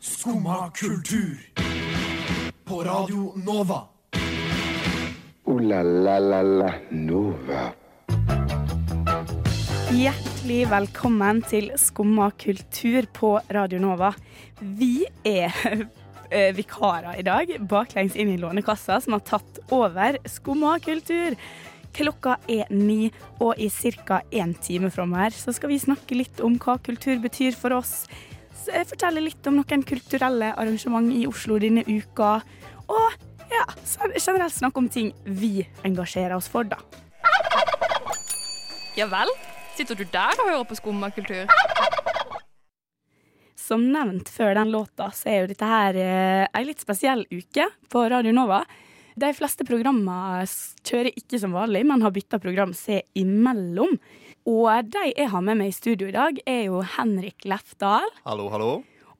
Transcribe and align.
Skumma 0.00 0.70
kultur. 0.70 1.38
På 2.64 2.82
Radio 2.84 3.32
Nova. 3.46 3.82
O-la-la-la-la 5.44 6.72
Nova. 6.90 7.62
Hjertelig 9.94 10.66
velkommen 10.70 11.42
til 11.46 11.70
Skumma 11.78 12.30
kultur 12.34 13.06
på 13.12 13.36
Radio 13.54 13.78
Nova. 13.80 14.12
Vi 14.60 15.06
er 15.24 15.54
eh, 16.30 16.50
vikarer 16.56 17.20
i 17.20 17.24
dag, 17.26 17.54
baklengs 17.70 18.16
inn 18.18 18.34
i 18.34 18.38
Lånekassa, 18.40 19.00
som 19.00 19.16
har 19.16 19.24
tatt 19.26 19.60
over 19.70 20.18
Skumma 20.26 20.78
kultur. 20.82 21.38
Klokka 21.96 22.36
er 22.52 22.68
ni, 22.74 23.12
og 23.40 23.56
i 23.56 23.70
ca. 23.70 24.20
én 24.30 24.52
time 24.60 24.90
fra 24.90 25.06
her 25.16 25.30
så 25.30 25.52
skal 25.52 25.70
vi 25.70 25.78
snakke 25.80 26.18
litt 26.18 26.40
om 26.44 26.58
hva 26.58 26.76
kultur 26.78 27.16
betyr 27.22 27.56
for 27.56 27.72
oss. 27.72 28.04
Så 28.66 28.72
jeg 28.74 28.88
forteller 28.90 29.22
litt 29.22 29.46
om 29.46 29.60
noen 29.60 29.82
kulturelle 29.86 30.48
arrangement 30.58 31.12
i 31.14 31.20
Oslo 31.30 31.54
denne 31.62 31.84
uka. 31.86 32.40
Og 32.90 33.12
ja, 33.46 33.62
generelt 34.18 34.56
snakke 34.56 34.82
om 34.82 34.88
ting 34.90 35.12
vi 35.22 35.60
engasjerer 35.86 36.34
oss 36.34 36.48
for, 36.50 36.66
da. 36.66 36.80
Ja 38.98 39.06
vel? 39.12 39.30
Sitter 39.78 39.94
du 39.94 40.02
der 40.10 40.34
og 40.40 40.50
hører 40.50 40.66
på 40.66 40.80
skummakultur? 40.80 41.46
Som 43.54 43.86
nevnt 43.94 44.32
før 44.34 44.56
den 44.58 44.74
låta, 44.74 45.12
så 45.14 45.30
er 45.30 45.40
jo 45.44 45.52
dette 45.52 45.70
her 45.70 46.00
eh, 46.02 46.42
ei 46.50 46.66
litt 46.66 46.82
spesiell 46.82 47.22
uke 47.30 47.68
på 47.92 48.02
Radio 48.10 48.34
Nova. 48.34 48.64
De 49.14 49.30
fleste 49.36 49.62
programmer 49.68 50.42
kjører 50.82 51.14
ikke 51.14 51.38
som 51.38 51.54
vanlig, 51.54 51.86
men 51.86 52.02
har 52.02 52.14
bytta 52.18 52.42
program 52.42 52.74
seg 52.74 53.06
imellom. 53.14 53.94
Og 54.46 54.90
de 54.92 55.06
jeg 55.16 55.30
har 55.32 55.42
med 55.42 55.58
meg 55.58 55.72
i 55.72 55.74
studio 55.74 56.08
i 56.10 56.14
dag, 56.14 56.36
er 56.46 56.66
jo 56.68 56.82
Henrik 56.96 57.46
Lefdal 57.50 58.06
Hallo, 58.26 58.46
hallo. 58.52 58.68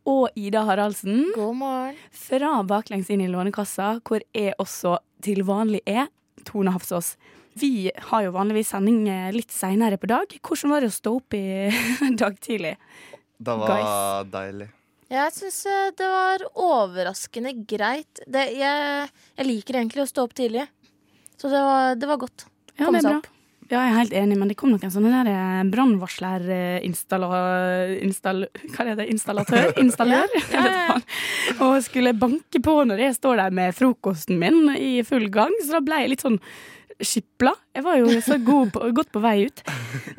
og 0.06 0.28
Ida 0.38 0.62
Haraldsen 0.68 1.32
God 1.34 1.56
morgen. 1.58 1.96
fra 2.14 2.52
Baklengs 2.66 3.10
inn 3.10 3.24
i 3.24 3.30
Lånekassa, 3.32 3.96
hvor 4.06 4.22
jeg 4.36 4.54
også 4.62 4.98
til 5.26 5.42
vanlig 5.48 5.82
er 5.86 6.06
Tone 6.46 6.70
Hafsås. 6.70 7.16
Vi 7.58 7.90
har 8.10 8.22
jo 8.26 8.34
vanligvis 8.36 8.70
sending 8.74 9.06
eh, 9.08 9.30
litt 9.34 9.50
seinere 9.50 9.96
på 9.98 10.06
dag. 10.12 10.30
Hvordan 10.44 10.74
var 10.74 10.84
det 10.84 10.92
å 10.92 10.94
stå 10.94 11.14
opp 11.18 11.34
i 11.34 11.44
dag 12.22 12.36
tidlig? 12.44 12.74
Det 13.38 13.54
var 13.58 14.26
deilig. 14.30 14.68
Jeg 15.10 15.32
syns 15.36 15.58
det 15.98 16.06
var 16.10 16.42
overraskende 16.58 17.52
greit. 17.70 18.20
Det, 18.26 18.44
jeg, 18.58 19.08
jeg 19.38 19.46
liker 19.48 19.78
egentlig 19.80 20.04
å 20.04 20.10
stå 20.10 20.26
opp 20.26 20.34
tidlig. 20.38 20.66
Så 21.38 21.50
det 21.52 21.62
var, 21.62 21.96
det 21.98 22.08
var 22.10 22.20
godt. 22.22 22.46
Ja, 22.76 22.86
Komme 22.86 23.00
seg 23.02 23.16
bra. 23.16 23.32
Ja, 23.66 23.80
jeg 23.82 23.90
er 23.90 23.98
helt 23.98 24.14
enig, 24.14 24.36
men 24.38 24.50
det 24.50 24.56
kom 24.60 24.70
noen 24.70 24.92
sånne 24.92 25.24
der 25.26 25.66
brannvarslerinstallatør 25.72 27.96
brannvarsler-installatør 27.98 28.76
Hva 28.76 28.86
er 28.86 29.00
det? 29.00 29.06
Installatør? 29.10 29.72
Installør? 29.82 30.36
Ja, 30.52 30.62
ja, 30.62 30.84
ja. 30.92 30.96
og 31.66 31.74
skulle 31.82 32.14
banke 32.14 32.62
på 32.62 32.74
når 32.86 33.02
jeg 33.08 33.18
står 33.18 33.42
der 33.42 33.58
med 33.58 33.74
frokosten 33.74 34.38
min 34.38 34.70
i 34.76 35.02
full 35.06 35.26
gang, 35.34 35.54
så 35.64 35.78
da 35.78 35.82
ble 35.88 35.98
jeg 36.04 36.14
litt 36.14 36.26
sånn 36.26 36.38
skipla. 37.02 37.52
Jeg 37.74 37.84
var 37.84 37.98
jo 38.00 38.12
så 38.24 38.38
god 38.44 38.72
på, 38.76 38.84
godt 39.00 39.10
på 39.14 39.22
vei 39.24 39.48
ut. 39.48 39.64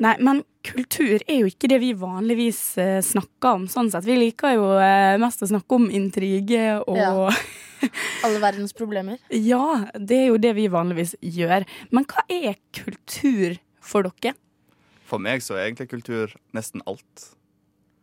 Nei, 0.04 0.16
men 0.20 0.44
kultur 0.68 1.22
er 1.24 1.40
jo 1.40 1.48
ikke 1.48 1.70
det 1.72 1.80
vi 1.82 1.94
vanligvis 1.96 2.60
eh, 2.82 2.98
snakker 3.04 3.62
om, 3.62 3.66
sånn 3.70 3.90
sett. 3.92 4.06
Vi 4.06 4.18
liker 4.18 4.58
jo 4.58 4.74
eh, 4.76 5.16
mest 5.22 5.42
å 5.42 5.50
snakke 5.50 5.80
om 5.80 5.88
intrige 5.88 6.82
og. 6.84 7.32
Alle 8.26 8.42
verdens 8.42 8.74
problemer. 8.76 9.22
ja, 9.30 9.84
det 9.94 10.20
er 10.24 10.28
jo 10.32 10.42
det 10.42 10.54
vi 10.58 10.68
vanligvis 10.72 11.16
gjør. 11.22 11.66
Men 11.94 12.06
hva 12.10 12.24
er 12.32 12.58
kultur 12.76 13.58
for 13.80 14.08
dere? 14.08 14.36
For 15.08 15.22
meg 15.22 15.44
så 15.44 15.56
er 15.56 15.68
egentlig 15.68 15.88
kultur 15.94 16.34
nesten 16.56 16.84
alt. 16.88 17.30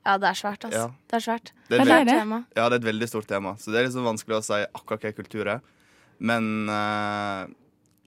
Ja, 0.06 0.20
det 0.22 0.30
er 0.30 0.38
svært, 0.38 0.66
altså. 0.68 0.86
Ja. 0.86 1.10
Det 1.10 1.18
er 1.18 1.24
svært. 1.26 1.52
Det 1.68 1.80
er, 1.80 1.86
det 1.86 1.94
er 2.00 2.08
det. 2.08 2.18
Tema. 2.22 2.40
ja, 2.54 2.66
det 2.70 2.78
er 2.78 2.82
et 2.82 2.90
veldig 2.92 3.08
stort 3.10 3.28
tema, 3.30 3.56
så 3.62 3.74
det 3.74 3.80
er 3.80 3.88
liksom 3.88 4.06
vanskelig 4.06 4.38
å 4.38 4.46
si 4.46 4.60
akkurat 4.66 5.06
hva 5.06 5.14
kultur 5.18 5.50
er. 5.56 5.64
Men 6.22 6.70
uh, 6.70 7.46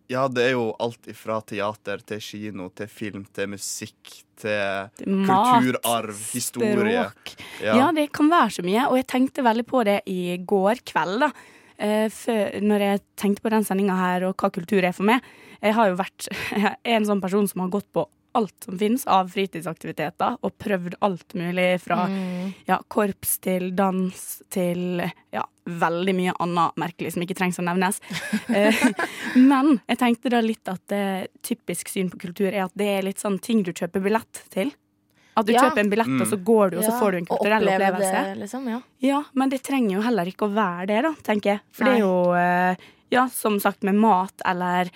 ja, 0.08 0.22
det 0.32 0.46
er 0.46 0.54
jo 0.54 0.70
alt 0.80 1.10
ifra 1.10 1.40
teater 1.44 2.00
til 2.08 2.22
kino 2.24 2.70
til 2.76 2.88
film 2.88 3.26
til 3.34 3.50
musikk 3.52 4.14
til 4.38 5.10
Mat, 5.10 5.58
kulturarv, 5.58 6.22
historie. 6.32 7.02
Språk. 7.10 7.34
Ja. 7.60 7.74
Ja. 7.82 7.90
det 7.92 8.06
kan 8.16 8.30
være 8.32 8.54
så 8.56 8.64
mye. 8.64 8.86
Og 8.88 9.00
jeg 9.00 9.08
tenkte 9.10 9.44
veldig 9.44 9.66
på 9.68 9.82
det 9.88 9.98
i 10.08 10.38
går 10.38 10.80
kveld, 10.88 11.26
da. 11.26 11.32
Eh, 11.78 12.60
når 12.60 12.80
jeg 12.82 13.02
tenkte 13.16 13.44
på 13.44 13.50
den 13.54 13.64
sendinga 13.66 13.94
her 13.98 14.24
og 14.28 14.36
hva 14.42 14.50
kultur 14.50 14.82
er 14.84 14.92
for 14.96 15.06
meg. 15.06 15.22
Jeg 15.62 15.74
har 15.78 15.90
jo 15.92 15.98
vært 15.98 16.28
en 16.96 17.06
sånn 17.06 17.20
person 17.22 17.46
som 17.50 17.62
har 17.64 17.70
gått 17.74 17.86
på 17.94 18.06
alt 18.38 18.66
som 18.68 18.76
finnes 18.78 19.02
av 19.10 19.30
fritidsaktiviteter, 19.32 20.36
og 20.44 20.52
prøvd 20.60 20.94
alt 21.02 21.32
mulig 21.34 21.80
fra 21.82 22.04
Mm. 22.06 22.52
ja, 22.68 22.76
korps 22.92 23.38
til 23.42 23.70
dans 23.74 24.42
til 24.52 25.00
ja, 25.34 25.42
veldig 25.66 26.14
mye 26.14 26.34
annet 26.44 26.76
merkelig 26.78 27.14
som 27.14 27.24
ikke 27.24 27.34
trengs 27.40 27.58
å 27.58 27.64
nevnes. 27.66 27.98
Eh, 28.54 28.74
Men 29.34 29.80
jeg 29.88 29.98
tenkte 29.98 30.30
da 30.30 30.40
litt 30.44 30.68
at 30.70 30.80
det 30.92 31.28
typisk 31.42 31.88
syn 31.90 32.10
på 32.12 32.20
kultur 32.28 32.52
er 32.52 32.66
at 32.68 32.76
det 32.78 32.86
er 32.98 33.02
litt 33.08 33.18
sånn 33.22 33.40
ting 33.42 33.62
du 33.66 33.72
kjøper 33.72 34.00
billett 34.04 34.44
til. 34.54 34.70
At 35.38 35.46
du 35.46 35.52
Ja. 35.54 35.60
kjøper 35.68 35.78
en 35.84 35.90
billett, 35.92 36.08
Mm. 36.10 36.20
og 36.24 36.26
så 36.32 36.36
går 36.42 36.70
du, 36.72 36.78
og 36.80 36.84
så 36.84 36.92
får 36.98 37.12
du 37.14 37.16
en 37.20 37.26
kulturell 37.30 37.68
opplevelse. 37.70 38.22
Det, 38.26 38.38
liksom, 38.42 38.64
ja. 38.68 38.80
Ja, 39.06 39.20
men 39.38 39.48
det 39.52 39.62
trenger 39.62 39.96
jo 39.98 40.02
heller 40.02 40.26
ikke 40.26 40.48
å 40.48 40.54
være 40.56 40.86
det, 40.90 41.02
da, 41.06 41.12
tenker 41.22 41.52
jeg. 41.52 41.60
For 41.70 41.84
det 41.84 41.92
er 41.94 42.00
jo, 42.02 42.32
eh, 42.34 42.76
ja, 43.14 43.26
som 43.28 43.60
sagt, 43.62 43.84
med 43.86 43.94
mat 43.94 44.42
eller 44.44 44.90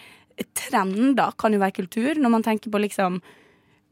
trender 0.54 1.32
kan 1.38 1.52
jo 1.54 1.60
være 1.62 1.76
kultur. 1.76 2.14
Når 2.18 2.30
man 2.30 2.42
tenker 2.42 2.70
på 2.72 2.80
liksom 2.82 3.20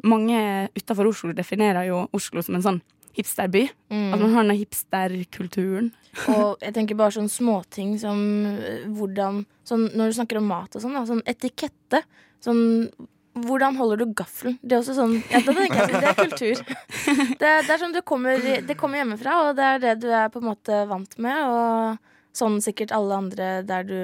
Mange 0.02 0.70
utafor 0.74 1.06
Oslo 1.10 1.34
definerer 1.36 1.84
jo 1.86 2.08
Oslo 2.16 2.40
som 2.42 2.54
en 2.56 2.62
sånn 2.62 2.80
hipsterby. 3.12 3.68
Mm. 3.90 4.14
At 4.14 4.20
man 4.22 4.32
har 4.32 4.44
den 4.48 4.56
hipsterkulturen. 4.56 5.90
Og 6.28 6.56
jeg 6.64 6.72
tenker 6.72 6.96
bare 6.96 7.12
sånn 7.12 7.28
småting 7.28 7.98
som 8.00 8.16
eh, 8.46 8.86
hvordan 8.88 9.44
sånn, 9.66 9.90
Når 9.94 10.08
du 10.08 10.16
snakker 10.16 10.38
om 10.40 10.48
mat 10.48 10.74
og 10.74 10.80
sånn, 10.82 10.94
da, 10.96 11.04
sånn 11.04 11.22
etikette. 11.28 12.00
Sånn 12.40 12.88
hvordan 13.34 13.76
holder 13.78 14.00
du 14.00 14.14
gaffelen? 14.16 14.56
Det 14.62 14.74
er 14.74 14.80
også 14.80 14.94
sånn 14.96 15.16
ja, 15.30 15.40
det, 15.46 15.54
er, 15.54 15.92
Det 15.92 16.08
er 16.08 16.16
kultur. 16.18 16.62
Det 17.40 17.50
det 17.66 17.74
er 17.74 17.78
sånn 17.78 17.94
du 17.94 18.00
kommer, 18.02 18.40
det 18.66 18.76
kommer 18.78 19.00
hjemmefra, 19.00 19.36
og 19.46 19.52
det 19.58 19.66
er 19.66 19.84
det 19.84 19.94
du 20.02 20.08
er 20.10 20.32
på 20.32 20.42
en 20.42 20.48
måte 20.50 20.80
vant 20.90 21.14
med. 21.22 21.38
Og 21.46 22.36
sånn 22.36 22.58
sikkert 22.64 22.94
alle 22.94 23.20
andre 23.24 23.52
der 23.66 23.86
du 23.86 24.00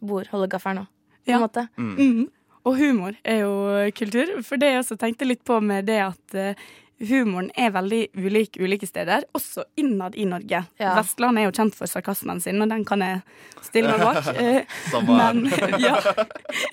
bor, 0.00 0.26
holder 0.32 0.50
gaffelen 0.56 0.84
òg. 0.84 0.90
På 1.28 1.30
Ja. 1.30 1.68
Mm. 1.76 1.94
Mhm. 1.94 2.26
Og 2.66 2.76
humor 2.76 3.14
er 3.24 3.38
jo 3.44 3.52
kultur. 3.96 4.42
For 4.44 4.60
det 4.60 4.72
jeg 4.72 4.82
også 4.82 4.98
tenkte 5.00 5.24
litt 5.28 5.44
på 5.46 5.60
med 5.64 5.86
det 5.88 6.00
at 6.04 6.34
eh, 6.34 6.58
humoren 6.98 7.50
er 7.56 7.70
veldig 7.70 8.08
ulik 8.18 8.56
ulike 8.58 8.86
steder, 8.88 9.24
også 9.36 9.64
innad 9.78 10.16
i 10.18 10.24
Norge. 10.26 10.64
Ja. 10.80 10.94
Vestlandet 10.98 11.42
er 11.44 11.46
jo 11.48 11.54
kjent 11.58 11.76
for 11.78 11.86
sarkasmen 11.90 12.40
sin, 12.42 12.58
og 12.64 12.70
den 12.72 12.84
kan 12.88 13.02
jeg 13.04 13.20
stille 13.66 13.92
meg 13.94 14.02
bak. 14.02 14.30
Eh. 14.38 15.02
Men, 15.06 15.44
ja, 15.86 15.96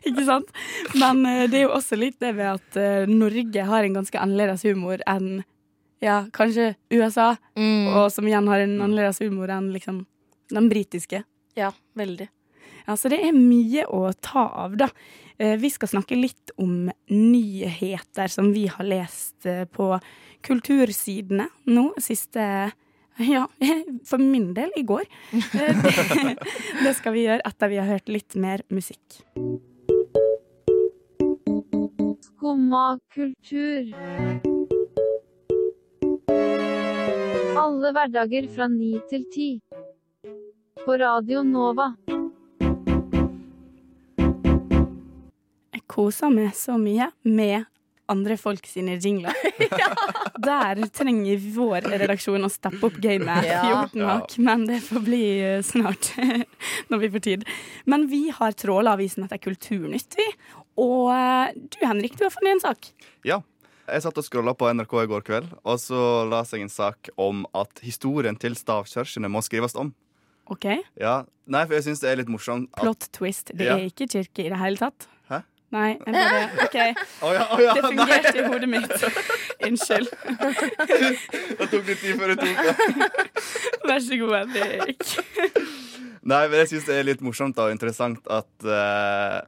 ikke 0.05 0.25
sant? 0.27 0.49
Men 0.97 1.21
eh, 1.29 1.43
det 1.51 1.59
er 1.61 1.67
jo 1.67 1.75
også 1.77 1.97
litt 1.99 2.17
det 2.23 2.33
ved 2.37 2.55
at 2.55 2.79
eh, 2.81 3.09
Norge 3.09 3.67
har 3.69 3.85
en 3.85 3.99
ganske 3.99 4.19
annerledes 4.21 4.65
humor 4.65 5.01
enn 5.09 5.43
ja, 6.03 6.23
kanskje 6.35 6.73
USA, 6.93 7.35
Mm. 7.55 7.85
og 7.95 8.09
som 8.11 8.25
igjen 8.27 8.49
har 8.51 8.59
en 8.65 8.73
annerledes 8.83 9.21
humor 9.23 9.47
enn 9.53 9.69
liksom 9.71 10.01
den 10.51 10.65
britiske. 10.69 11.21
Ja, 11.55 11.69
veldig. 11.95 12.27
Ja, 12.85 12.97
så 12.99 13.09
det 13.09 13.21
er 13.25 13.31
mye 13.33 13.85
å 13.87 14.09
ta 14.21 14.43
av, 14.65 14.75
da. 14.77 14.89
Eh, 15.37 15.57
Vi 15.57 15.69
skal 15.69 15.87
snakke 15.87 16.15
litt 16.15 16.51
om 16.57 16.91
nyheter 17.11 18.27
som 18.31 18.53
vi 18.53 18.67
har 18.67 18.87
lest 18.87 19.45
eh, 19.45 19.65
på 19.65 19.99
kultursidene 20.45 21.49
nå 21.65 21.85
siste 21.99 22.71
ja, 23.17 23.47
for 24.09 24.17
min 24.21 24.53
del 24.53 24.71
i 24.79 24.83
går. 24.83 25.03
Eh, 25.33 26.35
Det, 26.83 26.93
skal 26.95 27.15
vi 27.15 27.25
gjøre 27.27 27.43
etter 27.47 27.71
vi 27.71 27.79
har 27.81 27.89
hørt 27.89 28.11
litt 28.11 28.35
mer 28.39 28.63
musikk. 28.71 29.21
Skumma 32.31 32.99
kultur. 33.11 33.91
Alle 37.55 37.91
hverdager 37.95 38.47
fra 38.55 38.67
ni 38.69 38.93
til 39.09 39.25
ti. 39.33 39.49
På 40.85 40.99
Radio 41.01 41.41
Nova. 41.41 41.93
Koser 45.95 46.33
meg 46.33 46.51
så 46.57 46.75
mye 46.81 47.07
med 47.23 47.63
andre 48.11 48.35
folk 48.37 48.67
sine 48.69 48.97
jingler. 49.01 49.33
Der 50.45 50.81
trenger 50.93 51.39
vår 51.55 51.87
redaksjon 51.95 52.45
å 52.45 52.51
steppe 52.53 52.83
opp 52.89 52.99
gamet 53.01 53.47
Ja. 53.47 53.61
14 53.87 54.03
hakk, 54.05 54.35
men 54.45 54.67
det 54.69 54.81
får 54.85 55.01
bli 55.07 55.23
eh, 55.41 55.61
snart. 55.65 56.11
Når 56.91 57.01
vi 57.01 57.09
får 57.15 57.23
tid. 57.31 57.47
Men 57.89 58.05
vi 58.11 58.25
har 58.35 58.53
tråla 58.59 58.93
avisen 58.97 59.25
etter 59.25 59.41
Kulturnytt, 59.41 60.19
vi. 60.19 60.27
Og 60.83 61.09
eh, 61.15 61.55
du 61.55 61.79
Henrik, 61.81 62.17
du 62.19 62.27
har 62.27 62.33
funnet 62.35 62.57
en 62.59 62.65
sak. 62.67 62.91
Ja. 63.25 63.41
Jeg 63.85 64.01
satt 64.01 64.17
og 64.17 64.25
scrolla 64.25 64.55
på 64.57 64.65
NRK 64.73 64.93
i 65.03 65.09
går 65.11 65.21
kveld, 65.27 65.49
og 65.61 65.75
så 65.77 65.97
las 66.25 66.49
jeg 66.55 66.63
en 66.65 66.71
sak 66.73 67.11
om 67.21 67.43
at 67.53 67.83
historien 67.85 68.33
til 68.41 68.55
stavkirkene 68.57 69.29
må 69.29 69.43
skrives 69.45 69.77
om. 69.77 69.91
OK? 70.49 70.65
Ja, 71.01 71.19
Nei, 71.45 71.61
for 71.69 71.75
jeg 71.77 71.83
syns 71.85 71.99
det 72.01 72.09
er 72.09 72.17
litt 72.23 72.29
morsomt 72.33 72.71
at 72.73 72.81
Plot 72.81 73.05
twist. 73.13 73.51
Det 73.53 73.67
Ja. 73.67 73.75
er 73.77 73.85
ikke 73.85 74.07
kirke 74.09 74.47
i 74.47 74.49
det 74.49 74.57
hele 74.57 74.81
tatt. 74.81 75.05
Nei, 75.73 75.95
jeg 75.97 76.13
bare 76.13 76.65
OK. 76.65 76.77
Oh 77.25 77.31
ja, 77.33 77.47
oh 77.51 77.61
ja, 77.63 77.73
Det 77.73 77.81
nei. 77.81 78.05
fungerte 78.05 78.37
i 78.37 78.45
hodet 78.45 78.69
mitt. 78.69 78.93
Unnskyld. 79.65 80.11
Det 81.59 81.69
tok 81.71 81.89
litt 81.89 82.03
tid 82.03 82.19
før 82.19 82.33
du 82.33 82.43
tok 82.43 82.61
det. 82.61 83.09
Vær 83.89 84.05
så 84.05 84.19
god, 84.21 84.35
Henrik. 84.43 85.09
Nei, 86.25 86.43
men 86.49 86.61
jeg 86.63 86.71
syns 86.73 86.87
det 86.89 86.99
er 86.99 87.09
litt 87.09 87.25
morsomt 87.25 87.59
og 87.61 87.73
interessant 87.73 88.29
at 88.33 88.65
uh, 88.69 89.41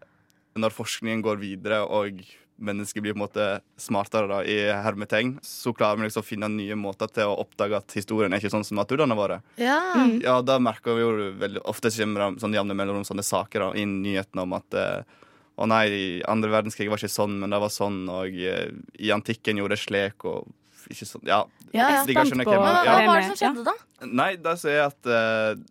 når 0.58 0.76
forskningen 0.76 1.24
går 1.26 1.40
videre 1.42 1.82
og 1.86 2.22
mennesket 2.58 3.04
blir 3.06 3.14
på 3.14 3.20
en 3.20 3.24
måte 3.26 3.46
smartere 3.78 4.30
da, 4.30 4.40
i 4.42 4.58
hermetegn, 4.74 5.36
så 5.46 5.74
klarer 5.78 6.00
vi 6.00 6.08
liksom 6.08 6.24
å 6.24 6.28
finne 6.28 6.50
nye 6.50 6.78
måter 6.80 7.10
til 7.14 7.30
å 7.30 7.38
oppdage 7.44 7.78
at 7.78 7.94
historien 7.98 8.34
er 8.34 8.42
ikke 8.42 8.54
sånn 8.54 8.66
som 8.66 8.82
at 8.82 8.94
våre. 8.98 9.40
Ja. 9.62 9.78
Mm. 9.94 10.18
Ja. 10.18 10.38
Ja, 10.38 10.42
da 10.42 10.58
merker 10.62 10.98
vi 10.98 11.06
jo 11.06 11.12
veldig 11.38 11.62
ofte 11.70 11.92
kommer 11.94 12.32
det 12.32 12.42
sånn 12.42 12.58
jevne 12.58 12.78
mellomrom 12.78 13.06
sånne 13.06 13.26
saker 13.26 13.68
da, 13.68 13.70
inn 13.78 14.00
i 14.02 14.10
nyhetene 14.10 14.46
om 14.48 14.58
at 14.58 14.78
eh, 14.78 15.18
å 15.58 15.68
nei, 15.68 16.22
andre 16.28 16.50
verdenskrig 16.54 16.90
var 16.92 16.98
ikke 17.02 17.10
sånn, 17.10 17.40
men 17.42 17.50
det 17.50 17.60
var 17.64 17.70
sånn, 17.74 18.04
og 18.14 18.28
eh, 18.38 18.70
i 19.00 19.10
antikken 19.16 19.58
gjorde 19.58 19.76
det 19.78 19.82
slik, 19.84 20.26
og 20.30 20.48
ikke 20.92 21.06
sånn 21.10 21.26
Ja. 21.28 21.44
Ja, 21.74 21.90
ja. 21.90 22.04
jeg 22.06 22.16
skjønner 22.16 22.30
skjønne 22.30 22.44
Spent 22.44 22.48
på- 22.48 22.54
hvem- 22.54 22.64
Men 22.64 22.76
hva 22.76 22.86
ja. 22.86 22.98
det 23.00 23.08
var 23.08 23.20
det 23.22 23.26
som 23.28 23.40
skjedde, 23.42 23.64
da? 23.66 23.74
Nei, 24.06 24.36
det 24.38 24.54
som 24.62 24.70
er 24.72 24.82
at 24.86 25.06
eh, 25.08 25.64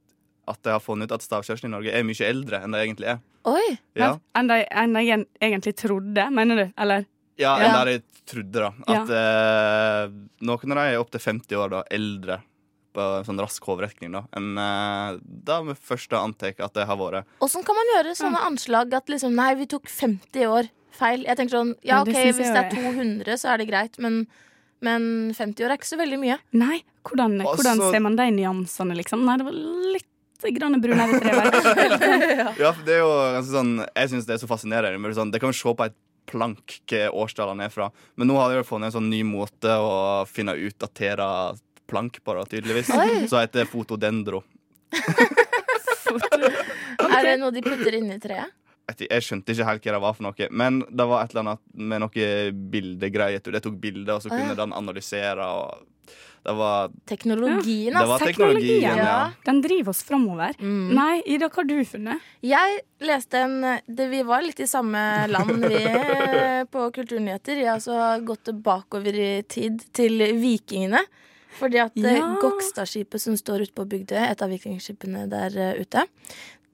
at 0.48 0.62
jeg 0.62 0.72
har 0.76 0.80
funnet 0.84 1.08
ut 1.10 1.12
at 1.16 1.22
stavkirsten 1.24 1.66
i 1.66 1.72
Norge 1.72 1.90
er 1.90 2.04
mye 2.06 2.22
eldre 2.28 2.60
enn 2.62 2.70
det 2.70 2.82
egentlig 2.84 3.08
er. 3.10 3.18
Oi. 3.46 3.78
Ja, 3.98 4.12
Enn 4.38 4.46
de 4.46 4.60
enn 4.70 4.92
de 4.94 5.02
en- 5.10 5.26
egentlig 5.42 5.72
trodde, 5.76 6.30
mener 6.30 6.56
du? 6.56 6.72
Eller? 6.78 7.06
ja 7.38 7.56
Ja. 7.58 7.66
enn 7.66 7.74
der 7.80 7.90
jeg 7.92 8.02
trodde, 8.26 8.52
da. 8.52 8.70
At 8.86 9.10
eh, 9.10 10.12
noen 10.42 10.54
av 10.54 10.76
dem 10.76 10.78
er 10.78 10.98
opptil 11.00 11.20
50 11.20 11.56
år 11.56 11.70
da, 11.70 11.82
eldre 11.90 12.38
på 12.96 13.04
sånn 13.28 13.40
rask 13.42 13.68
hoderekning 13.68 14.14
da, 14.16 14.24
enn 14.36 14.56
eh, 14.62 15.18
da 15.50 15.60
vi 15.66 15.76
først 15.76 16.16
antar 16.18 16.56
at 16.64 16.74
det 16.76 16.86
har 16.88 16.98
vært. 17.00 17.28
Åssen 17.44 17.64
kan 17.66 17.76
man 17.78 17.92
gjøre 17.94 18.16
sånne 18.18 18.40
anslag 18.48 18.96
at 18.96 19.12
liksom 19.12 19.36
Nei, 19.36 19.52
vi 19.60 19.68
tok 19.70 19.86
50 19.92 20.48
år 20.48 20.70
feil. 20.96 21.26
Jeg 21.28 21.36
tenker 21.38 21.58
sånn 21.58 21.74
Ja, 21.84 22.02
det 22.04 22.14
OK, 22.16 22.22
hvis 22.32 22.40
det 22.40 22.50
er 22.56 22.64
er- 22.64 22.74
200, 22.74 23.36
så 23.42 23.52
er 23.52 23.60
det 23.60 23.68
greit, 23.68 23.98
men, 24.02 24.22
men 24.80 25.08
50 25.36 25.66
år 25.66 25.74
er 25.74 25.80
ikke 25.80 25.92
så 25.92 26.00
veldig 26.00 26.20
mye. 26.24 26.38
Nei, 26.56 26.80
hvordan, 27.04 27.40
Altså- 27.44 27.56
hvordan 27.62 27.84
ser 27.92 28.00
man 28.08 28.16
de 28.16 28.30
nyansene, 28.40 28.96
liksom? 28.96 29.24
Nei, 29.28 29.36
det 29.36 29.44
var 29.46 29.58
litt 29.96 30.12
grann 30.56 30.80
brunere 30.80 31.20
treverk. 31.20 31.54
Ja, 32.60 32.72
for 32.72 32.82
det 32.86 32.96
er 32.96 33.04
jo 33.04 33.12
ganske 33.36 33.52
sånn 33.52 33.70
Jeg 33.84 34.10
syns 34.12 34.26
det 34.28 34.34
er 34.36 34.42
så 34.42 34.48
fascinerende. 34.50 35.00
Men 35.00 35.14
sånn, 35.16 35.30
det 35.32 35.40
kan 35.42 35.50
vi 35.52 35.56
se 35.58 35.72
på 35.74 35.86
et 35.88 35.96
plank 36.26 36.80
hva 36.90 37.06
årstallene 37.22 37.66
er 37.68 37.72
fra. 37.72 37.90
Men 38.18 38.28
nå 38.30 38.36
har 38.40 38.54
de 38.54 38.64
funnet 38.66 38.90
en 38.90 38.96
sånn 38.98 39.10
ny 39.10 39.22
måte 39.26 39.70
å 39.70 40.24
finne 40.26 40.56
utdatere 40.58 41.26
plank 41.86 42.20
på, 42.24 42.34
da, 42.34 42.44
tydeligvis. 42.50 42.90
Oi. 42.96 43.26
Så 43.30 43.40
heter 43.40 43.64
det 43.64 43.70
fotodendro. 43.70 44.42
Er 47.06 47.24
det 47.24 47.36
noe 47.40 47.52
de 47.54 47.62
putter 47.64 47.98
inni 47.98 48.18
treet? 48.22 48.54
Jeg 48.86 49.24
skjønte 49.26 49.50
ikke 49.50 49.66
helt 49.66 49.86
hva 49.88 49.96
det 49.96 50.02
var 50.04 50.14
for 50.14 50.24
noe, 50.28 50.46
men 50.54 50.78
det 50.86 51.06
var 51.10 51.24
et 51.24 51.32
eller 51.34 51.42
annet 51.42 51.62
med 51.90 52.04
noe 52.04 52.26
bildegreier. 52.70 53.42
Det 53.42 53.62
tok 53.64 53.80
bilder, 53.82 54.14
og 54.14 54.22
så 54.22 54.30
kunne 54.30 54.54
den 54.58 54.74
analysere. 54.76 55.42
Og 55.42 56.12
det 56.46 56.54
var, 56.54 56.92
Teknologien, 57.10 57.96
det 57.96 58.06
var 58.06 58.22
teknologien, 58.22 58.62
teknologien, 58.62 59.00
ja. 59.00 59.06
ja. 59.10 59.30
Den 59.48 59.58
driver 59.64 59.90
oss 59.90 60.04
framover. 60.06 60.54
Mm. 60.62 60.94
Nei, 60.94 61.16
Ida, 61.26 61.48
hva 61.50 61.64
har 61.64 61.66
du 61.66 61.80
funnet? 61.90 62.28
Jeg 62.46 62.76
leste 63.02 63.42
en 63.42 63.56
det, 63.66 64.06
Vi 64.12 64.22
var 64.28 64.46
litt 64.46 64.62
i 64.62 64.68
samme 64.70 65.02
land, 65.32 65.66
vi, 65.66 65.82
eh, 65.82 66.62
på 66.70 66.86
Kulturnyheter. 66.94 67.58
Jeg 67.64 67.72
har 67.72 67.82
også 67.82 68.26
gått 68.28 68.54
bakover 68.62 69.18
i 69.18 69.30
tid 69.50 69.82
til 69.96 70.22
vikingene. 70.38 71.02
Fordi 71.58 71.80
at 71.82 71.96
eh, 72.00 72.18
Ja. 72.18 72.28
Gokstadskipet 72.42 73.22
som 73.22 73.36
står 73.38 73.66
ute 73.66 73.76
på 73.76 73.86
Bygdøy, 73.88 74.18
et 74.22 74.42
av 74.42 74.52
vikingskipene 74.52 75.26
der 75.32 75.56
eh, 75.56 75.80
ute, 75.82 76.06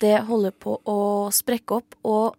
det 0.02 0.17
holder 0.26 0.55
på 0.58 0.79
å 0.88 0.99
sprekke 1.34 1.79
opp 1.79 1.99
og 2.02 2.38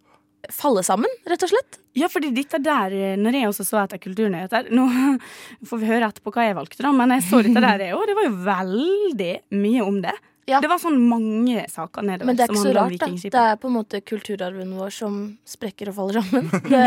falle 0.52 0.82
sammen, 0.84 1.08
rett 1.28 1.42
og 1.46 1.50
slett. 1.54 1.78
Ja, 1.96 2.08
fordi 2.10 2.32
dette 2.34 2.58
der, 2.60 2.92
eh, 2.92 3.16
når 3.20 3.38
jeg 3.38 3.48
også 3.48 3.64
så 3.68 3.80
etter 3.84 4.00
kulturnyheter 4.02 4.68
Nå 4.74 4.88
får 5.68 5.80
vi 5.80 5.88
høre 5.88 6.10
etterpå 6.10 6.34
hva 6.34 6.48
jeg 6.48 6.58
valgte, 6.58 6.82
da, 6.84 6.92
men 6.92 7.16
jeg 7.16 7.26
så 7.30 7.40
dette 7.46 7.64
der, 7.64 7.88
og 7.96 8.06
det 8.10 8.16
var 8.18 8.28
jo 8.28 8.36
veldig 8.50 9.34
mye 9.56 9.84
om 9.86 10.00
det. 10.04 10.14
Ja. 10.44 10.58
Det 10.60 10.68
var 10.68 10.76
sånn 10.76 10.98
mange 11.08 11.62
saker 11.72 12.04
nedover 12.04 12.28
Men 12.28 12.36
det 12.36 12.44
er 12.44 12.52
ikke 12.52 12.64
så 12.66 12.74
rart, 12.76 12.98
da. 13.00 13.08
Det 13.16 13.44
er 13.46 13.54
på 13.62 13.70
en 13.70 13.76
måte 13.78 14.00
kulturarven 14.04 14.74
vår 14.76 14.92
som 14.92 15.14
sprekker 15.48 15.88
og 15.88 15.96
faller 15.96 16.20
sammen. 16.20 16.50
Det, 16.68 16.82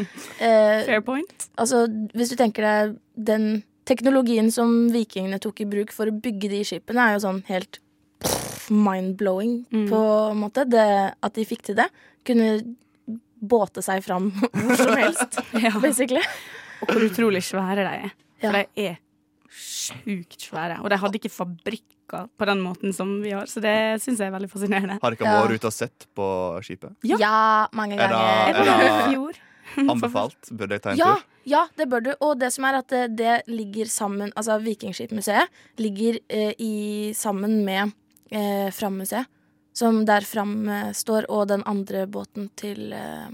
eh, 0.46 0.78
Fair 0.88 1.04
point. 1.04 1.48
Altså, 1.60 1.84
hvis 2.16 2.32
du 2.32 2.38
tenker 2.40 2.64
deg 2.64 2.94
den 3.28 3.50
teknologien 3.84 4.50
som 4.52 4.88
vikingene 4.90 5.38
tok 5.40 5.60
i 5.60 5.64
bruk 5.68 5.92
for 5.92 6.06
å 6.06 6.20
bygge 6.20 6.48
de 6.50 6.62
skipene, 6.64 7.08
er 7.10 7.14
jo 7.18 7.24
sånn 7.26 7.42
helt 7.50 7.80
mind-blowing 8.70 9.64
Mm. 9.70 9.88
på 9.90 10.30
en 10.30 10.38
måte. 10.40 10.64
Det, 10.68 11.14
at 11.22 11.34
de 11.34 11.44
fikk 11.44 11.62
til 11.62 11.76
det. 11.76 11.88
Kunne 12.24 12.76
båte 13.44 13.82
seg 13.84 14.02
fram 14.04 14.30
hvor 14.54 14.76
som 14.76 14.96
helst, 14.96 15.40
Ja. 15.64 15.74
basically. 15.80 16.22
Og 16.82 16.88
hvor 16.88 17.04
utrolig 17.10 17.42
svære 17.44 17.84
de 17.84 17.94
er. 18.06 18.12
Ja. 18.40 18.50
For 18.50 18.52
de 18.58 18.86
er 18.88 18.96
sjukt 19.54 20.40
svære. 20.48 20.80
Og 20.82 20.88
de 20.90 20.96
hadde 20.98 21.20
ikke 21.20 21.30
fabrikker 21.32 22.28
på 22.38 22.46
den 22.48 22.60
måten 22.64 22.92
som 22.94 23.20
vi 23.22 23.30
har, 23.36 23.46
så 23.48 23.60
det 23.64 23.74
syns 24.02 24.18
jeg 24.20 24.28
er 24.28 24.34
veldig 24.34 24.50
fascinerende. 24.50 24.98
Har 25.02 25.14
dere 25.14 25.28
Ja. 25.28 25.42
vært 25.44 25.54
ute 25.60 25.68
og 25.70 25.72
sett 25.76 26.06
på 26.16 26.26
skipet? 26.64 26.94
Ja. 27.04 27.16
Ja, 27.20 27.68
mange 27.72 27.94
Er 28.00 28.08
det- 28.08 28.16
er 28.16 28.64
Ja. 28.64 29.08
fjor. 29.12 29.32
Anbefalt? 29.76 30.50
Burde 30.52 30.70
jeg 30.76 30.82
ta 30.82 30.90
en 30.90 30.96
Ja, 30.98 31.14
tur? 31.14 31.22
Ja, 31.44 31.66
det 31.76 31.86
bør 31.92 32.00
du. 32.04 32.10
Og 32.20 32.38
det 32.40 32.52
som 32.54 32.64
er 32.68 32.78
at 32.80 32.88
det, 32.88 33.16
det 33.18 33.34
ligger 33.50 33.86
sammen 33.90 34.32
Altså 34.36 34.56
Vikingskipmuseet 34.62 35.48
ligger 35.82 36.18
eh, 36.28 36.52
i, 36.58 37.12
sammen 37.16 37.64
med 37.64 37.92
eh, 38.30 38.70
Fram-museet. 38.74 39.26
Som 39.74 40.04
der 40.06 40.22
Fram 40.22 40.68
eh, 40.68 40.92
står, 40.94 41.26
og 41.30 41.48
den 41.50 41.64
andre 41.66 42.06
båten 42.06 42.48
til 42.56 42.92
eh, 42.94 43.32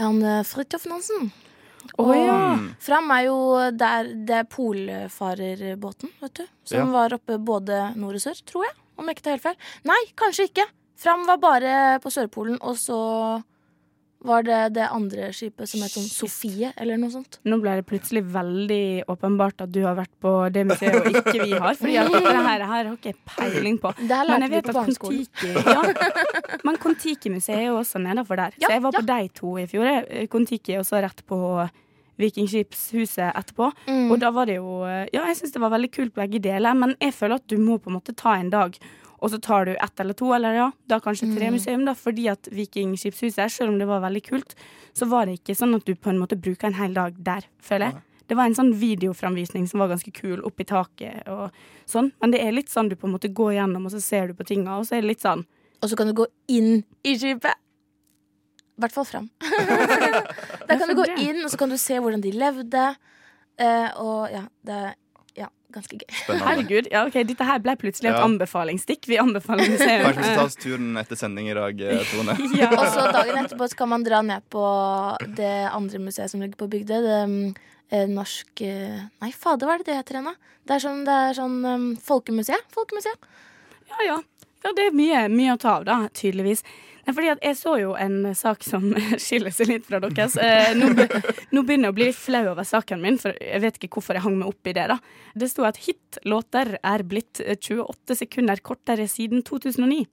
han 0.00 0.22
eh, 0.22 0.42
Fridtjof 0.44 0.84
Nansen. 0.90 1.30
Oh, 1.98 2.12
ja. 2.14 2.58
Fram 2.78 3.08
er 3.10 3.24
jo 3.26 3.38
der 3.74 4.12
det 4.28 4.36
er 4.42 4.44
polfarerbåten, 4.52 6.12
vet 6.20 6.34
du. 6.34 6.44
Som 6.64 6.78
Ja. 6.78 6.92
var 6.92 7.14
oppe 7.16 7.38
både 7.42 7.92
nord 7.96 8.14
og 8.14 8.20
sør, 8.22 8.38
tror 8.46 8.64
jeg. 8.68 8.76
Om 8.98 9.08
jeg 9.08 9.16
ikke 9.16 9.24
tar 9.24 9.34
helt 9.36 9.42
feil. 9.42 9.56
Nei, 9.88 10.00
kanskje 10.16 10.46
ikke. 10.50 10.66
Fram 10.96 11.24
var 11.26 11.38
bare 11.42 11.72
på 12.04 12.10
Sørpolen, 12.12 12.58
og 12.62 12.76
så 12.78 13.42
var 14.24 14.44
det 14.46 14.58
det 14.76 14.86
andre 14.94 15.30
skipet 15.34 15.70
som 15.70 15.82
het 15.82 15.92
sånn 15.94 16.06
Sofie, 16.06 16.70
eller 16.80 16.98
noe 17.00 17.12
sånt. 17.12 17.38
Nå 17.48 17.58
ble 17.62 17.74
det 17.80 17.86
plutselig 17.88 18.22
veldig 18.32 19.04
åpenbart 19.10 19.64
at 19.66 19.72
du 19.74 19.80
har 19.86 19.96
vært 19.98 20.12
på 20.22 20.32
det 20.54 20.64
museet 20.70 20.98
og 21.00 21.08
ikke 21.10 21.36
vi 21.40 21.52
har. 21.56 21.76
Fordi 21.78 21.96
det 22.14 22.22
her, 22.22 22.42
her 22.46 22.66
har 22.70 22.90
ikke 22.92 23.14
peiling 23.34 23.78
på. 23.82 23.94
Men 24.02 24.46
jeg 24.46 24.54
vet 24.56 24.72
at. 24.72 24.80
Kon-Tiki 25.02 25.52
ja. 25.52 25.80
Men 26.66 26.78
Kon-Tiki-museet 26.82 27.58
er 27.58 27.68
jo 27.70 27.78
også 27.80 28.02
nedafor 28.02 28.38
der. 28.38 28.58
Ja, 28.58 28.68
så 28.68 28.76
jeg 28.76 28.84
var 28.84 28.94
ja. 28.94 29.00
på 29.00 29.08
de 29.12 29.32
to 29.40 29.54
i 29.58 29.66
fjor. 29.70 29.88
jeg. 29.88 30.28
Kon-Tiki 30.32 30.76
er 30.76 30.84
også 30.84 31.02
rett 31.02 31.24
på 31.28 31.40
Vikingskipshuset 32.22 33.30
etterpå. 33.32 33.70
Mm. 33.88 34.10
Og 34.12 34.18
da 34.22 34.30
var 34.34 34.50
det 34.50 34.58
jo 34.60 34.82
Ja, 34.84 35.24
jeg 35.26 35.38
syns 35.40 35.54
det 35.54 35.62
var 35.62 35.72
veldig 35.74 35.92
kult 35.94 36.14
begge 36.16 36.42
deler, 36.42 36.76
men 36.78 36.96
jeg 37.00 37.14
føler 37.16 37.40
at 37.40 37.48
du 37.50 37.58
må 37.60 37.78
på 37.82 37.90
en 37.90 37.98
måte 37.98 38.14
ta 38.16 38.36
en 38.38 38.52
dag. 38.52 38.76
Og 39.22 39.30
så 39.30 39.38
tar 39.38 39.68
du 39.68 39.72
ett 39.76 40.00
eller 40.02 40.16
to, 40.18 40.32
eller 40.34 40.56
ja, 40.56 40.68
da 40.90 40.98
kanskje 41.00 41.28
tre 41.36 41.46
Mm. 41.48 41.54
museum, 41.54 41.84
da, 41.86 41.92
fordi 41.94 42.24
at 42.28 42.48
Vikingskipshuset, 42.50 43.50
selv 43.54 43.70
om 43.70 43.78
det 43.78 43.86
var 43.86 44.00
veldig 44.02 44.22
kult, 44.26 44.54
så 44.92 45.06
var 45.08 45.26
det 45.26 45.38
ikke 45.38 45.54
sånn 45.54 45.76
at 45.76 45.84
du 45.86 45.94
på 45.94 46.10
en 46.10 46.18
måte 46.18 46.34
bruker 46.40 46.66
en 46.66 46.74
hel 46.74 46.92
dag 46.96 47.14
der, 47.22 47.46
føler 47.62 47.92
jeg. 47.92 48.02
Det 48.28 48.36
var 48.36 48.46
en 48.50 48.54
sånn 48.58 48.72
videoframvisning 48.74 49.68
som 49.70 49.78
var 49.80 49.88
ganske 49.92 50.10
kul, 50.12 50.40
oppi 50.42 50.64
taket 50.66 51.28
og 51.28 51.50
sånn. 51.86 52.10
Men 52.20 52.30
det 52.32 52.40
er 52.42 52.52
litt 52.52 52.68
sånn 52.72 52.88
du 52.90 52.96
på 52.96 53.06
en 53.06 53.12
måte 53.14 53.28
går 53.32 53.52
gjennom, 53.60 53.86
og 53.86 53.92
så 53.92 54.00
ser 54.02 54.26
du 54.28 54.34
på 54.34 54.44
tinga, 54.46 54.78
og 54.78 54.86
så 54.88 54.96
er 54.96 55.02
det 55.02 55.08
litt 55.14 55.20
sånn 55.22 55.44
Og 55.82 55.90
så 55.90 55.96
kan 55.96 56.06
du 56.06 56.14
gå 56.14 56.26
inn 56.48 56.84
i 57.04 57.14
skipet. 57.18 57.54
I 58.78 58.80
hvert 58.80 58.92
fall 58.94 59.04
fram. 59.04 59.30
Der 60.68 60.78
kan 60.78 60.88
du 60.88 60.94
gå 60.94 61.04
inn, 61.18 61.44
og 61.44 61.50
så 61.50 61.58
kan 61.60 61.68
du 61.70 61.76
se 61.76 61.98
hvordan 61.98 62.22
de 62.22 62.32
levde. 62.32 62.84
Eh, 63.58 63.88
og 64.00 64.30
ja, 64.32 64.44
det 64.64 64.72
er 64.78 64.94
ganske 65.74 65.98
gøy. 65.98 66.06
Spennende. 66.12 66.46
Herregud, 66.48 66.88
ja 66.92 67.02
ok, 67.08 67.18
dette 67.28 67.48
her 67.48 67.58
ble 67.64 67.74
plutselig 67.80 68.10
et 68.12 68.18
Ja. 68.18 68.24
anbefalingsstikk. 68.26 69.08
Vi 69.10 69.18
anbefaler 69.22 69.68
museum. 69.72 70.04
Kanskje 70.06 70.22
vi 70.22 70.28
skal 70.28 70.40
ta 70.40 70.46
oss 70.46 70.56
turen 70.60 70.96
etter 71.00 71.16
sending 71.18 71.50
i 71.50 71.56
dag, 71.58 71.80
eh, 71.80 72.04
Tone? 72.12 72.36
ja. 72.62 72.70
Og 72.76 72.86
så 72.94 73.08
dagen 73.12 73.42
etterpå 73.44 73.68
så 73.72 73.76
kan 73.82 73.92
man 73.92 74.04
dra 74.06 74.22
ned 74.22 74.42
på 74.52 74.64
det 75.36 75.52
andre 75.72 75.98
museet 76.04 76.30
som 76.32 76.40
ligger 76.44 76.60
på 76.60 76.70
Bygdøy. 76.72 76.98
Det 77.02 77.20
eh, 77.92 78.06
norsk 78.08 78.64
eh, 78.66 79.00
Nei, 79.20 79.32
fader, 79.36 79.68
hva 79.68 79.76
er 79.76 79.82
det 79.84 79.90
det 79.92 79.98
heter 80.00 80.18
igjen, 80.20 80.30
da? 80.32 80.52
Det 80.62 80.76
er 80.76 80.84
sånn, 80.84 81.00
det 81.04 81.14
er 81.28 81.34
sånn 81.36 81.56
um, 81.66 81.86
folkemuseet. 81.98 82.68
Folkemuseet. 82.72 83.30
Ja, 83.90 84.04
ja. 84.06 84.18
Ja, 84.62 84.72
det 84.76 84.88
er 84.88 84.96
mye, 84.96 85.26
mye 85.32 85.54
å 85.56 85.60
ta 85.60 85.76
av, 85.80 85.86
da, 85.88 85.98
tydeligvis. 86.14 86.62
Nei, 87.02 87.14
fordi 87.16 87.32
Jeg 87.42 87.56
så 87.58 87.74
jo 87.80 87.94
en 87.98 88.34
sak 88.38 88.62
som 88.62 88.92
skiller 89.24 89.54
seg 89.54 89.72
litt 89.72 89.88
fra 89.88 89.98
deres. 90.02 90.36
Eh, 90.38 90.70
nå, 90.78 90.92
be, 90.98 91.08
nå 91.50 91.64
begynner 91.66 91.90
jeg 91.90 91.94
å 91.94 91.98
bli 91.98 92.08
litt 92.10 92.20
flau 92.20 92.44
over 92.52 92.66
saken 92.66 93.02
min, 93.02 93.18
for 93.18 93.34
jeg 93.42 93.62
vet 93.64 93.78
ikke 93.80 93.98
hvorfor 93.98 94.18
jeg 94.18 94.26
hang 94.26 94.38
meg 94.38 94.52
opp 94.52 94.70
i 94.70 94.76
det. 94.78 94.86
da. 94.92 94.98
Det 95.34 95.50
sto 95.50 95.66
at 95.66 95.82
hitlåter 95.82 96.76
er 96.78 97.06
blitt 97.08 97.42
eh, 97.42 97.58
28 97.58 98.20
sekunder 98.22 98.62
kortere 98.62 99.08
siden 99.10 99.42
2009. 99.48 100.04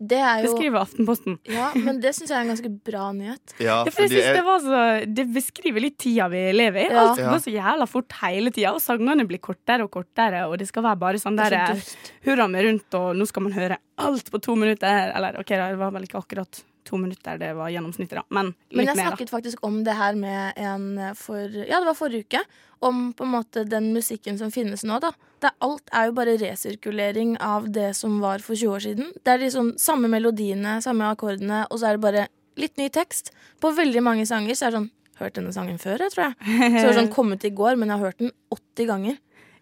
Det 0.00 0.16
er 0.16 0.40
Det 0.40 0.48
jo 0.48 0.54
skriver 0.56 0.80
Aftenposten. 0.80 1.34
Ja, 1.44 1.66
men 1.76 1.98
det 2.00 2.14
syns 2.16 2.30
jeg 2.30 2.38
er 2.38 2.46
en 2.46 2.52
ganske 2.54 2.70
bra 2.88 3.10
nyhet. 3.12 3.52
Ja, 3.60 3.82
Ja, 3.84 3.92
for 3.92 4.06
jeg 4.06 4.14
synes 4.14 4.28
er... 4.30 4.38
det, 4.38 4.44
var 4.46 4.62
så, 4.64 4.80
det 5.18 5.26
beskriver 5.34 5.84
litt 5.84 5.98
tida 6.00 6.30
vi 6.32 6.40
lever 6.56 6.86
i. 6.86 6.86
Ja. 6.88 7.02
Alt 7.02 7.20
går 7.20 7.42
så 7.44 7.52
jævla 7.52 7.88
fort 7.90 8.16
hele 8.22 8.52
tida, 8.54 8.72
og 8.72 8.80
sangene 8.80 9.26
blir 9.28 9.42
kortere 9.44 9.84
og 9.84 9.92
kortere, 9.92 10.46
og 10.48 10.56
det 10.60 10.70
skal 10.70 10.86
være 10.88 11.00
bare 11.04 11.20
sånn 11.20 11.36
der 11.38 11.52
er 11.58 11.76
så 11.76 11.96
eh, 12.00 12.10
hurra 12.30 12.48
meg 12.48 12.64
rundt, 12.66 12.96
og 12.96 13.12
nå 13.20 13.28
skal 13.28 13.44
man 13.44 13.56
høre 13.56 13.78
alt 14.00 14.32
på 14.32 14.40
to 14.40 14.56
minutter. 14.56 15.12
Eller 15.12 15.36
OK, 15.42 15.52
det 15.52 15.76
var 15.80 15.92
vel 15.94 16.08
ikke 16.08 16.22
akkurat 16.24 16.62
to 16.84 16.96
minutter 16.98 17.38
det 17.38 17.52
var 17.56 17.70
gjennomsnittet, 17.70 18.16
da. 18.18 18.22
Men 18.30 18.54
Men 18.72 18.86
jeg 18.86 18.96
mer, 18.96 19.02
da. 19.04 19.08
snakket 19.10 19.30
faktisk 19.30 19.64
om 19.66 19.82
det 19.84 19.94
her 19.98 20.14
med 20.18 20.52
en 20.56 21.14
for 21.14 21.46
Ja, 21.48 21.80
det 21.80 21.86
var 21.86 21.94
forrige 21.98 22.24
uke. 22.26 22.40
Om 22.82 23.12
på 23.12 23.24
en 23.26 23.32
måte 23.34 23.64
den 23.68 23.90
musikken 23.92 24.38
som 24.40 24.50
finnes 24.50 24.84
nå, 24.88 24.98
da. 25.00 25.10
Det, 25.40 25.50
er- 25.50 25.56
alt 25.66 25.90
er 25.92 26.06
jo 26.08 26.12
bare 26.16 26.36
resirkulering 26.40 27.36
av 27.40 27.68
det 27.72 27.90
som 27.96 28.20
var 28.20 28.38
for 28.40 28.54
20 28.56 28.72
år 28.74 28.80
siden. 28.86 29.10
Det 29.24 29.28
er 29.34 29.38
liksom 29.44 29.74
samme 29.78 30.08
melodiene, 30.08 30.78
samme 30.82 31.10
akkordene, 31.12 31.66
og 31.70 31.78
så 31.80 31.90
er 31.90 31.98
det 31.98 32.00
bare 32.06 32.26
litt 32.56 32.76
ny 32.80 32.88
tekst. 32.88 33.32
På 33.60 33.70
veldig 33.76 34.02
mange 34.02 34.24
sanger 34.26 34.54
så 34.56 34.66
er 34.66 34.70
det 34.70 34.80
sånn 34.80 34.90
Hørt 35.20 35.34
denne 35.36 35.52
sangen 35.52 35.76
før, 35.76 35.98
jeg 36.00 36.12
tror 36.14 36.30
jeg. 36.30 36.34
Så 36.80 36.86
det 36.88 36.94
sånn 36.96 37.10
kommet 37.18 37.44
i 37.44 37.50
går, 37.52 37.76
men 37.76 37.90
jeg 37.92 37.98
har 37.98 38.06
hørt 38.06 38.18
den 38.22 38.30
80 38.56 38.86
ganger. 38.88 39.18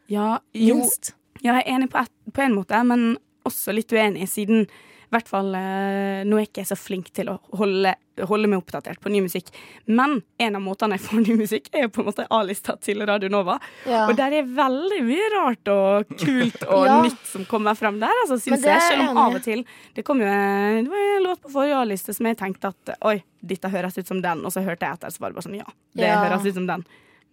Ja, 0.06 0.38
jo, 0.54 0.76
Minst. 0.78 1.14
Ja, 1.42 1.56
jeg 1.58 1.64
er 1.66 1.72
enig 1.74 1.88
på, 1.90 1.98
et, 1.98 2.12
på 2.32 2.44
en 2.44 2.54
måte, 2.54 2.78
men 2.86 3.16
også 3.44 3.74
litt 3.74 3.90
uenig, 3.90 4.28
siden 4.30 4.68
i 5.08 5.14
hvert 5.16 5.28
fall 5.30 5.54
eh, 5.56 6.24
Nå 6.28 6.36
er 6.36 6.42
jeg 6.44 6.48
ikke 6.50 6.64
så 6.68 6.76
flink 6.76 7.06
til 7.16 7.30
å 7.32 7.38
holde, 7.56 7.94
holde 8.28 8.48
meg 8.50 8.60
oppdatert 8.60 9.00
på 9.00 9.08
ny 9.08 9.22
musikk. 9.24 9.46
Men 9.86 10.18
en 10.38 10.58
av 10.58 10.60
måtene 10.60 10.98
jeg 10.98 11.04
får 11.06 11.22
ny 11.24 11.36
musikk, 11.38 11.70
er 11.72 11.86
jo 11.86 11.88
på 11.94 12.02
en 12.02 12.08
måte 12.10 12.26
A-lista 12.34 12.74
til 12.84 13.00
Radio 13.08 13.30
Nova. 13.32 13.56
Ja. 13.88 14.02
Og 14.10 14.16
der 14.18 14.36
er 14.40 14.50
veldig 14.58 14.98
mye 15.06 15.30
rart 15.36 15.70
og 15.72 16.12
kult 16.20 16.62
og 16.68 16.84
Ja. 16.84 16.98
nytt 17.06 17.24
som 17.30 17.46
kommer 17.48 17.74
frem 17.78 17.98
der, 18.02 18.12
altså, 18.24 18.36
syns 18.42 18.60
det 18.62 18.68
jeg. 18.74 18.84
Selv 18.90 19.08
om 19.14 19.16
av 19.24 19.38
og 19.38 19.42
til 19.46 19.64
Det 19.96 20.04
kom 20.04 20.20
jo 20.20 20.28
en, 20.28 20.84
det 20.84 20.92
var 20.92 21.06
en 21.16 21.24
låt 21.30 21.40
på 21.46 21.54
forrige 21.56 21.80
A-liste 21.80 22.12
som 22.14 22.26
jeg 22.28 22.36
tenkte 22.44 22.74
at 22.74 22.94
oi, 23.08 23.16
dette 23.40 23.68
høres 23.72 23.96
ut 23.98 24.06
som 24.12 24.20
den, 24.20 24.44
og 24.44 24.52
så 24.52 24.60
hørte 24.66 24.84
jeg 24.84 24.98
etter, 25.00 25.08
så 25.14 25.20
var 25.24 25.30
det 25.32 25.40
bare 25.40 25.48
sånn 25.48 25.58
ja, 25.62 25.68
det 25.96 26.08
Ja. 26.12 26.20
høres 26.26 26.44
ut 26.46 26.54
som 26.60 26.66
den. 26.68 26.84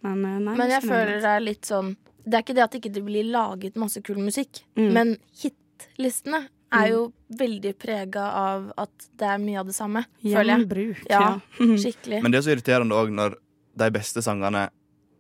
Men, 0.05 0.25
eh, 0.25 0.39
nei, 0.39 0.55
Men 0.55 0.70
jeg 0.70 0.84
føler 0.86 1.17
det 1.20 1.32
er 1.36 1.39
litt 1.44 1.65
sånn 1.65 1.96
Det 2.25 2.34
er 2.39 2.41
ikke 2.46 2.55
det 2.58 2.63
at 2.63 2.72
det 2.72 2.79
ikke 2.84 3.03
blir 3.05 3.27
laget 3.29 3.75
masse 3.75 4.01
kul 4.01 4.17
musikk, 4.17 4.63
Mm. 4.77 4.91
men 4.94 5.17
hitlistene 5.41 6.48
er 6.74 6.88
jo 6.92 7.02
veldig 7.38 7.74
prega 7.80 8.26
av 8.40 8.70
at 8.82 9.10
det 9.20 9.28
er 9.34 9.42
mye 9.42 9.60
av 9.62 9.70
det 9.70 9.76
samme, 9.78 10.06
føler 10.24 10.52
jeg. 10.52 10.62
Gjenbruk. 10.64 11.04
Ja, 11.10 11.22
ja. 11.22 11.68
skikkelig. 11.86 12.22
Men 12.24 12.34
det 12.34 12.40
er 12.40 12.48
så 12.48 12.56
irriterende 12.56 12.98
òg 12.98 13.12
når 13.16 13.38
de 13.76 13.90
beste 13.96 14.24
sangene 14.26 14.70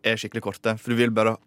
er 0.05 0.21
skikkelig 0.21 0.45
korte. 0.45 0.75
For 0.81 0.93
du 0.93 0.99
vil 0.99 1.13
bare 1.15 1.37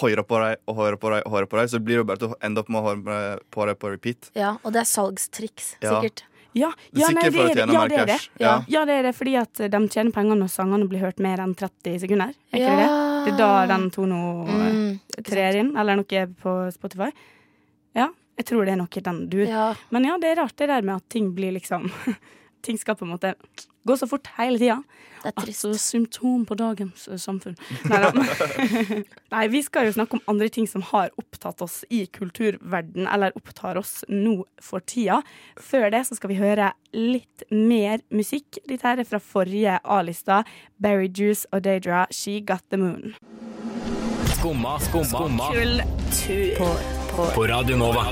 høre 0.00 0.24
på 0.24 0.38
dem 0.40 0.60
og 0.70 0.78
høre 0.80 1.00
på 1.00 1.10
dem, 1.12 1.24
og 1.26 1.34
høre 1.36 1.48
på 1.50 1.60
dem, 1.60 1.68
så 1.68 1.80
blir 1.82 2.00
det 2.00 2.06
bare 2.08 2.22
til 2.22 2.32
å 2.32 2.38
ende 2.44 2.62
opp 2.62 2.70
med 2.72 2.80
å 2.80 2.86
høre 2.88 3.24
på 3.52 3.66
dem 3.68 3.80
på 3.80 3.90
repeat. 3.92 4.30
Ja, 4.38 4.54
og 4.62 4.72
det 4.76 4.84
er 4.84 4.88
salgstriks, 4.88 5.74
sikkert. 5.82 6.24
Ja, 6.54 6.68
er 6.94 7.00
ja, 7.00 7.08
nei, 7.10 7.24
det 7.34 7.40
er 7.42 7.54
det. 7.58 7.62
Ja, 7.74 7.84
det 7.90 7.96
er 7.98 8.06
det. 8.06 8.18
Ja. 8.38 8.52
Ja, 8.70 8.84
det 8.86 8.94
er 9.00 9.06
det 9.08 9.14
fordi 9.18 9.32
at 9.40 9.58
de 9.58 9.80
tjener 9.90 10.14
penger 10.14 10.38
når 10.38 10.52
sangene 10.52 10.86
blir 10.86 11.02
hørt 11.02 11.18
mer 11.22 11.42
enn 11.42 11.54
30 11.58 11.98
sekunder. 12.04 12.30
Er 12.54 12.60
ikke 12.60 12.76
det 12.78 12.84
det? 12.84 12.90
Det 13.24 13.32
er 13.32 13.38
da 13.40 13.48
den 13.74 13.88
Tono 13.94 14.20
Mm, 14.44 15.00
trer 15.26 15.58
inn, 15.58 15.72
eller 15.80 15.98
noe 15.98 16.26
på 16.40 16.52
Spotify. 16.74 17.10
Ja, 17.98 18.06
jeg 18.36 18.48
tror 18.48 18.66
det 18.66 18.74
er 18.74 18.80
noe 18.80 19.04
den 19.08 19.20
du 19.30 19.42
ja. 19.46 19.68
Men 19.94 20.08
ja, 20.08 20.16
det 20.18 20.32
er 20.32 20.42
rart 20.42 20.56
det 20.58 20.70
der 20.70 20.82
med 20.82 20.96
at 20.98 21.08
ting 21.12 21.32
blir 21.36 21.54
liksom 21.54 21.90
Ting 22.64 22.78
skal 22.80 22.96
på 22.96 23.04
en 23.04 23.10
måte 23.12 23.34
gå 23.84 23.96
så 24.00 24.06
fort 24.08 24.28
hele 24.38 24.56
tida. 24.56 24.78
Det 25.20 25.28
er 25.28 25.34
trist. 25.36 25.66
Altså 25.68 25.80
symptom 25.82 26.46
på 26.48 26.56
dagens 26.56 27.02
eh, 27.12 27.18
samfunn. 27.20 27.58
Neida. 27.90 28.08
Nei, 29.34 29.42
vi 29.52 29.60
skal 29.66 29.90
jo 29.90 29.92
snakke 29.98 30.16
om 30.16 30.22
andre 30.32 30.48
ting 30.48 30.64
som 30.64 30.80
har 30.88 31.12
opptatt 31.20 31.60
oss 31.60 31.82
i 31.92 32.06
kulturverden, 32.08 33.04
eller 33.04 33.36
opptar 33.36 33.76
oss 33.76 33.98
nå 34.08 34.38
for 34.64 34.80
tida. 34.80 35.20
Før 35.60 35.90
det 35.92 36.06
så 36.08 36.16
skal 36.16 36.32
vi 36.32 36.40
høre 36.40 36.72
litt 36.96 37.44
mer 37.52 38.00
musikk. 38.08 38.62
Dette 38.64 38.88
her 38.88 39.04
er 39.04 39.12
fra 39.12 39.20
forrige 39.20 39.76
A-lista. 39.84 40.40
Berry 40.80 41.12
Juice 41.12 41.44
og 41.52 41.66
Daedra, 41.68 42.06
She 42.08 42.40
Got 42.40 42.64
The 42.72 42.80
Moon. 42.80 43.12
Skumma, 44.38 44.78
skumma, 44.88 45.52
Kultur. 45.52 46.93
På 47.14 47.46
Radio 47.46 47.76
Nova. 47.76 48.06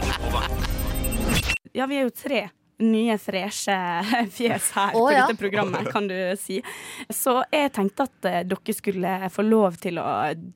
Ja, 1.73 1.87
vi 1.87 1.97
er 1.97 2.05
jo 2.07 2.11
tre 2.15 2.43
nye, 2.83 3.15
freshe 3.19 3.75
fjes 4.37 4.69
her 4.77 4.95
Å, 4.95 5.01
på 5.01 5.13
ja. 5.13 5.25
dette 5.27 5.39
programmet, 5.41 5.89
kan 5.91 6.07
du 6.11 6.15
si. 6.39 6.61
Så 7.11 7.41
jeg 7.51 7.73
tenkte 7.75 8.07
at 8.09 8.29
eh, 8.29 8.41
dere 8.47 8.75
skulle 8.75 9.13
få 9.33 9.45
lov 9.47 9.79
til 9.83 9.99
å 10.03 10.07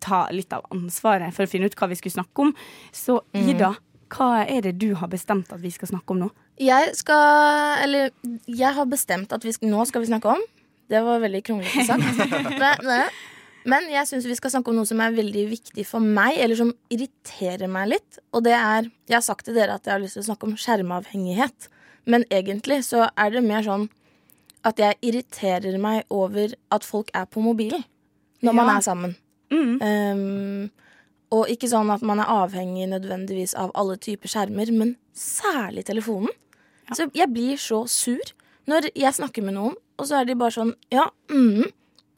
ta 0.02 0.24
litt 0.34 0.54
av 0.54 0.66
ansvaret 0.74 1.34
for 1.34 1.46
å 1.46 1.50
finne 1.50 1.70
ut 1.70 1.76
hva 1.78 1.88
vi 1.90 1.98
skulle 1.98 2.16
snakke 2.18 2.46
om. 2.48 2.54
Så 2.94 3.20
Mm. 3.36 3.48
Ida, 3.52 3.70
hva 4.14 4.30
er 4.46 4.62
det 4.64 4.76
du 4.80 4.92
har 4.98 5.10
bestemt 5.12 5.50
at 5.52 5.60
vi 5.62 5.70
skal 5.74 5.90
snakke 5.90 6.14
om 6.14 6.22
nå? 6.24 6.28
Jeg 6.62 6.94
skal 6.96 7.82
Eller 7.84 8.10
jeg 8.48 8.70
har 8.78 8.86
bestemt 8.88 9.32
at 9.34 9.44
vi 9.44 9.52
skal, 9.52 9.68
nå 9.68 9.82
skal 9.84 10.00
vi 10.00 10.08
snakke 10.08 10.30
om 10.32 10.44
Det 10.88 11.02
var 11.04 11.20
veldig 11.20 11.42
kronglete 11.44 11.84
sagt. 11.84 12.06
Men- 13.66 13.90
jeg 13.90 14.06
syns 14.06 14.26
vi 14.26 14.36
skal 14.38 14.50
snakke 14.50 14.70
om 14.70 14.76
noe 14.78 14.86
som 14.86 15.00
er 15.00 15.10
veldig 15.10 15.44
viktig 15.50 15.84
for 15.86 16.00
meg, 16.00 16.38
eller 16.38 16.56
som 16.56 16.72
irriterer 16.90 17.68
meg 17.68 17.88
litt. 17.88 18.18
Og 18.32 18.44
det 18.44 18.54
er 18.54 18.90
Jeg 19.08 19.16
har 19.16 19.22
sagt 19.22 19.44
til 19.44 19.54
dere 19.54 19.74
at 19.74 19.84
jeg 19.84 19.92
har 19.92 20.00
lyst 20.00 20.14
til 20.14 20.22
å 20.22 20.34
snakke 20.34 20.44
om 20.44 20.56
skjermavhengighet. 20.56 21.68
Men 22.06 22.24
egentlig 22.30 22.84
så 22.84 23.08
er 23.16 23.30
det 23.30 23.42
mer 23.44 23.62
sånn 23.62 23.88
at 24.64 24.76
jeg 24.76 24.96
irriterer 25.02 25.78
meg 25.78 26.04
over 26.10 26.54
at 26.72 26.84
folk 26.84 27.10
er 27.14 27.26
på 27.26 27.42
mobilen 27.42 27.84
når 28.42 28.52
man 28.54 28.68
er 28.76 28.80
sammen. 28.80 29.16
Mm. 29.50 29.82
Um, 29.82 30.70
og 31.34 31.50
ikke 31.50 31.70
sånn 31.70 31.90
at 31.92 32.02
man 32.06 32.20
er 32.22 32.30
avhengig 32.30 32.88
nødvendigvis 32.90 33.54
av 33.58 33.72
alle 33.74 33.96
typer 33.96 34.30
skjermer, 34.30 34.70
men 34.74 34.96
særlig 35.14 35.84
telefonen. 35.86 36.30
Så 36.94 37.08
jeg 37.14 37.32
blir 37.32 37.58
så 37.58 37.88
sur 37.90 38.32
når 38.66 38.90
jeg 38.94 39.14
snakker 39.14 39.42
med 39.46 39.54
noen, 39.54 39.74
og 39.98 40.06
så 40.06 40.20
er 40.20 40.28
de 40.28 40.34
bare 40.38 40.54
sånn 40.54 40.74
ja, 40.92 41.08
mm, 41.30 41.66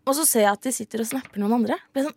og 0.09 0.17
så 0.17 0.25
ser 0.27 0.47
jeg 0.47 0.53
at 0.57 0.65
de 0.65 0.73
sitter 0.75 1.05
og 1.05 1.11
snapper 1.11 1.43
noen 1.43 1.59
andre. 1.61 1.77
Blir 1.93 2.09
sånn, 2.09 2.17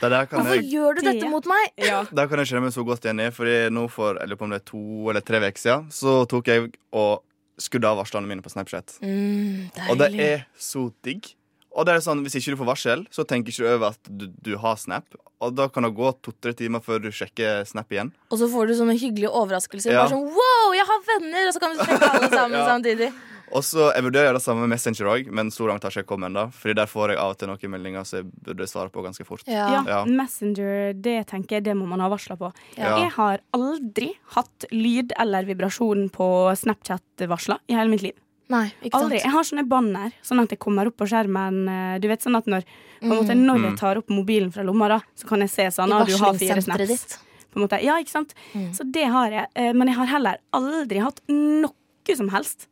der 0.00 0.26
kan 0.30 0.38
Hvorfor 0.44 0.54
jeg, 0.60 0.68
gjør 0.70 0.98
du 0.98 1.00
dette 1.06 1.30
mot 1.30 1.46
meg? 1.50 1.72
Ja. 1.82 2.04
der 2.14 2.28
kan 2.30 2.38
jeg 2.42 2.50
kjenne 2.52 2.62
meg 2.68 2.74
så 2.76 2.84
godt 2.86 3.06
igjen 3.06 3.22
i. 3.24 3.30
Fordi 3.34 3.56
nå 3.74 3.88
for 3.90 4.20
jeg 4.20 4.30
lurer 4.30 4.38
på 4.40 4.46
om 4.46 4.54
det 4.54 4.60
er 4.62 4.68
to 4.70 4.84
eller 5.10 5.24
tre 5.26 5.40
uker 5.42 5.58
siden, 5.64 5.88
så 5.94 6.20
tok 6.30 6.50
jeg 6.52 6.70
og 6.94 7.24
skudde 7.60 7.90
av 7.90 7.98
varslene 8.00 8.30
mine 8.30 8.44
på 8.44 8.52
Snapchat. 8.52 9.00
Mm, 9.02 9.66
Og 9.90 9.98
det 10.00 10.12
er 10.16 10.46
så 10.56 10.86
digg. 11.04 11.32
Og 11.70 11.84
det 11.86 11.92
er 11.94 12.00
sånn, 12.02 12.22
Hvis 12.26 12.34
ikke 12.34 12.54
du 12.56 12.58
får 12.58 12.66
varsel, 12.70 13.02
så 13.14 13.22
tenker 13.28 13.52
ikke 13.52 13.62
du 13.62 13.68
over 13.74 13.92
at 13.92 14.08
du, 14.10 14.24
du 14.42 14.56
har 14.58 14.78
Snap. 14.80 15.06
Og 15.40 15.54
da 15.54 15.68
kan 15.72 15.84
det 15.86 15.92
gå 15.96 16.08
to-tre 16.24 16.52
timer 16.56 16.82
før 16.84 16.98
du 17.04 17.10
sjekker 17.14 17.62
Snap 17.68 17.92
igjen. 17.94 18.10
Og 18.30 18.40
så 18.40 18.48
får 18.50 18.66
du 18.70 18.74
sånne 18.80 18.96
hyggelige 18.98 19.30
overraskelser. 19.30 19.94
Ja. 19.94 20.02
Bare 20.02 20.14
sånn, 20.16 20.26
wow, 20.34 20.72
jeg 20.74 20.86
har 20.88 21.04
venner! 21.12 21.46
Og 21.50 21.54
så 21.54 21.62
kan 21.62 21.74
vi 21.76 21.84
sjekke 21.86 22.10
alle 22.10 22.30
sammen 22.32 22.58
Ja. 22.62 22.66
samtidig. 22.72 23.10
Og 23.52 23.64
så 23.66 23.88
Jeg 23.94 24.04
vurderer 24.04 24.28
å 24.28 24.28
gjøre 24.30 24.38
det 24.38 24.44
samme 24.44 24.60
med 24.62 24.70
Messenger 24.76 25.08
òg, 25.10 25.30
men 25.34 25.48
så 25.50 25.66
langt 25.66 25.82
har 25.82 25.90
jeg 25.90 26.04
ikke 26.04 26.12
kommet 26.14 26.30
ennå. 26.30 26.44
Fordi 26.54 26.74
der 26.78 26.86
får 26.86 27.08
jeg 27.14 27.18
av 27.18 27.30
og 27.34 27.38
til 27.40 27.48
noen 27.50 27.70
meldinger 27.74 28.04
som 28.06 28.18
jeg 28.20 28.30
burde 28.46 28.68
svare 28.70 28.90
på 28.94 29.02
ganske 29.02 29.26
fort. 29.26 29.42
Ja. 29.50 29.82
Ja. 29.88 30.04
Messenger, 30.06 30.92
det 30.94 31.26
tenker 31.32 31.56
jeg 31.58 31.64
det 31.64 31.74
må 31.76 31.86
man 31.90 32.00
ha 32.04 32.08
varsla 32.12 32.36
på. 32.38 32.52
Ja. 32.78 32.96
Jeg 33.02 33.10
har 33.16 33.40
aldri 33.56 34.12
hatt 34.36 34.66
lyd 34.70 35.12
eller 35.18 35.44
vibrasjon 35.48 36.08
på 36.14 36.28
Snapchat-varsler 36.62 37.58
i 37.68 37.74
hele 37.74 37.90
mitt 37.90 38.02
liv. 38.06 38.14
Nei, 38.50 38.64
ikke 38.82 38.90
sant? 38.98 39.04
Aldri. 39.04 39.18
Jeg 39.22 39.30
har 39.30 39.44
sånne 39.46 39.66
banner, 39.70 40.14
sånn 40.26 40.40
at 40.42 40.50
jeg 40.50 40.58
kommer 40.58 40.86
opp 40.90 40.96
på 40.98 41.06
skjermen. 41.06 41.68
eh, 41.70 41.98
Du 42.02 42.08
vet 42.08 42.20
sånn 42.22 42.36
at 42.36 42.46
når, 42.46 42.64
på 43.00 43.06
en 43.06 43.16
måte, 43.18 43.34
Mm. 43.36 43.44
når 43.46 43.68
jeg 43.70 43.78
tar 43.78 43.96
opp 43.98 44.08
mobilen 44.10 44.50
fra 44.52 44.62
lomma, 44.64 44.88
da, 44.88 45.00
så 45.16 45.26
kan 45.28 45.38
jeg 45.40 45.50
se 45.50 45.66
sånn 45.70 45.92
at 45.92 46.06
du 46.08 46.16
har 46.16 46.34
fire 46.34 46.60
snaps. 46.62 46.88
ditt. 46.88 47.18
På 47.52 47.58
en 47.60 47.66
måte. 47.68 47.82
Ja, 47.82 47.94
ikke 47.98 48.10
sant? 48.10 48.34
Mm. 48.54 48.72
Så 48.74 48.90
det 48.90 49.06
har 49.06 49.30
jeg. 49.30 49.46
Eh, 49.54 49.72
Men 49.72 49.86
jeg 49.88 49.96
har 49.96 50.06
heller 50.06 50.38
aldri 50.52 50.98
hatt 51.00 51.20
noe 51.28 51.70
som 52.16 52.28
helst 52.30 52.66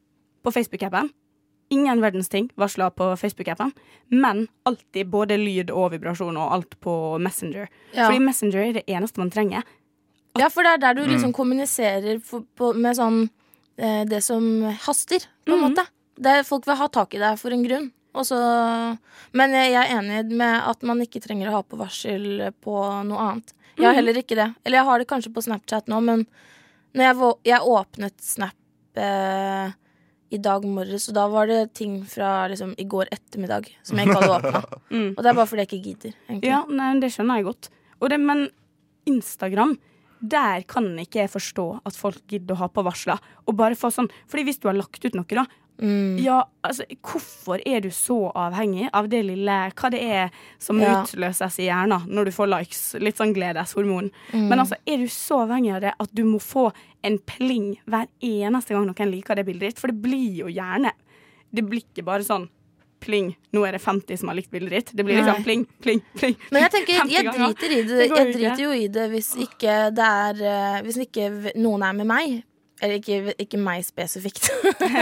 på 0.48 0.54
Facebook-appen. 0.56 1.10
Ingen 1.70 2.00
verdens 2.00 2.30
ting 2.32 2.46
varsla 2.56 2.88
på 2.96 3.10
Facebook-appen, 3.20 3.74
men 4.08 4.46
alltid 4.68 5.10
både 5.12 5.36
lyd 5.36 5.68
og 5.70 5.90
vibrasjon 5.92 6.38
og 6.40 6.54
alt 6.56 6.78
på 6.80 6.94
Messenger. 7.20 7.68
Ja. 7.92 8.06
Fordi 8.08 8.22
Messenger 8.24 8.62
er 8.64 8.78
det 8.78 8.86
eneste 8.88 9.20
man 9.20 9.30
trenger. 9.34 9.66
Ja, 10.38 10.48
for 10.54 10.64
det 10.64 10.72
er 10.78 10.80
der 10.86 10.94
du 10.96 11.02
Mm. 11.04 11.10
liksom 11.12 11.32
kommuniserer 11.36 12.20
for, 12.24 12.44
på, 12.56 12.72
med 12.76 12.96
sånn 12.96 13.28
eh, 13.78 14.04
Det 14.08 14.22
som 14.24 14.42
haster, 14.86 15.20
på 15.44 15.52
en 15.52 15.58
mm. 15.60 15.64
måte. 15.68 15.84
Det 16.18 16.46
folk 16.46 16.66
vil 16.66 16.76
ha 16.80 16.88
tak 16.88 17.14
i 17.14 17.18
deg 17.22 17.36
for 17.38 17.50
en 17.54 17.62
grunn. 17.66 17.90
Og 18.18 18.24
så, 18.26 18.38
men 19.36 19.52
jeg 19.54 19.72
jeg 19.72 19.84
er 19.84 19.98
enig 20.00 20.32
med 20.40 20.62
at 20.66 20.82
man 20.82 21.00
ikke 21.04 21.20
trenger 21.22 21.50
å 21.50 21.58
ha 21.58 21.62
på 21.62 21.76
varsel 21.78 22.48
på 22.64 22.74
noe 23.06 23.18
annet. 23.28 23.52
Jeg 23.76 23.84
har 23.86 23.92
Mhm. 23.92 23.98
heller 24.00 24.14
ikke 24.22 24.34
det. 24.40 24.54
Eller 24.64 24.78
jeg 24.78 24.84
har 24.88 24.98
det 24.98 25.06
kanskje 25.08 25.32
på 25.34 25.42
Snapchat 25.44 25.86
nå, 25.86 26.00
men 26.02 26.26
når 26.94 27.04
jeg, 27.04 27.36
jeg 27.44 27.60
åpnet 27.60 28.14
Snap 28.20 28.54
eh, 28.96 29.70
i 30.34 30.38
dag 30.44 30.64
morges, 30.68 31.08
og 31.08 31.16
da 31.16 31.24
var 31.32 31.48
det 31.48 31.60
ting 31.78 32.00
fra 32.08 32.46
liksom, 32.52 32.74
i 32.76 32.84
går 32.88 33.10
ettermiddag 33.14 33.70
som 33.86 33.98
jeg 33.98 34.08
ikke 34.08 34.18
hadde 34.20 34.34
åpna. 34.38 34.62
Mm. 34.92 35.10
Og 35.14 35.20
det 35.22 35.30
er 35.30 35.38
bare 35.38 35.48
fordi 35.50 35.64
jeg 35.64 35.70
ikke 35.70 35.84
gidder. 35.86 36.16
egentlig. 36.28 36.50
Ja, 36.50 36.62
nei, 36.68 36.90
det 37.02 37.12
skjønner 37.14 37.40
jeg 37.40 37.48
godt. 37.48 37.70
Og 37.98 38.12
det, 38.12 38.18
men 38.22 38.44
Instagram, 39.08 39.76
der 40.18 40.66
kan 40.68 40.90
ikke 41.00 41.22
jeg 41.22 41.32
forstå 41.32 41.66
at 41.88 41.96
folk 41.96 42.20
gidder 42.28 42.56
å 42.56 42.62
ha 42.64 42.68
på 42.72 42.84
varsler. 42.86 43.22
Og 43.46 43.56
bare 43.58 43.78
få 43.78 43.90
sånn, 43.94 44.10
fordi 44.28 44.48
hvis 44.50 44.60
du 44.60 44.68
har 44.68 44.76
lagt 44.78 45.00
ut 45.04 45.16
noe, 45.16 45.28
da 45.28 45.46
Mm. 45.78 46.18
Ja, 46.18 46.40
altså, 46.66 46.82
hvorfor 47.06 47.60
er 47.64 47.80
du 47.84 47.88
så 47.94 48.32
avhengig 48.34 48.88
av 48.92 49.06
det 49.08 49.20
lille 49.28 49.58
Hva 49.78 49.90
det 49.94 50.00
er 50.02 50.30
som 50.58 50.80
Ja. 50.80 51.04
utløses 51.04 51.58
i 51.62 51.68
hjernen 51.68 52.08
når 52.10 52.24
du 52.24 52.30
får 52.34 52.48
likes? 52.50 52.94
Litt 52.98 53.16
sånn 53.16 53.34
gledeshormon. 53.34 54.10
Mm. 54.32 54.48
Men 54.48 54.58
altså, 54.58 54.74
er 54.86 54.98
du 54.98 55.06
så 55.06 55.44
avhengig 55.46 55.74
av 55.76 55.80
det 55.86 55.92
at 56.00 56.10
du 56.12 56.24
må 56.24 56.40
få 56.42 56.72
en 57.04 57.18
pling 57.18 57.76
hver 57.86 58.08
eneste 58.20 58.74
gang 58.74 58.86
noen 58.90 59.10
liker 59.12 59.36
det 59.36 59.46
bildet 59.46 59.68
ditt? 59.70 59.78
For 59.78 59.88
det 59.92 60.02
blir 60.02 60.34
jo 60.44 60.46
gjerne 60.50 60.90
Det 61.54 61.62
blir 61.64 61.80
ikke 61.80 62.04
bare 62.04 62.26
sånn 62.26 62.48
pling, 63.00 63.36
nå 63.54 63.62
er 63.64 63.72
det 63.72 63.80
50 63.80 64.18
som 64.18 64.28
har 64.28 64.34
likt 64.34 64.50
bildet 64.50 64.70
ditt. 64.70 64.90
Det 64.92 65.04
blir 65.06 65.16
liksom 65.20 65.38
Nei. 65.38 65.44
pling, 65.44 65.64
pling, 65.80 66.00
pling. 66.18 66.34
Men 66.50 66.64
jeg 66.66 66.72
tenker, 66.72 67.08
jeg 67.08 67.24
driter 67.30 67.70
i 67.70 67.82
det 67.86 67.98
Det 67.98 68.08
Jeg 68.10 68.32
driter 68.34 68.62
jo 68.64 68.70
i 68.74 68.88
det 68.88 69.04
hvis 69.12 69.28
ikke 69.46 69.76
det 69.94 70.04
er 70.04 70.42
eh, 70.42 70.82
Hvis 70.82 70.98
ikke 71.06 71.54
noen 71.56 71.82
er 71.86 71.92
med 71.94 72.06
meg. 72.10 72.42
Eller 72.80 73.00
ikke, 73.00 73.34
ikke 73.42 73.60
meg 73.60 73.84
spesifikt. 73.86 74.50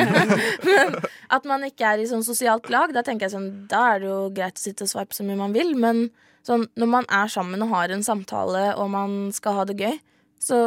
men 0.66 0.94
at 1.32 1.48
man 1.48 1.66
ikke 1.66 1.90
er 1.92 2.02
i 2.02 2.08
sånn 2.08 2.24
sosialt 2.24 2.70
lag. 2.72 2.94
Da 2.96 3.02
tenker 3.06 3.26
jeg 3.26 3.34
sånn, 3.34 3.50
da 3.70 3.82
er 3.94 4.02
det 4.02 4.08
jo 4.10 4.20
greit 4.36 4.60
å 4.60 4.62
sitte 4.62 4.86
og 4.86 4.92
sveipe 4.92 5.16
så 5.16 5.26
mye 5.26 5.40
man 5.40 5.56
vil. 5.56 5.74
Men 5.78 6.06
sånn, 6.46 6.66
når 6.78 6.92
man 6.92 7.08
er 7.12 7.32
sammen 7.32 7.64
og 7.66 7.74
har 7.74 7.92
en 7.92 8.06
samtale, 8.06 8.70
og 8.80 8.88
man 8.94 9.18
skal 9.36 9.60
ha 9.60 9.66
det 9.68 9.76
gøy, 9.82 9.98
så 10.42 10.60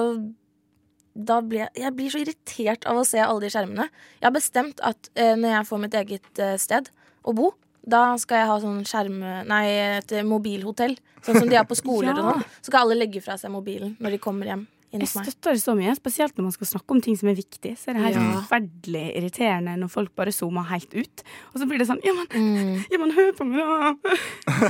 da 1.20 1.40
blir 1.44 1.66
jeg, 1.66 1.72
jeg 1.82 1.96
blir 1.98 2.14
så 2.14 2.22
irritert 2.22 2.86
av 2.88 3.00
å 3.02 3.08
se 3.08 3.20
alle 3.24 3.44
de 3.44 3.52
skjermene. 3.52 3.90
Jeg 4.20 4.28
har 4.30 4.36
bestemt 4.36 4.84
at 4.86 5.10
eh, 5.20 5.34
når 5.36 5.56
jeg 5.58 5.68
får 5.72 5.82
mitt 5.84 5.98
eget 6.00 6.42
eh, 6.46 6.56
sted 6.62 6.92
å 7.28 7.34
bo, 7.36 7.52
da 7.90 8.14
skal 8.22 8.44
jeg 8.44 8.50
ha 8.52 8.58
sånn 8.62 8.82
skjerm... 8.88 9.22
Nei, 9.50 9.64
et 9.98 10.12
mobilhotell. 10.28 10.94
Sånn 11.26 11.40
som 11.42 11.50
de 11.50 11.58
har 11.58 11.66
på 11.68 11.78
skoler 11.80 12.12
Ja. 12.14 12.20
og 12.22 12.28
sånn. 12.36 12.52
Så 12.60 12.70
skal 12.70 12.86
alle 12.86 13.00
legge 13.02 13.24
fra 13.26 13.40
seg 13.40 13.52
mobilen 13.54 13.96
når 14.04 14.16
de 14.16 14.22
kommer 14.22 14.52
hjem 14.52 14.68
Jeg 14.92 15.06
støtter 15.08 15.54
det 15.54 15.62
så 15.62 15.76
mye, 15.78 15.92
spesielt 15.96 16.34
når 16.40 16.44
man 16.48 16.54
skal 16.56 16.68
snakke 16.72 16.96
om 16.96 17.02
ting 17.06 17.18
som 17.20 17.30
er 17.30 17.36
viktig. 17.38 17.76
Så 17.78 17.92
er 17.92 17.94
det 18.00 18.04
helt 18.08 18.16
Ja. 18.18 18.42
forferdelig 18.42 19.04
irriterende 19.20 19.76
når 19.78 19.90
folk 19.94 20.16
bare 20.18 20.32
zoomer 20.34 20.66
helt 20.72 20.94
ut. 20.98 21.24
Og 21.54 21.60
så 21.62 21.68
blir 21.70 21.78
det 21.78 21.88
sånn 21.88 22.02
Ja, 22.04 22.14
men, 22.18 22.26
Mm. 22.34 22.86
ja, 22.92 22.98
men 22.98 23.12
hør 23.14 23.32
på 23.38 23.46
meg, 23.46 23.62
da! 23.62 23.94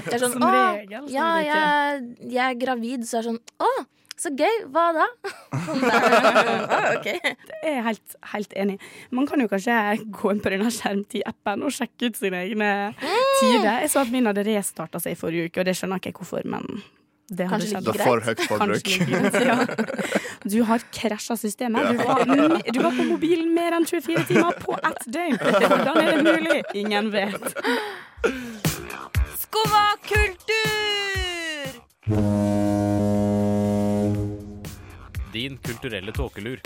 Det 0.10 0.14
er 0.14 0.20
sånn, 0.20 0.34
Som 0.36 0.44
regel, 0.44 1.08
ja, 1.14 1.30
jeg, 1.40 2.16
jeg 2.36 2.44
er 2.52 2.60
gravid, 2.60 3.08
så 3.08 3.20
er 3.20 3.22
det 3.24 3.32
sånn 3.32 3.40
Å, 3.64 3.86
så 4.20 4.30
gøy. 4.36 4.58
Hva 4.68 4.86
da? 4.92 5.06
okay. 6.98 7.20
Det 7.24 7.56
er. 7.64 7.70
Jeg 7.78 7.84
helt, 7.86 8.16
helt 8.34 8.54
enig. 8.60 8.78
Man 9.16 9.28
kan 9.30 9.40
jo 9.40 9.48
kanskje 9.48 9.78
gå 10.12 10.32
inn 10.34 10.42
på 10.44 10.52
denne 10.52 10.68
skjermtid-appen 10.76 11.64
og 11.64 11.72
sjekke 11.72 12.10
ut 12.12 12.20
sine 12.20 12.42
egne 12.44 12.72
tider. 13.00 13.80
Jeg 13.86 13.90
så 13.94 14.04
at 14.04 14.12
min 14.12 14.28
hadde 14.28 14.44
restarta 14.48 15.00
seg 15.00 15.16
i 15.16 15.20
forrige 15.20 15.48
uke, 15.48 15.62
og 15.64 15.70
det 15.70 15.78
skjønner 15.80 16.02
ikke 16.02 16.12
jeg 16.12 16.20
hvorfor, 16.20 16.44
men 16.52 16.68
det 17.30 17.46
hadde 17.50 17.66
Kanskje 17.66 17.70
skjedd. 17.70 17.86
Det 17.86 17.94
er 17.94 18.04
for 18.06 18.20
høyt 18.26 18.42
forbruk. 18.50 18.88
Ja. 19.50 19.58
Du 20.50 20.60
har 20.68 20.80
krasja 20.96 21.36
systemet. 21.38 21.92
Du 21.92 21.98
var, 22.02 22.24
du 22.74 22.80
var 22.82 22.94
på 22.96 23.04
mobilen 23.10 23.54
mer 23.56 23.76
enn 23.78 23.86
24 23.88 24.24
timer 24.30 24.52
på 24.64 24.76
ett 24.78 25.04
døgn. 25.14 25.38
Hvordan 25.40 25.98
er 26.02 26.08
det 26.12 26.24
mulig? 26.26 26.60
Ingen 26.80 27.12
vet. 27.14 27.44
Skumma 29.44 29.86
kultur! 30.10 31.70
Din 35.34 35.58
kulturelle 35.64 36.12
tåkelur. 36.12 36.60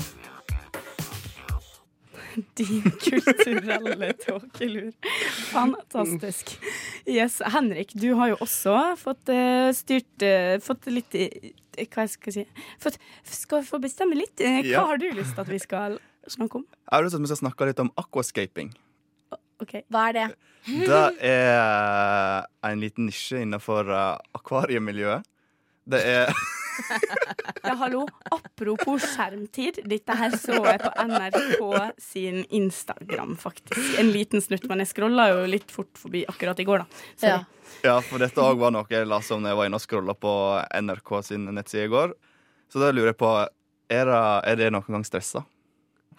Din 2.57 2.81
kulturelle 3.03 4.13
tåkelur. 4.21 4.91
Fantastisk. 5.51 6.55
Yes, 7.07 7.39
Henrik, 7.53 7.91
du 7.93 8.13
har 8.19 8.31
jo 8.33 8.37
også 8.43 8.75
fått 9.01 9.29
eh, 9.33 9.69
styrt 9.75 10.25
eh, 10.25 10.55
Fått 10.63 10.87
litt 10.89 11.13
eh, 11.19 11.51
Hva 11.91 12.05
skal 12.09 12.31
jeg 12.33 12.45
si 12.47 12.63
fått, 12.81 12.97
Skal 13.27 13.61
vi 13.63 13.69
få 13.69 13.79
bestemme 13.83 14.17
litt? 14.17 14.37
Hva 14.39 14.63
Ja. 14.65 14.85
har 14.89 14.97
du 15.01 15.09
lyst 15.11 15.35
til 15.35 15.43
at 15.45 15.51
vi 15.51 15.59
skal 15.61 15.99
snakke 16.31 16.61
om? 16.61 16.65
Jeg 16.65 16.95
har 16.95 17.03
lyst 17.05 17.13
til 17.17 17.21
at 17.21 17.25
vi 17.27 17.31
skal 17.33 17.41
snakke 17.43 17.69
litt 17.69 17.83
om 17.83 17.91
aquascaping. 17.99 18.73
Ok. 19.63 19.77
Hva 19.91 20.07
er 20.09 20.17
det? 20.17 20.25
Det 20.87 21.03
er 21.27 22.45
en 22.71 22.79
liten 22.81 23.05
nisje 23.09 23.41
innenfor 23.43 23.89
akvariemiljøet. 24.35 25.23
Det 25.85 25.99
er 26.07 26.31
Ja, 27.63 27.73
hallo. 27.79 28.03
Apropos 28.31 29.05
skjermtid. 29.13 29.79
Dette 29.87 30.15
her 30.19 30.33
så 30.35 30.57
jeg 30.57 30.81
på 30.83 30.91
NRK 31.07 31.63
sin 32.01 32.41
Instagram, 32.49 33.37
faktisk. 33.39 33.99
En 34.01 34.11
liten 34.11 34.43
snutt, 34.43 34.65
men 34.67 34.83
jeg 34.83 34.91
scrolla 34.91 35.29
jo 35.31 35.45
litt 35.49 35.71
fort 35.71 35.91
forbi 35.99 36.25
akkurat 36.27 36.59
i 36.59 36.65
går, 36.67 36.83
da. 36.83 37.03
Sorry. 37.15 37.31
Ja. 37.31 37.41
Ja, 37.83 37.95
for 38.05 38.21
dette 38.21 38.43
òg 38.43 38.59
var 38.61 38.71
noe 38.75 38.87
jeg 38.91 39.07
leste 39.09 39.35
om 39.35 39.41
når 39.43 39.53
jeg 39.53 39.59
var 39.59 39.69
inne 39.69 39.79
og 39.79 39.83
scrolla 39.83 40.13
på 40.15 40.33
NRK 40.83 41.13
sin 41.25 41.47
nettside 41.55 41.87
i 41.87 41.91
går. 41.91 42.13
Så 42.71 42.83
da 42.83 42.91
lurer 42.93 43.13
jeg 43.13 43.19
på 43.21 43.33
Er 43.93 44.07
det, 44.09 44.21
er 44.49 44.55
det 44.57 44.69
noen 44.73 44.95
gang 44.95 45.03
stressa? 45.05 45.43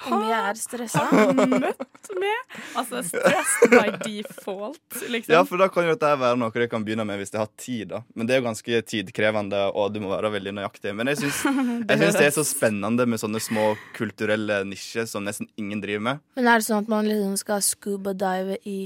Om 0.09 0.25
jeg 0.29 0.39
er 0.51 0.59
stressa? 0.59 1.05
Møtt 1.35 2.11
med 2.21 2.57
Altså 2.79 3.03
stressed 3.07 3.73
by 3.73 3.93
default, 4.05 4.99
liksom. 5.11 5.35
Ja, 5.35 5.43
for 5.49 5.61
da 5.61 5.69
kan 5.73 5.87
jo 5.87 5.95
dette 5.95 6.11
være 6.21 6.39
noe 6.41 6.53
du 6.55 6.67
kan 6.71 6.85
begynne 6.87 7.07
med 7.09 7.21
hvis 7.21 7.35
de 7.35 7.41
har 7.41 7.51
tid. 7.61 7.89
da 7.93 8.03
Men 8.15 8.27
det 8.29 8.37
er 8.37 8.43
jo 8.43 8.49
ganske 8.49 8.83
tidkrevende, 8.91 9.63
og 9.73 9.95
du 9.95 10.01
må 10.05 10.13
være 10.15 10.33
veldig 10.37 10.57
nøyaktig. 10.59 10.95
Men 10.97 11.13
jeg 11.13 11.23
syns 11.23 11.45
jeg 11.91 12.01
syns 12.03 12.19
det 12.19 12.27
er 12.27 12.37
så 12.37 12.47
spennende 12.49 13.07
med 13.07 13.23
sånne 13.23 13.43
små 13.43 13.71
kulturelle 13.97 14.63
nisjer 14.69 15.09
som 15.11 15.27
nesten 15.27 15.51
ingen 15.61 15.83
driver 15.85 16.05
med. 16.11 16.23
Men 16.39 16.51
er 16.51 16.61
det 16.61 16.69
sånn 16.69 16.85
at 16.85 16.93
man 16.93 17.09
liksom 17.09 17.39
skal 17.41 17.65
scuba 17.65 18.15
dive 18.17 18.59
i 18.69 18.79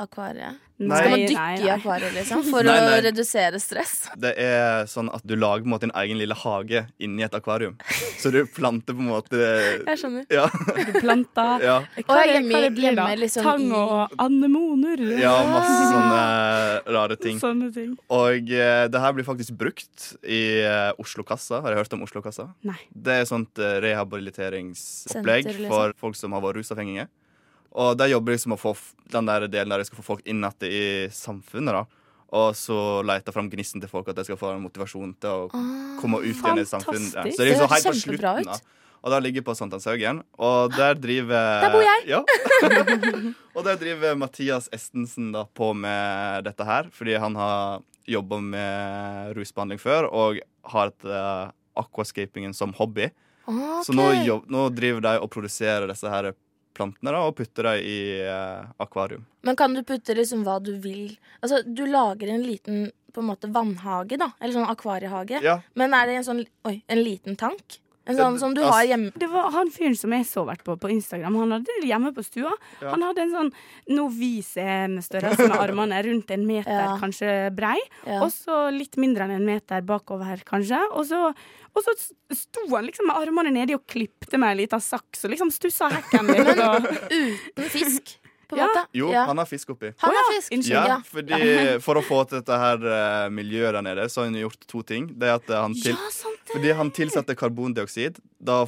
et 0.00 0.06
akvarie? 0.08 0.50
Nei. 0.80 0.96
Skal 0.96 1.10
man 1.12 1.20
dykke 1.20 1.40
nei, 1.44 1.56
i 1.60 1.68
akvariet, 1.74 2.12
liksom? 2.16 2.42
For 2.54 2.64
Nei, 2.64 2.74
nei. 2.80 2.92
å 2.96 3.00
redusere 3.04 3.58
stress? 3.60 3.90
Det 4.16 4.30
er 4.40 4.86
sånn 4.88 5.10
at 5.12 5.20
du 5.28 5.34
lager 5.36 5.60
på 5.66 5.68
en 5.68 5.74
måte 5.74 5.84
din 5.84 5.92
egen 6.00 6.16
lille 6.22 6.36
hage 6.40 6.86
inni 7.04 7.26
et 7.26 7.34
akvarium. 7.36 7.74
Så 8.16 8.32
du 8.32 8.38
planter 8.48 8.96
på 8.96 9.04
en 9.04 9.10
måte 9.10 9.36
Jeg 9.90 10.00
skjønner. 10.00 10.24
Ja. 10.32 10.46
Du 10.48 10.94
planter 11.02 11.64
ja. 11.68 11.76
Hva, 12.08 12.22
er- 12.24 12.40
det 12.48 12.72
blir 12.78 12.96
da? 12.96 13.10
liksom 13.20 13.44
Tang 13.44 13.66
og 13.76 14.16
anemoner. 14.24 15.04
ja 15.20 15.34
masse 15.50 15.76
sånne 15.92 16.24
rare 16.96 17.20
ting. 17.20 17.36
Sånne 17.44 17.68
ting. 17.76 17.92
Og 18.08 18.48
uh, 18.56 18.88
det 18.88 19.04
her 19.04 19.16
blir 19.18 19.28
faktisk 19.28 19.58
brukt 19.60 20.14
i 20.24 20.42
uh, 20.64 20.96
Oslo-kassa. 21.02 21.60
Har 21.60 21.74
jeg 21.76 21.82
hørt 21.84 21.96
om 21.98 22.08
Oslo-kassa? 22.08 22.48
Nei. 22.64 22.78
Det 22.96 23.18
er 23.18 23.26
et 23.26 23.32
sånt 23.34 23.60
uh, 23.60 23.76
rehabiliteringsopplegg 23.84 25.44
Senter, 25.44 25.60
liksom. 25.66 25.76
for 25.76 25.96
folk 26.08 26.16
som 26.16 26.32
har 26.36 26.44
vært 26.48 26.62
rusavhengige. 26.62 27.10
Og 27.78 27.94
de 27.98 28.10
jobber 28.10 28.34
liksom 28.34 28.56
å 28.56 28.58
få 28.58 28.74
den 29.12 29.28
der 29.30 29.46
delen 29.50 29.70
der 29.70 29.82
de 29.82 29.86
skal 29.88 30.00
få 30.00 30.06
folk 30.14 30.26
inn 30.26 30.42
igjen 30.42 30.66
i 30.70 30.82
samfunnet. 31.14 31.76
da 31.76 31.84
Og 32.34 32.56
så 32.58 32.78
leter 33.06 33.34
fram 33.34 33.50
gnisten 33.50 33.82
til 33.82 33.90
folk, 33.90 34.08
at 34.10 34.18
de 34.18 34.26
skal 34.26 34.38
få 34.40 34.56
motivasjon 34.58 35.14
til 35.22 35.46
å 35.46 35.62
komme 36.00 36.22
ut 36.24 36.34
igjen 36.34 36.62
i 36.62 36.66
samfunnet. 36.66 37.14
Ja. 37.14 37.24
Så 37.30 37.38
det 37.38 37.46
er 37.46 37.52
liksom 37.52 37.74
helt 37.74 37.90
på 37.90 37.96
slutten. 38.02 38.50
da 38.50 38.58
Og 39.00 39.14
der 39.14 39.22
ligger 39.24 39.46
på 39.46 39.54
Sankthanshaugen. 39.54 40.22
Og 40.38 40.74
der 40.74 40.98
driver 40.98 41.60
Der 41.64 41.76
bor 41.76 41.86
jeg! 41.86 42.10
Ja. 42.10 42.24
og 43.54 43.64
der 43.64 43.78
driver 43.80 44.18
Mathias 44.18 44.68
Estensen 44.74 45.30
da 45.36 45.46
på 45.46 45.72
med 45.72 46.44
dette 46.44 46.66
her, 46.66 46.90
fordi 46.92 47.16
han 47.22 47.38
har 47.38 47.86
jobba 48.10 48.40
med 48.42 49.34
rusbehandling 49.36 49.78
før 49.78 50.08
og 50.10 50.40
har 50.72 50.90
et 50.90 51.04
uh, 51.06 51.50
aquascapingen 51.78 52.54
som 52.56 52.74
hobby. 52.74 53.12
Okay. 53.46 53.82
Så 53.86 53.94
nå, 53.94 54.06
jobb, 54.26 54.48
nå 54.50 54.68
driver 54.74 55.04
de 55.06 55.18
og 55.22 55.30
produserer 55.32 55.86
disse 55.90 56.10
her 56.10 56.32
plantene 56.76 57.12
da, 57.14 57.24
og 57.26 57.36
putter 57.38 57.66
dem 57.70 57.84
i 57.86 57.98
eh, 58.24 58.70
akvarium. 58.82 59.26
Men 59.46 59.58
kan 59.58 59.74
du 59.74 59.82
putte 59.86 60.14
liksom 60.16 60.44
hva 60.46 60.58
du 60.62 60.72
vil? 60.82 61.16
Altså, 61.40 61.62
du 61.66 61.84
lager 61.88 62.32
en 62.32 62.44
liten 62.46 62.90
på 63.10 63.22
en 63.24 63.30
måte 63.32 63.50
vannhage, 63.50 64.18
da. 64.20 64.30
Eller 64.38 64.54
sånn 64.54 64.70
akvariehage. 64.70 65.40
Ja, 65.42 65.60
Men 65.74 65.94
er 65.96 66.06
det 66.06 66.18
en 66.20 66.26
sånn 66.28 66.44
Oi, 66.68 66.76
en 66.86 67.02
liten 67.02 67.38
tank? 67.40 67.80
En 68.10 68.18
sånn 68.18 68.38
som 68.42 68.54
du 68.56 68.60
har 68.66 68.82
hjemme? 68.86 69.12
Det 69.18 69.28
var 69.32 69.50
han 69.54 69.70
fyren 69.72 69.96
som 69.98 70.12
jeg 70.16 70.26
så 70.28 70.44
vært 70.48 70.64
på 70.66 70.76
på 70.80 70.90
Instagram. 70.92 71.36
Han 71.40 71.54
hadde 71.56 71.76
det 71.80 71.88
hjemme 71.90 72.12
på 72.16 72.24
stua. 72.26 72.52
Ja. 72.82 72.90
Han 72.94 73.02
hadde 73.06 73.24
en 73.26 73.34
sånn 73.36 73.50
novis-størrelse 73.96 75.48
med 75.48 75.56
armene 75.66 76.02
rundt 76.06 76.30
en 76.34 76.46
meter, 76.48 76.70
Ja. 76.80 76.96
kanskje 77.00 77.32
brei. 77.54 77.78
Ja. 78.06 78.20
Og 78.24 78.30
så 78.34 78.68
litt 78.74 78.96
mindre 79.00 79.26
enn 79.26 79.36
en 79.38 79.46
meter 79.48 79.82
bakover 79.86 80.24
her, 80.32 80.42
kanskje. 80.46 80.80
Og 80.94 81.06
så, 81.08 81.22
og 81.74 81.84
så 81.86 81.94
sto 82.34 82.66
han 82.74 82.86
liksom 82.88 83.06
med 83.10 83.16
armene 83.20 83.52
nedi 83.54 83.74
og 83.76 83.84
klipte 83.90 84.38
med 84.38 84.52
ei 84.54 84.62
lita 84.64 84.80
saks 84.82 85.24
og 85.26 85.34
liksom 85.34 85.50
stussa 85.54 85.90
hekken 85.92 86.30
litt. 86.30 86.54
Uten 86.60 87.70
fisk, 87.72 88.16
på 88.50 88.56
en 88.58 88.62
Ja. 88.62 88.68
måte? 88.68 88.82
Jo, 89.00 89.10
ja. 89.14 89.24
han 89.30 89.38
har 89.38 89.46
fisk 89.48 89.70
oppi. 89.76 89.92
Han 90.02 90.16
har 90.18 90.30
fisk. 90.34 90.68
Ja, 90.70 90.98
fordi 91.06 91.40
For 91.86 92.00
å 92.00 92.02
få 92.04 92.22
til 92.28 92.40
dette 92.42 92.58
her 92.58 92.76
uh, 92.84 93.28
miljøet 93.32 93.72
der 93.78 93.82
nede, 93.86 94.08
så 94.10 94.22
har 94.24 94.30
han 94.32 94.40
gjort 94.42 94.66
to 94.70 94.82
ting. 94.82 95.06
Det 95.16 95.28
er 95.30 95.38
at 95.38 95.48
eh, 95.50 95.60
han 95.62 95.74
til, 95.78 95.94
ja, 95.94 96.10
sant 96.12 96.40
det! 96.44 96.52
Fordi 96.56 96.72
han 96.82 96.90
tilsatte 96.90 97.36
karbondioksid. 97.38 98.18
Da 98.42 98.64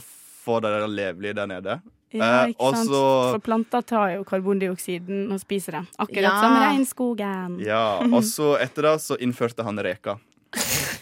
får 0.46 0.62
de 0.64 0.72
det 0.78 0.88
levelig 0.96 1.34
der 1.38 1.50
nede. 1.50 1.80
Ja, 2.12 2.42
Eh, 2.44 2.50
ikke 2.52 2.74
sant? 2.76 2.90
så- 2.90 3.30
For 3.32 3.40
planter 3.40 3.80
tar 3.88 4.10
jo 4.18 4.24
karbondioksiden 4.28 5.30
og 5.32 5.38
spiser 5.40 5.78
det. 5.78 5.86
Akkurat 5.98 6.26
Ja. 6.28 6.40
som 6.42 6.56
regnskogen. 6.60 7.54
Ja, 7.64 7.84
Og 8.04 8.22
så 8.28 8.50
etter 8.60 8.82
det 8.82 9.00
så 9.00 9.16
innførte 9.16 9.64
han 9.64 9.78
reka. 9.80 10.18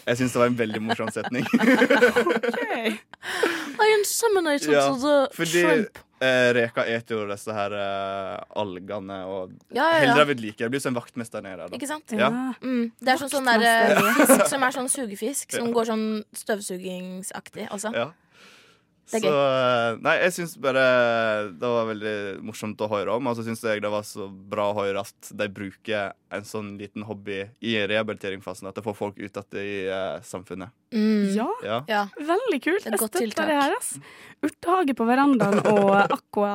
Jeg 0.07 0.15
syns 0.17 0.31
det 0.31 0.39
var 0.39 0.47
en 0.47 0.55
veldig 0.55 0.79
morsom 0.81 1.09
setning. 1.11 1.43
Ok. 2.21 2.63
I 3.81 3.89
inseminated 3.97 4.71
Ja, 4.71 4.85
fordi 5.35 5.61
shrimp. 5.65 5.99
Eh, 6.21 6.53
reka 6.55 6.85
eter 6.87 7.17
jo 7.17 7.25
disse 7.29 7.55
her 7.55 7.75
eh, 7.75 8.37
algene 8.61 9.19
og 9.27 9.53
Ja, 9.73 9.87
ja, 9.97 10.03
ja. 10.05 10.15
det 10.19 10.27
ved 10.31 10.43
like. 10.43 10.57
Det 10.61 10.71
blir 10.73 10.83
som 10.83 10.93
en 10.93 10.99
vaktmester 11.01 11.43
nede 11.43 11.63
der. 11.63 11.71
Da. 11.71 11.79
Ikke 11.79 11.89
sant? 11.89 12.15
Ja. 12.15 12.29
Mm. 12.61 12.91
Det 12.99 13.13
er 13.13 13.21
sånn 13.21 13.33
sånn 13.33 13.49
der 13.49 13.67
eh, 13.67 14.01
fisk 14.21 14.47
som 14.53 14.65
er 14.67 14.77
sånn 14.77 14.91
sugefisk, 14.91 15.55
som 15.57 15.71
går 15.75 15.89
sånn 15.91 16.05
støvsugingsaktig 16.43 17.69
også. 17.71 17.93
Ja. 17.97 18.11
Det 19.11 19.19
er 19.19 19.25
så 19.25 19.31
gøy. 19.31 19.99
Nei, 20.05 20.15
jeg 20.23 20.33
syns 20.37 20.55
bare 20.63 20.83
det 21.51 21.71
var 21.75 21.87
veldig 21.91 22.15
morsomt 22.47 22.81
å 22.81 22.89
høre 22.91 23.17
om. 23.17 23.27
Og 23.31 23.37
så 23.37 23.45
syns 23.45 23.63
jeg 23.65 23.83
det 23.83 23.91
var 23.91 24.05
så 24.07 24.27
bra 24.29 24.69
å 24.71 24.77
høre 24.79 25.03
at 25.03 25.31
de 25.37 25.47
bruker 25.51 26.13
en 26.31 26.45
sånn 26.47 26.73
liten 26.79 27.03
hobby 27.07 27.41
i 27.59 27.73
rehabiliteringsfasen. 27.91 28.69
At 28.71 28.79
det 28.79 28.85
får 28.85 28.95
folk 28.97 29.19
ut 29.19 29.27
igjen 29.41 29.59
i 29.61 29.75
eh, 29.91 30.21
samfunnet. 30.27 30.71
Mm. 30.95 31.27
Ja, 31.35 31.47
Ja. 31.63 31.77
Ja. 31.87 32.01
veldig 32.17 32.61
kult. 32.63 32.85
Jeg 32.87 32.97
støtter 32.99 33.25
tiltak. 33.25 33.47
det 33.51 33.59
her. 33.59 33.75
ass. 33.77 33.93
Urtehage 34.41 34.95
på 34.97 35.05
verandaen 35.07 35.59
og 35.71 35.91
aqua... 36.01 36.53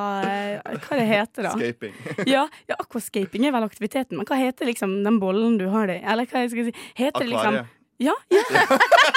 Hva 0.87 0.97
det 0.99 1.07
heter 1.09 1.47
da? 1.49 1.53
Scaping. 1.55 1.95
Ja, 2.33 2.47
ja, 2.67 2.75
aquascaping 2.81 3.47
er 3.47 3.55
vel 3.55 3.65
aktiviteten, 3.69 4.17
men 4.19 4.27
hva 4.27 4.37
heter 4.41 4.67
liksom 4.69 4.99
den 5.05 5.21
bollen 5.21 5.57
du 5.61 5.67
har 5.73 5.87
det 5.89 6.01
i? 6.01 6.05
Eller 6.05 6.27
hva 6.29 6.43
jeg 6.43 6.53
skal 6.53 6.69
si? 6.69 6.75
Heter 6.97 7.23
det 7.23 7.31
liksom. 7.33 7.61
Ja, 7.97 8.13
ja. 8.29 8.43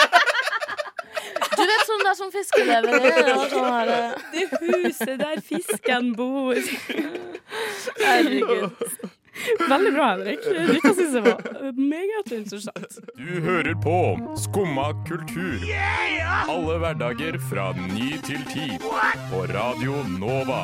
Du 1.60 1.66
vet 1.68 1.86
sånn 1.86 2.04
da 2.06 2.14
som 2.16 2.32
fiskelever 2.32 2.96
i. 2.96 3.14
Og 3.36 3.46
sånn 3.52 3.70
her, 3.70 3.94
eh, 3.94 4.12
Det 4.32 4.44
huset 4.64 5.18
der 5.20 5.40
fisken 5.44 6.12
bor. 6.16 6.54
herregud. 8.00 8.70
Veldig 9.68 9.92
bra, 9.94 10.06
Henrik. 10.10 10.42
Dette 10.44 10.90
syns 10.98 11.14
jeg 11.16 11.22
var 11.24 11.38
meget 11.76 12.32
interessant. 12.36 12.98
Du 13.16 13.40
hører 13.44 13.74
på 13.84 13.94
Skumma 14.42 14.90
kultur. 15.08 15.62
Alle 16.50 16.76
hverdager 16.82 17.38
fra 17.48 17.70
ny 17.78 18.10
til 18.26 18.44
ti. 18.50 18.66
På 19.30 19.46
Radio 19.54 20.02
Nova. 20.18 20.60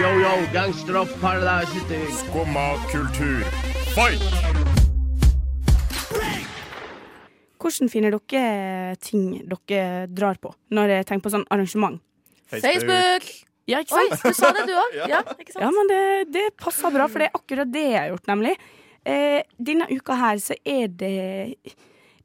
Yo, 0.00 0.14
yo, 0.22 0.32
gangsteropp, 0.54 1.12
paradise, 1.20 2.00
Skumma 2.22 2.68
kultur, 2.92 3.44
fight! 3.94 4.75
Hvordan 7.56 7.90
finner 7.92 8.14
dere 8.14 8.96
ting 9.02 9.40
dere 9.48 10.06
drar 10.12 10.38
på 10.42 10.52
når 10.76 10.98
jeg 10.98 11.08
tenker 11.08 11.26
på 11.26 11.34
sånn 11.36 11.46
arrangement? 11.54 12.00
Facebook! 12.52 13.26
Ja, 13.66 13.80
ikke 13.82 13.98
Oi, 13.98 14.06
du 14.14 14.36
sa 14.36 14.52
det, 14.54 14.66
du 14.68 14.74
òg. 14.78 14.96
Ja. 15.10 15.22
Ja, 15.58 15.70
men 15.74 15.88
det, 15.90 16.02
det 16.36 16.44
passer 16.60 16.92
bra, 16.94 17.08
for 17.10 17.22
det 17.22 17.30
er 17.32 17.38
akkurat 17.40 17.72
det 17.72 17.82
jeg 17.88 17.98
har 17.98 18.12
gjort, 18.12 18.28
nemlig. 18.30 18.52
Eh, 19.06 19.40
denne 19.58 19.88
uka 19.90 20.14
her 20.20 20.38
så 20.42 20.54
er 20.62 20.86
det 21.02 21.58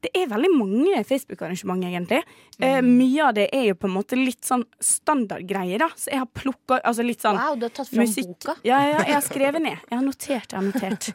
Det 0.02 0.10
er 0.18 0.26
veldig 0.32 0.50
mange 0.58 1.04
Facebook-arrangement, 1.06 1.84
egentlig. 1.86 2.24
Eh, 2.62 2.80
mye 2.82 3.26
av 3.28 3.36
det 3.38 3.48
er 3.54 3.68
jo 3.68 3.76
på 3.78 3.86
en 3.90 3.94
måte 3.94 4.18
litt 4.18 4.42
sånn 4.46 4.64
standardgreier, 4.82 5.78
da. 5.84 5.88
Så 5.98 6.10
jeg 6.10 6.20
har 6.24 6.30
plukka 6.34 6.80
altså 6.82 7.06
litt 7.06 7.22
sånn 7.22 7.38
Wow, 7.38 7.56
du 7.62 7.68
har 7.68 7.74
tatt 7.76 7.90
fram 7.92 8.02
musikk. 8.06 8.32
boka. 8.32 8.56
Ja, 8.66 8.80
ja, 8.90 8.98
jeg 9.06 9.14
har 9.14 9.22
skrevet 9.26 9.62
ned. 9.62 9.78
Jeg 9.90 9.98
har 10.00 10.06
notert, 10.06 10.52
jeg 10.52 10.58
har 10.58 10.66
notert. 10.66 11.10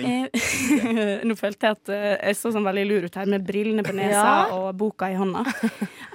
Eh, 0.00 1.22
Nå 1.28 1.36
følte 1.36 1.68
jeg 1.70 1.76
at 1.78 1.92
eh, 1.92 2.16
jeg 2.30 2.38
så 2.40 2.52
sånn 2.54 2.64
veldig 2.64 2.84
lur 2.88 3.06
ut 3.10 3.18
her 3.20 3.28
med 3.30 3.44
brillene 3.46 3.84
på 3.86 3.92
nesa 3.96 4.24
Ja. 4.24 4.34
og 4.56 4.70
boka 4.80 5.10
i 5.12 5.16
hånda. 5.20 5.44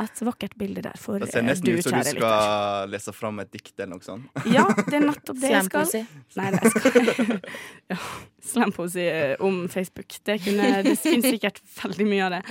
Et 0.01 0.21
vakkert 0.25 0.55
bilde 0.59 0.81
der 0.85 0.97
for 1.01 1.19
Det 1.21 1.29
ser 1.31 1.43
eh, 1.43 1.47
nesten 1.51 1.69
ut 1.75 1.83
som 1.85 1.93
du 1.97 2.03
skal 2.09 2.15
litter. 2.15 2.88
lese 2.95 3.13
fram 3.15 3.39
et 3.45 3.51
dikt 3.53 3.73
eller 3.77 3.93
noe 3.95 4.05
sånt. 4.05 4.45
Ja, 4.49 4.65
det 4.89 4.97
er 4.97 5.05
nettopp 5.05 5.39
det 5.41 5.51
jeg 5.53 5.69
skal. 5.69 5.85
Slampose 5.85 6.05
Nei, 6.41 6.49
det 6.51 6.61
jeg 6.63 6.71
skal 6.73 7.39
ja, 7.93 7.97
Slampoesi 8.45 9.05
eh, 9.09 9.35
om 9.45 9.67
Facebook. 9.69 10.17
Det, 10.25 10.39
kunne, 10.43 10.67
det 10.85 10.95
finnes 11.01 11.25
sikkert 11.33 11.61
veldig 11.81 12.05
mye 12.09 12.14
av 12.23 12.32
det. 12.32 12.41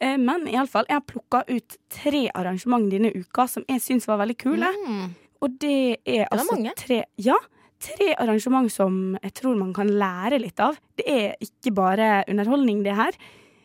Eh, 0.00 0.16
Men 0.16 0.46
iallfall, 0.46 0.86
jeg 0.88 0.94
har 1.00 1.06
plukka 1.06 1.42
ut 1.48 1.76
tre 1.88 2.28
arrangement 2.34 2.90
denne 2.90 3.10
uka 3.14 3.48
som 3.48 3.64
jeg 3.68 3.80
syns 3.80 4.06
var 4.06 4.18
veldig 4.18 4.36
kule. 4.38 4.68
Mm. 4.86 5.14
Og 5.42 5.58
det 5.62 6.00
er 6.06 6.26
altså 6.30 6.52
mange. 6.54 6.74
tre 6.76 7.04
Ja, 7.18 7.36
tre 7.80 8.14
arrangement 8.18 8.70
som 8.72 9.16
jeg 9.22 9.34
tror 9.34 9.56
man 9.56 9.72
kan 9.74 9.86
lære 9.88 10.40
litt 10.40 10.58
av. 10.60 10.76
Det 10.98 11.06
er 11.06 11.34
ikke 11.40 11.72
bare 11.74 12.24
underholdning, 12.28 12.82
det 12.82 12.94
her, 12.98 13.12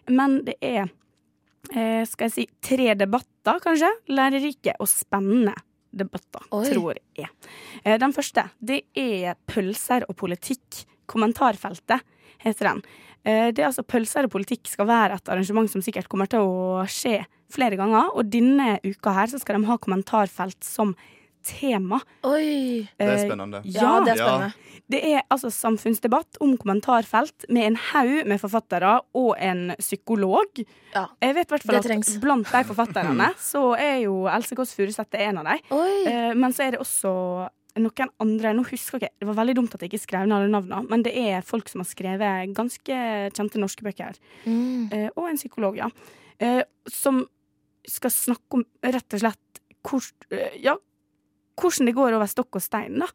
men 0.09 0.43
det 0.45 0.55
er 0.61 0.83
eh, 1.73 2.03
skal 2.05 2.29
jeg 2.29 2.31
si 2.35 2.47
tre 2.61 2.93
debatter, 2.95 3.59
kanskje. 3.63 3.89
Lærerike 4.09 4.75
og 4.79 4.87
spennende 4.87 5.55
debatter, 5.93 6.41
Oi. 6.51 6.65
tror 6.69 6.97
jeg. 7.17 7.29
Eh, 7.85 7.97
den 7.97 8.13
første, 8.13 8.47
det 8.59 8.83
er 8.95 9.35
pølser 9.47 10.05
og 10.09 10.15
politikk. 10.17 10.83
Kommentarfeltet 11.09 12.01
heter 12.43 12.69
den. 12.69 12.83
Eh, 13.25 13.51
det 13.55 13.59
er 13.63 13.69
altså 13.71 13.83
Pølser 13.87 14.27
og 14.27 14.31
politikk 14.35 14.67
skal 14.67 14.87
være 14.89 15.15
et 15.19 15.29
arrangement 15.31 15.69
som 15.71 15.81
sikkert 15.81 16.09
kommer 16.11 16.27
til 16.27 16.39
å 16.43 16.83
skje 16.91 17.21
flere 17.53 17.77
ganger. 17.79 18.09
Og 18.17 18.29
denne 18.33 18.77
uka 18.83 19.13
her 19.15 19.27
så 19.31 19.39
skal 19.39 19.59
de 19.61 19.67
ha 19.69 19.77
kommentarfelt 19.77 20.63
som 20.67 20.95
tema. 21.43 21.97
Oi. 22.23 22.87
Det 22.97 23.03
er 23.03 23.15
Eh, 23.17 23.23
spennende. 23.27 23.59
Ja, 23.67 23.99
det 23.99 24.13
er 24.13 24.19
spennende. 24.21 24.53
det 24.89 25.01
er 25.13 25.21
altså 25.29 25.49
samfunnsdebatt 25.51 26.37
om 26.39 26.53
kommentarfelt 26.57 27.45
med 27.49 27.65
en 27.67 27.75
haug 27.75 28.25
med 28.27 28.39
forfattere 28.39 29.01
og 29.13 29.35
en 29.39 29.73
psykolog. 29.77 30.63
Ja. 30.95 31.07
Jeg 31.21 31.35
vet 31.35 31.47
i 31.47 31.51
hvert 31.55 31.63
fall 31.67 31.75
Det 31.81 31.83
trengs. 31.89 32.15
at 32.15 32.21
blant 32.21 32.47
de 32.47 32.63
forfatterne 32.63 33.27
så 33.51 33.63
er 33.77 33.97
jo 34.05 34.25
Else 34.31 34.55
Kåss 34.55 34.73
Furuseth 34.73 35.19
en 35.19 35.37
av 35.39 35.45
dem. 35.51 35.59
Eh, 36.07 36.33
men 36.33 36.51
så 36.53 36.63
er 36.67 36.71
det 36.71 36.79
også 36.79 37.49
noen 37.81 38.09
andre 38.21 38.53
Nå 38.53 38.63
husker 38.69 39.01
jeg 39.01 39.11
Det 39.19 39.25
var 39.25 39.37
veldig 39.39 39.55
dumt 39.57 39.73
at 39.73 39.81
jeg 39.81 39.89
ikke 39.91 40.03
skrev 40.03 40.27
ned 40.27 40.35
alle 40.37 40.51
navnene, 40.53 40.89
men 40.89 41.03
det 41.05 41.13
er 41.17 41.41
folk 41.41 41.69
som 41.71 41.81
har 41.81 41.89
skrevet 41.89 42.53
ganske 42.55 42.97
kjente 43.33 43.61
norske 43.61 43.85
bøker. 43.85 44.19
Mm. 44.45 44.91
Eh, 44.93 45.09
og 45.15 45.29
en 45.29 45.39
psykolog, 45.39 45.77
ja. 45.77 45.89
Eh, 46.39 46.61
som 46.89 47.23
skal 47.87 48.13
snakke 48.13 48.59
om 48.59 48.65
rett 48.83 49.13
og 49.17 49.19
slett 49.23 49.61
hvor, 49.83 50.05
eh, 50.31 50.59
ja, 50.63 50.77
hvordan 51.59 51.85
det 51.89 51.95
går 51.97 52.13
over 52.15 52.29
stokk 52.31 52.55
og 52.59 52.63
stein 52.63 52.99
da, 53.01 53.07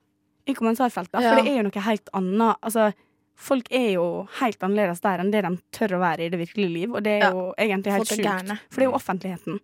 i 0.47 0.55
kommentarfeltet. 0.55 1.21
Ja. 1.23 1.33
For 1.35 1.43
det 1.43 1.53
er 1.53 1.57
jo 1.63 1.69
noe 1.69 1.85
helt 1.87 2.11
annet. 2.19 2.57
Altså, 2.63 2.91
folk 3.39 3.71
er 3.71 3.93
jo 3.95 4.05
helt 4.41 4.63
annerledes 4.67 5.01
der 5.05 5.23
enn 5.23 5.31
det 5.33 5.43
de 5.47 5.55
tør 5.73 5.97
å 5.99 6.03
være 6.03 6.27
i 6.27 6.31
det 6.35 6.41
virkelige 6.41 6.73
liv. 6.75 6.95
Og 6.95 7.03
det 7.05 7.19
er 7.19 7.27
Ja. 7.27 7.31
jo 7.31 7.55
egentlig 7.57 7.93
helt 7.93 8.09
sjukt. 8.09 8.59
For 8.71 8.81
det 8.81 8.87
er 8.87 8.91
jo 8.91 8.99
offentligheten. 8.99 9.61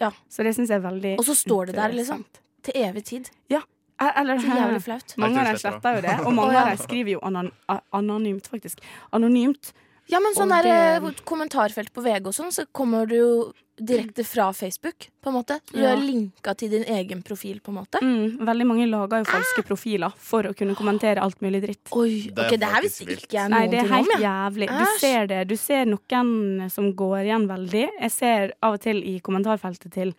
Ja. 0.00 0.10
Så 0.28 0.42
det 0.42 0.54
syns 0.56 0.68
jeg 0.72 0.80
er 0.80 0.88
veldig 0.90 1.18
Og 1.18 1.24
så 1.26 1.34
står 1.36 1.66
det 1.66 1.74
der, 1.76 1.92
liksom. 1.92 2.24
Til 2.62 2.74
evig 2.74 3.04
tid. 3.04 3.30
Eh, 3.50 3.60
Eller 4.00 4.38
Så 4.40 4.48
jævlig 4.56 4.82
flaut. 4.82 5.14
Mange 5.20 5.38
av 5.40 5.46
dem 5.50 5.56
sletter 5.60 5.94
jo 5.96 6.00
det, 6.06 6.18
og 6.26 6.32
mange 6.34 6.56
av 6.56 6.68
dem 6.72 6.78
skriver 6.80 7.10
jo 7.12 7.20
anon 7.22 7.50
anonymt, 7.92 8.48
faktisk. 8.48 8.78
Anonymt. 9.12 9.72
Ja, 10.10 10.18
men 10.18 10.34
sånn 10.34 10.48
der 10.50 10.62
det- 10.62 11.02
eh, 11.06 11.24
kommentarfelt 11.24 11.92
på 11.92 12.02
VG 12.02 12.26
og 12.26 12.32
sånn, 12.34 12.50
så 12.50 12.64
kommer 12.74 13.06
du 13.06 13.14
jo 13.14 13.52
direkte 13.80 14.24
fra 14.26 14.52
Facebook, 14.52 15.06
på 15.22 15.28
en 15.30 15.34
måte. 15.34 15.60
Du 15.72 15.78
Ja. 15.80 15.92
er 15.92 15.96
linka 15.96 16.54
til 16.56 16.68
din 16.70 16.82
egen 16.84 17.22
profil, 17.22 17.60
på 17.62 17.68
en 17.68 17.76
måte. 17.76 18.00
Mm, 18.02 18.38
veldig 18.44 18.66
mange 18.66 18.86
lager 18.90 19.18
jo 19.18 19.24
falske 19.24 19.62
profiler 19.64 20.12
for 20.18 20.42
å 20.42 20.54
kunne 20.56 20.74
kommentere 20.74 21.18
alt 21.22 21.40
mulig 21.40 21.62
dritt. 21.62 21.88
Oi, 21.92 22.28
Det 22.34 22.38
ok, 22.46 22.50
det 22.58 22.68
her 22.68 22.82
visste 22.82 23.06
ikke 23.06 23.28
jeg 23.38 23.50
Nei, 23.50 23.66
det 23.68 23.78
er 23.78 23.84
om. 23.84 23.88
helt 23.88 24.20
jævlig. 24.20 24.68
Du 24.68 24.98
ser 24.98 25.26
det. 25.26 25.48
Du 25.48 25.56
ser 25.56 25.84
noen 25.86 26.70
som 26.70 26.92
går 26.92 27.24
igjen 27.26 27.46
veldig. 27.46 27.88
Jeg 28.00 28.10
ser 28.10 28.52
av 28.62 28.74
og 28.74 28.80
til 28.80 28.96
i 29.02 29.20
kommentarfeltet 29.20 29.90
til 29.92 30.14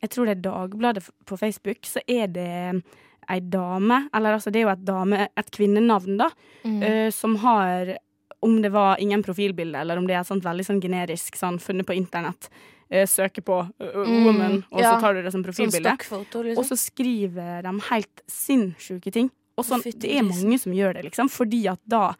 Jeg 0.00 0.10
tror 0.10 0.26
det 0.26 0.38
er 0.38 0.50
Dagbladet 0.50 1.10
på 1.26 1.36
Facebook, 1.36 1.82
så 1.82 1.98
er 2.08 2.28
det 2.28 2.84
ei 3.30 3.40
dame, 3.40 4.08
eller 4.14 4.34
altså 4.38 4.50
det 4.52 4.60
er 4.62 4.66
jo 4.68 4.72
et 4.72 4.84
dame, 4.84 5.28
et 5.36 5.50
kvinnenavn, 5.50 6.16
da, 6.18 6.30
Mm. 6.64 6.82
uh, 6.82 7.10
som 7.10 7.36
har 7.36 7.96
om 8.42 8.62
det 8.62 8.70
var 8.70 8.96
ingen 9.00 9.22
profilbilde, 9.22 9.74
eller 9.80 9.96
om 9.98 10.06
det 10.06 10.14
er 10.14 10.22
sånt 10.24 10.44
veldig 10.44 10.64
sånn 10.66 10.80
generisk, 10.80 11.34
sånn 11.36 11.58
funnet 11.58 11.86
på 11.86 11.94
internett. 11.96 12.48
uh, 12.90 13.04
søker 13.04 13.42
på 13.42 13.70
Mm, 13.78 14.24
woman, 14.24 14.64
og 14.72 14.80
ja. 14.80 14.94
så 14.94 15.00
tar 15.00 15.14
du 15.14 15.22
det 15.22 15.30
som 15.32 15.42
Sånn 15.42 15.52
profilbilde. 15.52 15.96
liksom. 15.98 16.56
Og 16.56 16.64
så 16.64 16.76
skriver 16.78 17.62
de 17.62 17.80
helt 17.90 18.22
sinnssyke 18.26 19.12
ting. 19.12 19.30
Og 19.58 19.64
sånn, 19.64 19.82
det 19.82 20.10
er 20.16 20.22
mange 20.22 20.58
som 20.58 20.72
gjør 20.72 20.94
det, 20.94 21.04
liksom, 21.04 21.28
fordi 21.28 21.66
at 21.68 21.80
da 21.86 22.14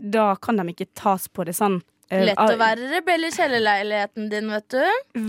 Da 0.00 0.36
kan 0.36 0.56
de 0.56 0.62
ikke 0.72 0.86
tas 0.94 1.26
på 1.28 1.44
det 1.44 1.54
sånn 1.54 1.82
Lett 2.08 2.40
å 2.40 2.56
være 2.56 2.88
rebell 2.94 3.26
i 3.28 3.30
kjellerleiligheten 3.34 4.28
din, 4.32 4.48
vet 4.48 4.68
du. 4.72 4.84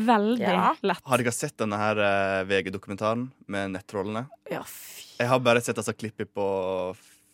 Veldig 0.07 0.39
Ja. 0.47 0.73
lett. 0.81 1.01
Har 1.03 1.17
dere 1.19 1.31
sett 1.35 1.57
denne 1.59 1.75
her 1.77 1.99
eh, 1.99 2.43
VG-dokumentaren 2.47 3.25
med 3.47 3.71
nettrollene? 3.75 4.27
Ja, 4.49 4.61
fy. 4.63 5.03
Jeg 5.19 5.27
har 5.27 5.39
bare 5.43 5.59
sett 5.61 5.75
altså 5.81 5.91
klippet 5.93 6.31
på 6.33 6.45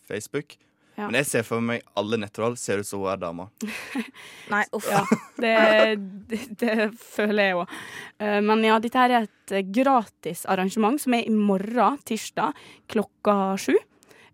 Facebook. 0.09 0.57
Ja. 0.97 1.09
Men 1.09 1.17
jeg 1.19 1.27
ser 1.27 1.43
for 1.43 1.59
meg 1.61 1.83
alle 1.99 2.17
nettroll 2.17 2.55
ser 2.57 2.79
ut 2.79 2.87
som 2.87 3.01
hun 3.03 3.11
er 3.11 3.17
dama. 3.19 3.49
Nei, 4.53 4.63
uff. 4.73 4.87
Ja, 4.89 5.03
det, 5.43 5.53
det, 6.31 6.39
det 6.61 6.75
føler 6.97 7.49
jeg 7.51 7.57
òg. 7.59 7.73
Men 8.47 8.63
ja, 8.63 8.77
dette 8.79 9.03
er 9.03 9.17
et 9.19 9.51
eh, 9.59 9.65
gratis 9.75 10.45
arrangement 10.49 10.97
som 11.03 11.13
er 11.17 11.27
i 11.27 11.33
morgen, 11.35 11.99
tirsdag, 12.07 12.55
klokka 12.87 13.35
sju. 13.61 13.75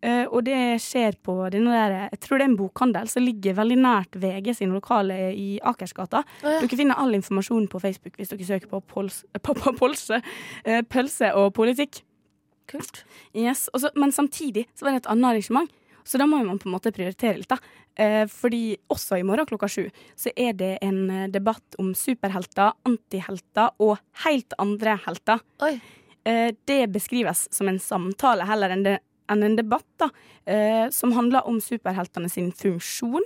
Eh, 0.01 0.23
og 0.33 0.43
det 0.47 0.57
skjer 0.81 1.13
på 1.21 1.35
denne 1.53 1.69
der, 1.75 1.93
jeg 2.09 2.19
tror 2.23 2.39
det 2.39 2.45
er 2.47 2.49
en 2.49 2.57
bokhandel 2.57 3.07
som 3.11 3.21
ligger 3.21 3.53
veldig 3.53 3.75
nært 3.77 4.15
VG 4.17 4.55
sin 4.57 4.71
lokale 4.73 5.17
i 5.37 5.59
Akersgata. 5.61 6.23
Oh, 6.41 6.49
ja. 6.49 6.61
Dere 6.63 6.79
finner 6.79 6.97
all 6.97 7.13
informasjon 7.13 7.67
på 7.69 7.81
Facebook 7.83 8.17
hvis 8.17 8.31
dere 8.33 8.47
søker 8.47 8.71
på, 8.71 8.79
pols, 8.81 9.19
polse, 9.81 10.17
eh, 10.65 10.81
pølse 10.81 11.29
og 11.37 11.51
politikk. 11.53 12.01
Kult. 12.71 13.03
Yes, 13.35 13.67
så- 13.77 13.91
Men 13.95 14.11
samtidig 14.11 14.65
så 14.73 14.85
var 14.87 14.91
det 14.95 15.03
et 15.05 15.11
annet 15.11 15.29
arrangement, 15.35 15.69
så 16.03 16.17
da 16.17 16.25
må 16.25 16.39
man 16.43 16.57
på 16.57 16.65
en 16.65 16.73
måte 16.79 16.91
prioritere 16.91 17.37
litt. 17.37 17.47
da. 17.49 17.57
Eh, 17.95 18.25
fordi 18.25 18.77
også 18.89 19.19
i 19.19 19.23
morgen 19.27 19.45
klokka 19.45 19.67
sju 19.69 19.89
så 20.17 20.31
er 20.35 20.53
det 20.53 20.77
en 20.81 21.29
debatt 21.29 21.75
om 21.77 21.93
superhelter, 21.93 22.71
antihelter 22.87 23.69
og 23.79 23.99
helt 24.25 24.53
andre 24.57 24.97
helter. 25.05 25.41
Oi. 25.61 25.79
Det 26.23 26.85
beskrives 26.93 27.47
som 27.51 27.67
en 27.67 27.79
samtale 27.79 28.45
heller 28.45 28.69
enn, 28.69 28.83
det, 28.85 28.99
enn 29.31 29.43
en 29.47 29.55
debatt, 29.57 29.87
da, 30.01 30.09
eh, 30.45 30.89
som 30.93 31.13
handler 31.15 31.47
om 31.47 31.59
superheltene 31.63 32.29
sin 32.31 32.51
funksjon. 32.51 33.23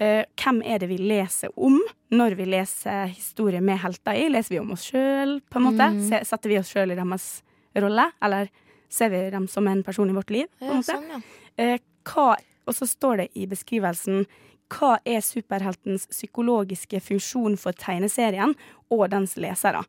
Eh, 0.00 0.24
hvem 0.40 0.62
er 0.64 0.78
det 0.80 0.88
vi 0.88 0.96
leser 0.98 1.52
om 1.60 1.76
når 2.16 2.34
vi 2.38 2.46
leser 2.48 3.10
historier 3.12 3.60
med 3.60 3.78
helter 3.82 4.16
i? 4.16 4.28
Leser 4.32 4.54
vi 4.56 4.60
om 4.62 4.70
oss 4.72 4.86
sjøl, 4.90 5.38
på 5.50 5.60
en 5.60 5.66
måte? 5.68 5.90
Mm. 5.92 6.24
Setter 6.24 6.48
vi 6.48 6.58
oss 6.58 6.70
sjøl 6.72 6.94
i 6.94 6.98
deres 6.98 7.42
rolle, 7.76 8.06
eller 8.24 8.48
ser 8.90 9.10
vi 9.12 9.20
dem 9.30 9.46
som 9.48 9.68
en 9.70 9.82
person 9.86 10.08
i 10.10 10.16
vårt 10.16 10.30
liv? 10.34 10.46
på 10.58 10.64
en 10.64 10.70
Ja, 10.70 10.78
måte? 10.80 10.94
sånn, 10.96 11.10
ja. 11.12 11.20
Eh, 11.58 11.78
hva, 12.08 12.36
og 12.66 12.74
så 12.74 12.88
står 12.88 13.16
det 13.24 13.28
i 13.36 13.46
beskrivelsen 13.46 14.24
hva 14.70 14.98
er 15.04 15.20
superheltens 15.20 16.06
psykologiske 16.12 17.00
funksjon 17.02 17.56
for 17.58 17.72
tegneserien 17.72 18.54
og 18.90 19.08
dens 19.10 19.36
lesere. 19.36 19.82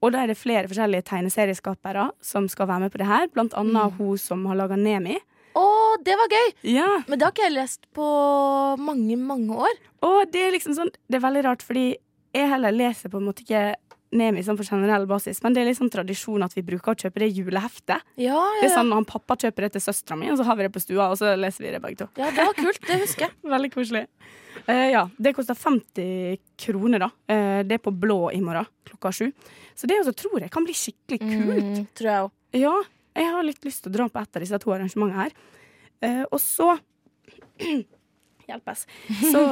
Og 0.00 0.12
da 0.14 0.22
er 0.22 0.30
det 0.32 0.38
flere 0.40 0.68
forskjellige 0.70 1.04
tegneserieskapere 1.10 2.06
som 2.24 2.46
skal 2.48 2.68
være 2.70 2.86
med 2.86 2.92
på 2.94 3.00
det 3.02 3.08
her, 3.10 3.26
blant 3.34 3.52
annet 3.58 3.98
hun 3.98 4.16
som 4.20 4.46
har 4.48 4.56
laga 4.56 4.78
Nemi. 4.80 5.18
Å, 5.58 5.64
det 6.06 6.14
var 6.16 6.30
gøy! 6.32 6.52
Ja, 6.72 6.88
Men 7.08 7.18
det 7.18 7.26
har 7.26 7.34
ikke 7.34 7.48
jeg 7.48 7.56
lest 7.58 7.84
på 7.96 8.06
mange, 8.80 9.16
mange 9.18 9.56
år. 9.66 9.80
og 10.06 10.30
det 10.32 10.44
er 10.46 10.52
liksom 10.54 10.76
sånn 10.78 10.92
Det 11.10 11.18
er 11.18 11.24
veldig 11.26 11.42
rart, 11.44 11.62
fordi 11.66 11.96
jeg 12.32 12.48
heller 12.48 12.72
leser 12.72 13.10
på 13.10 13.18
en 13.18 13.26
måte 13.26 13.42
ikke 13.42 13.74
Nemi 14.10 14.42
sånn 14.42 14.56
på 14.58 14.64
generell 14.66 15.04
basis, 15.06 15.38
men 15.44 15.54
det 15.54 15.62
er 15.62 15.76
sånn 15.78 15.90
tradisjon 15.92 16.42
at 16.42 16.54
vi 16.56 16.64
bruker 16.66 16.96
å 16.96 16.98
kjøpe 16.98 17.22
det 17.22 17.28
juleheftet. 17.30 18.02
Ja, 18.18 18.34
ja, 18.34 18.46
Det 18.58 18.66
er 18.66 18.72
ja. 18.72 18.76
sånn 18.80 18.90
Han 18.90 19.06
pappa 19.06 19.36
kjøper 19.38 19.68
det 19.68 19.76
til 19.76 19.84
søstera 19.84 20.18
mi, 20.18 20.30
og 20.32 20.38
så 20.40 20.46
har 20.48 20.58
vi 20.58 20.66
det 20.66 20.72
på 20.74 20.82
stua, 20.82 21.06
og 21.12 21.18
så 21.20 21.36
leser 21.38 21.66
vi 21.66 21.70
det 21.76 21.80
begge 21.84 22.00
to. 22.02 22.08
ja, 22.18 22.32
det 22.34 22.46
var 22.48 22.56
kult. 22.58 22.80
Det 22.88 22.98
husker 23.04 23.28
jeg. 23.28 23.36
Veldig 23.54 23.70
koselig. 23.76 24.02
Uh, 24.66 24.88
ja, 24.90 25.04
det 25.16 25.34
koster 25.36 25.54
50 25.54 26.40
kroner, 26.58 27.04
da. 27.06 27.10
Uh, 27.30 27.60
det 27.62 27.78
er 27.78 27.84
på 27.84 27.94
blå 27.94 28.32
i 28.34 28.42
morgen 28.42 28.66
klokka 28.90 29.12
sju. 29.14 29.30
Så 29.78 29.86
det 29.86 30.00
også 30.02 30.16
tror 30.18 30.42
jeg 30.42 30.50
kan 30.50 30.66
bli 30.66 30.74
skikkelig 30.74 31.20
kult. 31.22 31.70
Mm, 31.70 31.86
tror 31.94 32.10
jeg 32.10 32.26
òg. 32.26 32.34
Ja, 32.58 32.74
jeg 33.20 33.30
har 33.30 33.46
litt 33.46 33.64
lyst 33.64 33.84
til 33.84 33.92
å 33.92 33.96
dra 34.00 34.08
på 34.10 34.18
et 34.24 34.36
av 34.36 34.42
disse 34.42 34.58
to 34.58 34.74
arrangementene 34.74 35.22
her. 35.22 35.38
Uh, 36.02 36.24
og 36.32 36.40
så 36.42 36.74
Hjelpes. 38.50 38.86
Så 39.30 39.42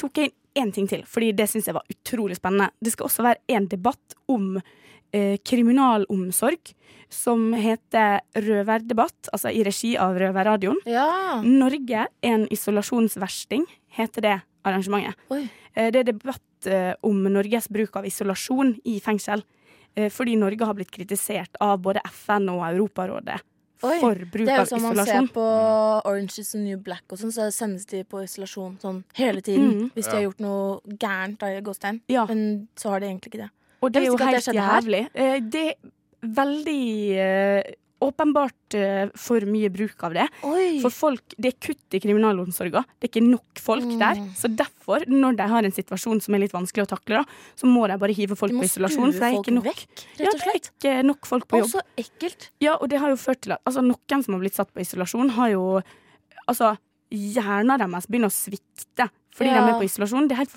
tok 0.00 0.16
jeg 0.22 0.30
inn 0.30 0.36
én 0.58 0.72
ting 0.74 0.88
til, 0.90 1.04
fordi 1.06 1.32
det 1.36 1.48
syns 1.50 1.68
jeg 1.68 1.76
var 1.76 1.86
utrolig 1.90 2.36
spennende. 2.38 2.70
Det 2.82 2.92
skal 2.94 3.06
også 3.06 3.22
være 3.26 3.42
en 3.56 3.66
debatt 3.70 4.16
om 4.28 4.56
eh, 5.12 5.36
kriminalomsorg 5.46 6.72
som 7.10 7.52
heter 7.58 8.20
Røverdebatt, 8.38 9.30
altså 9.34 9.50
i 9.50 9.64
regi 9.66 9.96
av 9.98 10.14
Røverradioen. 10.18 10.78
Ja. 10.86 11.40
Norge 11.42 12.06
en 12.22 12.46
isolasjonsversting, 12.54 13.66
heter 13.98 14.26
det 14.26 14.36
arrangementet. 14.66 15.18
Oi. 15.30 15.48
Eh, 15.74 15.90
Det 15.90 16.02
er 16.04 16.12
debatt 16.12 16.66
eh, 16.66 16.92
om 17.02 17.22
Norges 17.24 17.68
bruk 17.68 17.96
av 17.96 18.06
isolasjon 18.06 18.76
i 18.84 19.00
fengsel. 19.00 19.42
Eh, 19.96 20.10
Fordi 20.10 20.36
Norge 20.38 20.64
har 20.66 20.74
blitt 20.74 20.90
kritisert 20.94 21.56
av 21.60 21.78
både 21.82 22.00
FN 22.06 22.48
og 22.52 22.62
Europarådet 22.70 23.40
Oi, 23.82 23.98
for 24.02 24.14
bruk 24.32 24.46
Det 24.46 24.52
er 24.54 24.58
jo 24.60 24.68
som 24.68 24.82
man 24.82 24.98
ser 25.06 25.28
på 25.32 25.44
Orange 26.04 26.38
is 26.42 26.50
the 26.52 26.58
New 26.60 26.78
Black, 26.84 27.04
og 27.10 27.20
sånn, 27.20 27.32
så 27.32 27.46
sendes 27.54 27.86
de 27.88 28.02
på 28.04 28.20
isolasjon 28.24 28.76
sånn 28.82 29.02
hele 29.16 29.40
tiden. 29.40 29.70
Mm. 29.70 29.86
Hvis 29.94 30.10
de 30.10 30.18
har 30.18 30.26
gjort 30.26 30.42
noe 30.44 30.96
gærent, 31.00 31.38
da, 31.40 31.52
i 31.56 31.62
gåstein. 31.64 32.00
Ja. 32.12 32.26
Men 32.28 32.68
så 32.76 32.92
har 32.92 33.00
de 33.00 33.06
egentlig 33.08 33.32
ikke 33.32 33.44
det. 33.46 33.50
Og 33.80 33.92
det 33.92 34.02
er 34.02 34.06
jo 34.10 34.16
det 34.20 34.26
helt 34.28 34.50
jævlig. 34.60 35.02
Eh, 35.14 35.38
Det 35.40 35.66
er 35.70 35.76
veldig 36.40 36.82
eh, 37.16 37.72
åpenbart 38.00 38.76
uh, 38.78 39.10
for 39.18 39.44
mye 39.48 39.68
bruk 39.72 40.02
av 40.08 40.14
det. 40.16 40.26
Oi! 40.48 40.80
For 40.82 40.90
folk, 40.94 41.34
det 41.36 41.52
er 41.52 41.56
kutt 41.68 41.96
i 41.96 42.00
kriminalomsorga. 42.00 42.82
Det 42.98 43.08
er 43.08 43.12
ikke 43.12 43.24
nok 43.28 43.60
folk 43.60 43.84
Mm. 43.90 43.98
der. 44.00 44.20
Så 44.36 44.48
derfor, 44.54 45.04
når 45.08 45.36
de 45.36 45.46
har 45.52 45.64
en 45.68 45.72
situasjon 45.76 46.20
som 46.24 46.34
er 46.34 46.44
litt 46.44 46.52
vanskelig 46.56 46.86
å 46.86 46.90
takle, 46.96 47.20
da, 47.20 47.24
så 47.56 47.66
må 47.68 47.86
de 47.88 47.96
bare 48.00 48.16
hive 48.16 48.36
folk 48.36 48.52
på 48.56 48.64
isolasjon. 48.68 49.12
For 49.12 49.20
det 49.20 49.30
er 49.30 49.38
ikke 49.40 49.56
nok. 49.56 49.64
vekk, 49.70 50.04
Ja, 50.18 50.30
det 50.30 50.46
er 50.48 50.60
ikke 50.60 50.94
nok 51.06 51.26
folk 51.26 51.48
på 51.48 51.60
jobb. 51.62 51.70
Og 51.74 51.80
så 51.80 51.82
ekkelt. 52.00 52.50
Ja, 52.60 52.76
og 52.80 52.88
det 52.88 52.98
har 53.00 53.08
jo 53.12 53.16
ført 53.16 53.40
til 53.42 53.52
at 53.52 53.60
altså, 53.64 53.82
noen 53.84 54.24
som 54.24 54.34
har 54.34 54.40
blitt 54.40 54.54
satt 54.56 54.72
på 54.72 54.80
isolasjon, 54.84 55.30
har 55.38 55.50
jo 55.56 55.82
Altså, 56.48 56.76
hjernen 57.10 57.78
deres 57.80 58.06
begynner 58.06 58.30
å 58.30 58.34
svikte 58.34 59.10
fordi 59.34 59.50
Ja. 59.54 59.64
de 59.64 59.70
er 59.72 59.78
på 59.78 59.86
isolasjon. 59.86 60.26
Det 60.28 60.34
er 60.34 60.42
helt 60.42 60.54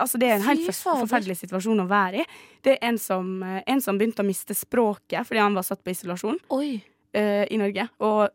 Altså, 0.00 0.18
det 0.18 0.28
er 0.28 0.34
en 0.36 0.42
helt 0.48 0.70
forferdelig 0.72 1.36
situasjon 1.44 1.80
å 1.84 1.88
være 1.88 2.22
i. 2.22 2.24
Det 2.62 2.72
er 2.72 2.88
en 2.88 2.98
som, 2.98 3.42
eh, 3.42 3.62
en 3.66 3.80
som 3.80 3.98
begynte 3.98 4.22
å 4.24 4.26
miste 4.26 4.54
språket 4.56 5.26
fordi 5.26 5.40
han 5.40 5.54
var 5.54 5.62
satt 5.62 5.84
på 5.84 5.92
isolasjon 5.92 6.38
eh, 7.14 7.44
i 7.50 7.56
Norge. 7.56 7.88
Og 8.00 8.28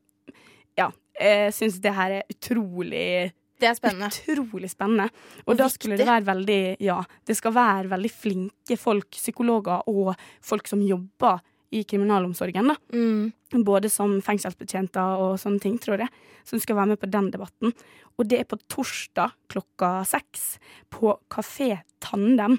ja, 0.77 0.91
jeg 1.19 1.51
syns 1.53 1.81
det 1.81 1.93
her 1.93 2.11
er 2.11 2.23
utrolig 2.29 3.33
Det 3.59 3.67
er 3.67 3.73
spennende. 3.75 4.07
Utrolig 4.29 4.69
spennende. 4.71 5.09
Og, 5.45 5.49
Og 5.49 5.57
da 5.57 5.67
skulle 5.67 5.97
det 5.97 6.07
være 6.07 6.23
veldig 6.23 6.77
Ja, 6.79 7.03
det 7.25 7.35
skal 7.35 7.51
være 7.51 7.89
veldig 7.89 8.11
flinke 8.11 8.77
folk, 8.77 9.09
psykologer 9.11 9.83
og 9.87 10.15
folk 10.41 10.65
som 10.67 10.79
jobber 10.79 11.41
i 11.71 11.83
kriminalomsorgen, 11.83 12.67
da. 12.71 12.75
Mm. 12.93 13.31
Både 13.65 13.89
som 13.93 14.17
fengselsbetjenter 14.25 15.19
og 15.21 15.37
sånne 15.41 15.61
ting, 15.61 15.77
tror 15.81 15.99
jeg. 15.99 16.09
Som 16.45 16.59
skal 16.61 16.75
være 16.79 16.93
med 16.93 16.99
på 17.01 17.09
den 17.11 17.29
debatten. 17.33 17.73
Og 18.17 18.27
det 18.27 18.39
er 18.41 18.47
på 18.49 18.57
torsdag 18.71 19.31
klokka 19.51 19.91
seks 20.09 20.57
på 20.89 21.13
Kafé 21.29 21.81
Tandem. 22.01 22.57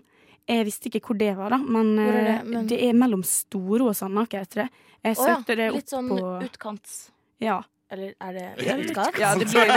Jeg 0.50 0.66
visste 0.66 0.88
ikke 0.90 1.02
hvor 1.10 1.18
det 1.18 1.32
var, 1.38 1.50
da, 1.50 1.58
men, 1.58 1.98
er 1.98 2.12
det? 2.12 2.36
eh, 2.40 2.44
Men- 2.44 2.66
det 2.66 2.78
er 2.82 2.92
mellom 2.94 3.22
Storo 3.24 3.88
og 3.88 3.94
Sandaker, 3.96 4.46
tror 4.46 4.64
jeg. 4.64 4.70
Jeg 5.04 5.16
Å 5.16 5.26
ja. 5.26 5.36
det 5.46 5.68
opp 5.70 5.76
Litt 5.76 5.88
sånn 5.88 6.08
på 6.08 6.42
utkants. 6.44 7.10
Ja. 7.40 7.62
Eller 7.90 8.12
er 8.22 8.32
det 8.36 8.42
Ja, 8.66 8.74
utkant? 8.78 9.16
Ja, 9.18 9.30
det 9.34 9.46
blir 9.50 9.66
det. 9.66 9.74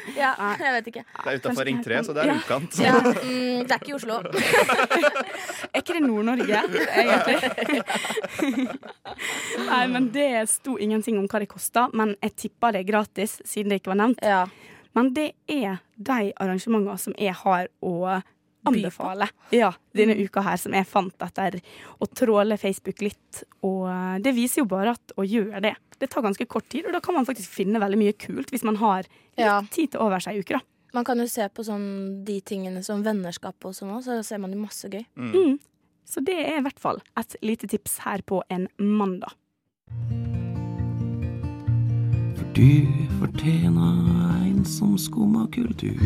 Ja, 0.16 0.30
jeg 0.56 0.72
vet 0.78 0.86
ikke. 0.92 1.02
Det 1.24 1.32
er 1.34 1.40
utafor 1.42 1.66
Ring 1.68 1.82
3, 1.84 1.98
så 2.06 2.14
det 2.16 2.22
er 2.24 2.30
Ja. 2.30 2.36
utkant. 2.40 2.78
Ja, 2.80 2.92
mm, 3.26 3.66
det 3.68 3.72
er 3.74 3.80
ikke 3.82 3.92
i 3.92 3.96
Oslo. 3.98 4.20
Er 5.76 5.82
ikke 5.82 5.96
det 5.98 6.02
Nord-Norge, 6.06 6.60
egentlig? 6.96 7.82
Nei, 9.68 9.82
men 9.92 10.08
det 10.14 10.28
sto 10.50 10.76
ingenting 10.80 11.18
om 11.20 11.26
hva 11.28 11.40
det 11.42 11.48
kosta, 11.50 11.86
men 11.92 12.14
jeg 12.24 12.34
tippa 12.46 12.70
det 12.72 12.80
er 12.84 12.88
gratis, 12.88 13.36
siden 13.44 13.72
det 13.72 13.80
ikke 13.82 13.92
var 13.92 14.00
nevnt. 14.00 14.22
Ja. 14.24 14.46
Men 14.96 15.12
det 15.16 15.32
er 15.52 15.82
de 16.00 16.32
arrangementene 16.40 16.96
som 17.00 17.12
jeg 17.20 17.34
har 17.42 17.68
å 17.84 18.22
anbefale 18.68 19.28
ja, 19.54 19.72
denne 19.96 20.16
uka 20.18 20.42
her, 20.46 20.56
som 20.60 20.74
jeg 20.76 20.86
fant 20.90 21.26
etter 21.26 21.58
å 22.02 22.08
tråle 22.12 22.58
Facebook 22.60 23.00
litt. 23.04 23.42
Og 23.66 23.86
eh, 23.90 24.16
det 24.24 24.34
viser 24.36 24.62
jo 24.62 24.68
bare 24.70 24.94
at 24.96 25.16
å 25.16 25.24
gjøre 25.26 25.62
det. 25.64 25.74
Det 25.98 26.10
tar 26.12 26.22
ganske 26.26 26.46
kort 26.50 26.68
tid, 26.68 26.86
og 26.86 26.92
da 26.96 27.00
kan 27.00 27.14
man 27.16 27.26
faktisk 27.28 27.48
finne 27.56 27.80
veldig 27.80 27.98
mye 28.00 28.16
kult 28.20 28.50
hvis 28.52 28.64
man 28.66 28.76
har 28.82 29.06
litt 29.06 29.44
Ja. 29.46 29.60
tid 29.70 29.92
til 29.92 30.00
over 30.00 30.20
seg 30.20 30.36
i 30.36 30.40
uker, 30.44 30.58
da. 30.60 30.64
Man 30.94 31.04
kan 31.04 31.18
jo 31.20 31.26
se 31.28 31.44
på 31.52 31.64
sånn, 31.64 32.24
de 32.24 32.40
tingene 32.40 32.82
som 32.84 33.02
vennskap 33.04 33.56
og 33.68 33.74
sånn 33.76 33.90
òg, 33.92 34.04
så 34.06 34.22
ser 34.24 34.38
man 34.40 34.52
jo 34.52 34.60
masse 34.62 34.88
gøy. 34.88 35.04
Mm. 35.16 35.58
Så 36.08 36.22
det 36.24 36.36
er 36.38 36.60
i 36.60 36.64
hvert 36.64 36.78
fall 36.80 37.02
et 37.18 37.36
lite 37.42 37.68
tips 37.68 37.98
her 38.06 38.22
på 38.24 38.40
en 38.48 38.68
mandag. 38.78 39.34
Du 42.56 42.86
fortjener 43.20 44.46
en 44.48 44.64
som 44.64 44.98
skumma 44.98 45.42
kultur. 45.52 45.98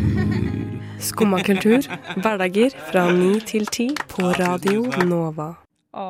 Skumma 0.99 1.39
kultur, 1.47 1.85
hverdager 2.17 2.73
fra 2.89 3.05
ni 3.15 3.37
til 3.47 3.69
ti 3.71 3.85
på 4.11 4.33
Radio 4.35 4.81
Nova. 5.07 5.45
Å, 5.95 6.07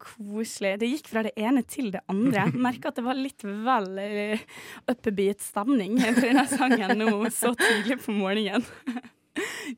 koselig. 0.00 0.70
Det 0.80 0.88
gikk 0.88 1.10
fra 1.12 1.24
det 1.26 1.34
ene 1.36 1.60
til 1.68 1.90
det 1.92 2.00
andre. 2.08 2.46
Merka 2.66 2.94
at 2.94 2.96
det 2.96 3.04
var 3.04 3.18
litt 3.18 3.44
vel 3.44 3.90
eh, 4.00 4.46
upbeat 4.88 5.44
stemning 5.44 5.98
på 6.00 6.14
denne 6.16 6.46
sangen 6.48 6.94
nå 7.02 7.12
så 7.28 7.52
tidlig 7.52 7.98
på 8.06 8.14
morgenen. 8.16 8.64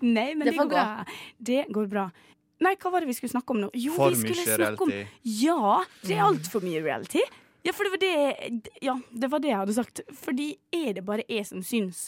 Nei, 0.04 0.36
men 0.36 0.44
Det 0.46 0.52
det, 0.52 0.60
går 0.60 0.70
bra. 0.70 0.84
Det 1.50 1.64
går 1.80 1.88
bra. 1.90 2.04
Nei, 2.62 2.76
hva 2.78 2.94
var 2.94 3.02
det 3.02 3.10
vi 3.10 3.18
skulle 3.18 3.34
snakke 3.34 3.56
om 3.56 3.64
nå? 3.64 3.72
Jo, 3.74 3.96
For 3.98 4.14
vi 4.14 4.22
skulle 4.22 4.46
mye 4.46 4.60
snakke 4.62 4.86
om. 4.86 4.94
Ja, 5.40 5.80
det 6.06 6.14
er 6.20 6.28
altfor 6.28 6.62
mye 6.62 6.84
reality. 6.86 7.26
Ja, 7.66 7.72
for 7.74 7.88
det 7.88 7.92
var 7.96 8.02
det, 8.02 8.72
ja, 8.86 8.94
det 9.10 9.30
var 9.32 9.42
det 9.42 9.50
jeg 9.50 9.58
hadde 9.64 9.74
sagt. 9.76 10.00
Fordi 10.22 10.52
er 10.74 10.92
det 11.00 11.04
bare 11.06 11.24
jeg 11.28 11.46
som 11.48 11.64
syns 11.66 12.06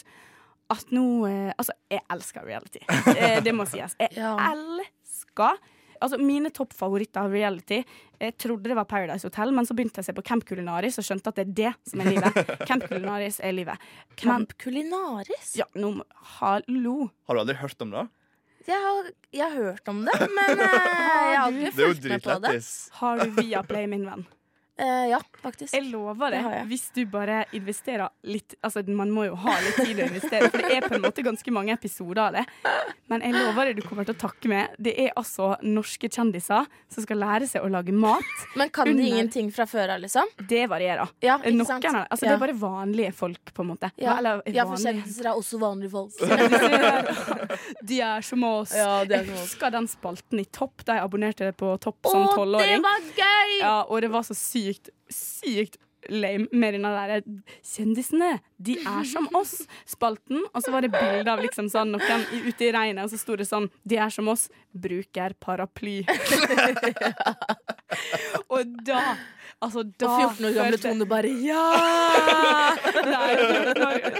at 0.71 0.91
nå 0.93 1.03
eh, 1.27 1.49
Altså, 1.57 1.73
jeg 1.91 2.03
elsker 2.13 2.45
reality. 2.47 2.79
Eh, 3.17 3.39
det 3.43 3.51
må 3.57 3.65
sies. 3.67 3.95
Jeg 4.01 4.15
Ja. 4.21 4.35
elsker 4.53 5.57
Altså, 5.99 6.15
Mine 6.21 6.47
toppfavoritter 6.55 7.25
av 7.25 7.33
reality 7.35 7.81
Jeg 8.21 8.37
trodde 8.39 8.69
det 8.71 8.75
var 8.77 8.85
Paradise 8.87 9.25
Hotel, 9.27 9.51
men 9.51 9.65
så 9.67 9.75
begynte 9.75 9.99
jeg 9.99 10.05
å 10.05 10.07
se 10.07 10.15
på 10.15 10.23
Camp 10.29 10.45
Culinaris 10.47 10.95
og 11.01 11.03
skjønte 11.03 11.33
at 11.33 11.41
det 11.41 11.43
er 11.43 11.51
det 11.57 11.73
som 11.91 11.99
er 12.05 12.11
livet. 12.13 12.39
Camp 12.69 12.85
Culinaris 12.87 13.41
er 13.43 13.51
livet. 13.57 13.83
Camp 14.21 14.53
Culinaris? 14.61 15.51
Ja, 15.59 15.65
nå 15.75 15.91
må 15.97 16.05
Hallo. 16.37 17.09
Har 17.27 17.35
du 17.35 17.41
aldri 17.43 17.57
hørt 17.59 17.83
om 17.83 17.91
det? 17.97 18.05
Jeg 18.69 18.79
har, 18.85 19.07
jeg 19.33 19.43
har 19.49 19.55
hørt 19.73 19.91
om 19.91 19.99
det, 20.05 20.15
men 20.37 20.59
eh, 20.61 20.73
jeg 20.77 21.35
har 21.35 21.45
aldri 21.49 21.65
Det 21.67 21.73
fulgt 21.81 22.07
med 22.13 22.23
på 22.23 22.35
det. 22.45 22.55
Har 23.01 23.23
du 23.25 23.31
Viaplay, 23.41 23.87
min 23.89 24.05
venn? 24.07 24.23
Eh, 24.79 25.05
ja, 25.11 25.19
faktisk. 25.43 25.73
Jeg 25.75 25.89
lover 25.91 26.31
det. 26.31 26.39
Det. 26.45 26.59
Hvis 26.69 26.85
du 26.95 27.01
bare 27.11 27.41
investerer 27.57 28.07
litt 28.23 28.55
Altså, 28.63 28.81
man 28.87 29.09
må 29.11 29.25
jo 29.27 29.35
ha 29.35 29.55
litt 29.63 29.75
tid 29.81 29.99
å 29.99 30.05
investere, 30.07 30.47
for 30.53 30.63
det 30.63 30.77
er 30.77 30.85
på 30.87 30.95
en 30.95 31.03
måte 31.03 31.23
ganske 31.25 31.51
mange 31.51 31.73
episoder 31.75 32.21
av 32.29 32.37
det. 32.37 32.45
Men 33.11 33.21
jeg 33.25 33.33
lover 33.35 33.69
det 33.69 33.75
du 33.79 33.83
kommer 33.87 34.07
til 34.07 34.15
å 34.15 34.21
takke 34.21 34.47
med. 34.51 34.75
Det 34.79 34.93
er 35.03 35.11
altså 35.19 35.51
norske 35.65 36.07
kjendiser 36.11 36.65
som 36.91 37.03
skal 37.05 37.19
lære 37.19 37.47
seg 37.51 37.65
å 37.65 37.71
lage 37.71 37.91
mat. 37.95 38.23
Men 38.55 38.69
kan 38.69 38.87
de 38.87 38.93
under- 38.95 39.09
ingenting 39.09 39.51
fra 39.55 39.65
før 39.67 39.95
av, 39.95 39.99
liksom? 40.03 40.31
Det 40.47 40.63
varierer. 40.71 41.09
Ja, 41.21 41.37
ikke 41.39 41.53
Noen 41.57 41.65
sant? 41.67 41.85
av 41.85 42.07
Altså, 42.09 42.25
Ja. 42.25 42.35
Det 42.35 42.41
er 42.41 42.45
bare 42.47 42.57
vanlige 42.59 43.13
folk, 43.13 43.53
på 43.53 43.61
en 43.65 43.67
måte. 43.73 43.91
Ja, 43.97 44.17
Eller 44.17 44.41
ja 44.47 44.65
for 44.65 44.77
kjendiser 44.77 45.25
er 45.25 45.35
også 45.35 45.59
vanlige 45.59 45.91
folk. 45.91 46.13
De 47.89 47.99
er 48.01 48.21
som 48.25 48.43
oss. 48.43 48.73
Ja, 48.75 49.01
er 49.03 49.09
jeg 49.09 49.25
som 49.25 49.33
oss. 49.35 49.41
husker 49.49 49.71
den 49.73 49.87
spalten 49.89 50.39
i 50.41 50.45
Topp 50.45 50.83
da 50.85 50.97
jeg 50.99 51.03
abonnerte 51.07 51.51
på 51.57 51.73
Topp 51.81 51.97
som 52.09 52.25
Å, 52.29 52.45
det 52.59 52.79
var 52.83 52.99
gøy! 53.17 53.53
Ja, 53.61 53.75
og 53.89 54.01
det 54.03 54.09
var 54.13 54.21
så 54.27 54.35
sykt, 54.37 54.68
sykt 55.13 55.77
lame 56.07 56.47
med 56.51 56.73
den 56.73 56.85
derre 56.87 57.21
Kjendisene, 57.65 58.39
de 58.57 58.77
er 58.79 59.07
som 59.07 59.27
oss-spalten. 59.35 60.43
Og 60.53 60.63
så 60.63 60.71
var 60.73 60.85
det 60.85 60.91
bilde 60.93 61.31
av 61.31 61.41
liksom 61.43 61.69
sånn 61.71 61.91
noen 61.95 62.23
ute 62.47 62.69
i 62.69 62.71
regnet, 62.75 63.03
og 63.03 63.11
så 63.11 63.19
sto 63.19 63.35
det 63.39 63.47
sånn 63.49 63.69
De 63.83 63.99
er 63.99 64.13
som 64.13 64.29
oss, 64.31 64.47
bruker 64.71 65.35
paraply. 65.41 66.01
og 68.53 68.79
da 68.87 69.03
Altså, 69.59 69.81
da 69.99 70.07
Og 70.07 70.37
14 70.37 70.45
år 70.47 70.53
gamle 70.55 70.77
Tone 70.79 71.05
bare 71.09 71.31
ja! 71.43 71.63
Nei, 73.09 73.33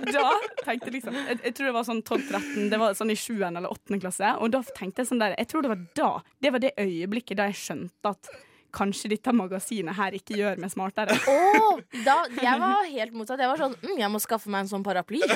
Da 0.10 0.26
tenkte 0.66 0.92
liksom 0.92 1.16
jeg, 1.16 1.38
jeg 1.46 1.54
tror 1.56 1.70
det 1.70 1.76
var 1.78 1.86
sånn 1.88 2.02
12-13, 2.02 2.68
det 2.74 2.80
var 2.82 2.98
sånn 2.98 3.14
i 3.14 3.16
7. 3.16 3.38
eller 3.48 3.70
8. 3.70 4.02
klasse. 4.04 4.34
Og 4.44 4.52
da 4.52 4.60
tenkte 4.76 5.06
jeg 5.06 5.14
sånn 5.14 5.24
der 5.24 5.38
Jeg 5.38 5.48
tror 5.54 5.64
det 5.64 5.72
var 5.72 5.86
da. 5.96 6.12
Det 6.44 6.52
var 6.52 6.66
det 6.66 6.74
øyeblikket 6.76 7.40
da 7.40 7.48
jeg 7.54 7.62
skjønte 7.62 8.12
at 8.12 8.34
kanskje 8.76 9.12
dette 9.16 9.34
magasinet 9.36 9.98
her 9.98 10.12
ikke 10.18 10.38
gjør 10.40 10.56
meg 10.62 10.74
smartere. 10.74 11.18
Oh, 11.30 11.80
da, 12.06 12.18
jeg 12.36 12.62
var 12.62 12.86
helt 12.86 13.14
motsatt. 13.18 13.42
Jeg 13.42 13.52
var 13.52 13.62
sånn 13.62 13.78
mm, 13.82 13.98
Jeg 14.00 14.12
må 14.14 14.18
skaffe 14.24 14.52
meg 14.52 14.60
en 14.66 14.72
sånn 14.72 14.86
paraply. 14.86 15.22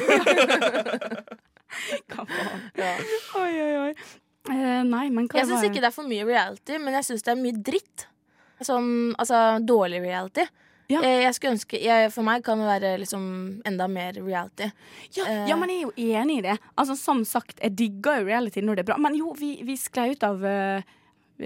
Hva 2.13 2.21
faen? 2.29 2.67
Ja. 2.77 2.93
Oi, 3.41 3.51
oi, 3.51 3.73
oi. 3.87 3.93
Eh, 4.51 4.81
nei, 4.83 5.07
men 5.07 5.29
hva 5.29 5.39
Jeg 5.39 5.47
syns 5.49 5.63
ikke 5.69 5.79
det 5.79 5.87
er 5.87 5.95
for 5.95 6.09
mye 6.09 6.25
reality, 6.27 6.75
men 6.81 6.97
jeg 6.97 7.05
syns 7.07 7.23
det 7.23 7.31
er 7.31 7.39
mye 7.39 7.61
dritt. 7.63 8.07
Sånn, 8.63 8.89
altså 9.19 9.37
dårlig 9.63 10.01
reality. 10.03 10.43
Ja. 10.91 10.99
Eh, 10.99 11.21
Jeg 11.23 11.33
skulle 11.37 11.53
ønske 11.55 11.79
jeg, 11.79 12.09
For 12.11 12.23
meg 12.27 12.43
kan 12.43 12.59
det 12.59 12.67
være 12.67 12.89
liksom 13.01 13.23
enda 13.65 13.87
mer 13.87 14.13
reality. 14.19 14.67
Ja, 15.15 15.23
uh, 15.23 15.45
ja, 15.49 15.55
men 15.59 15.71
jeg 15.71 15.79
er 15.79 15.85
jo 15.87 15.93
enig 16.19 16.35
i 16.41 16.43
det. 16.49 16.57
Altså, 16.75 16.95
Som 16.99 17.23
sagt, 17.25 17.55
jeg 17.63 17.71
digger 17.79 18.13
jo 18.19 18.27
reality 18.27 18.61
når 18.61 18.75
det 18.75 18.81
er 18.83 18.89
bra. 18.91 18.97
Men 19.01 19.15
jo, 19.17 19.27
vi, 19.39 19.55
vi 19.65 19.75
sklei 19.79 20.11
ut 20.13 20.23
av 20.27 20.37
uh, 20.43 20.83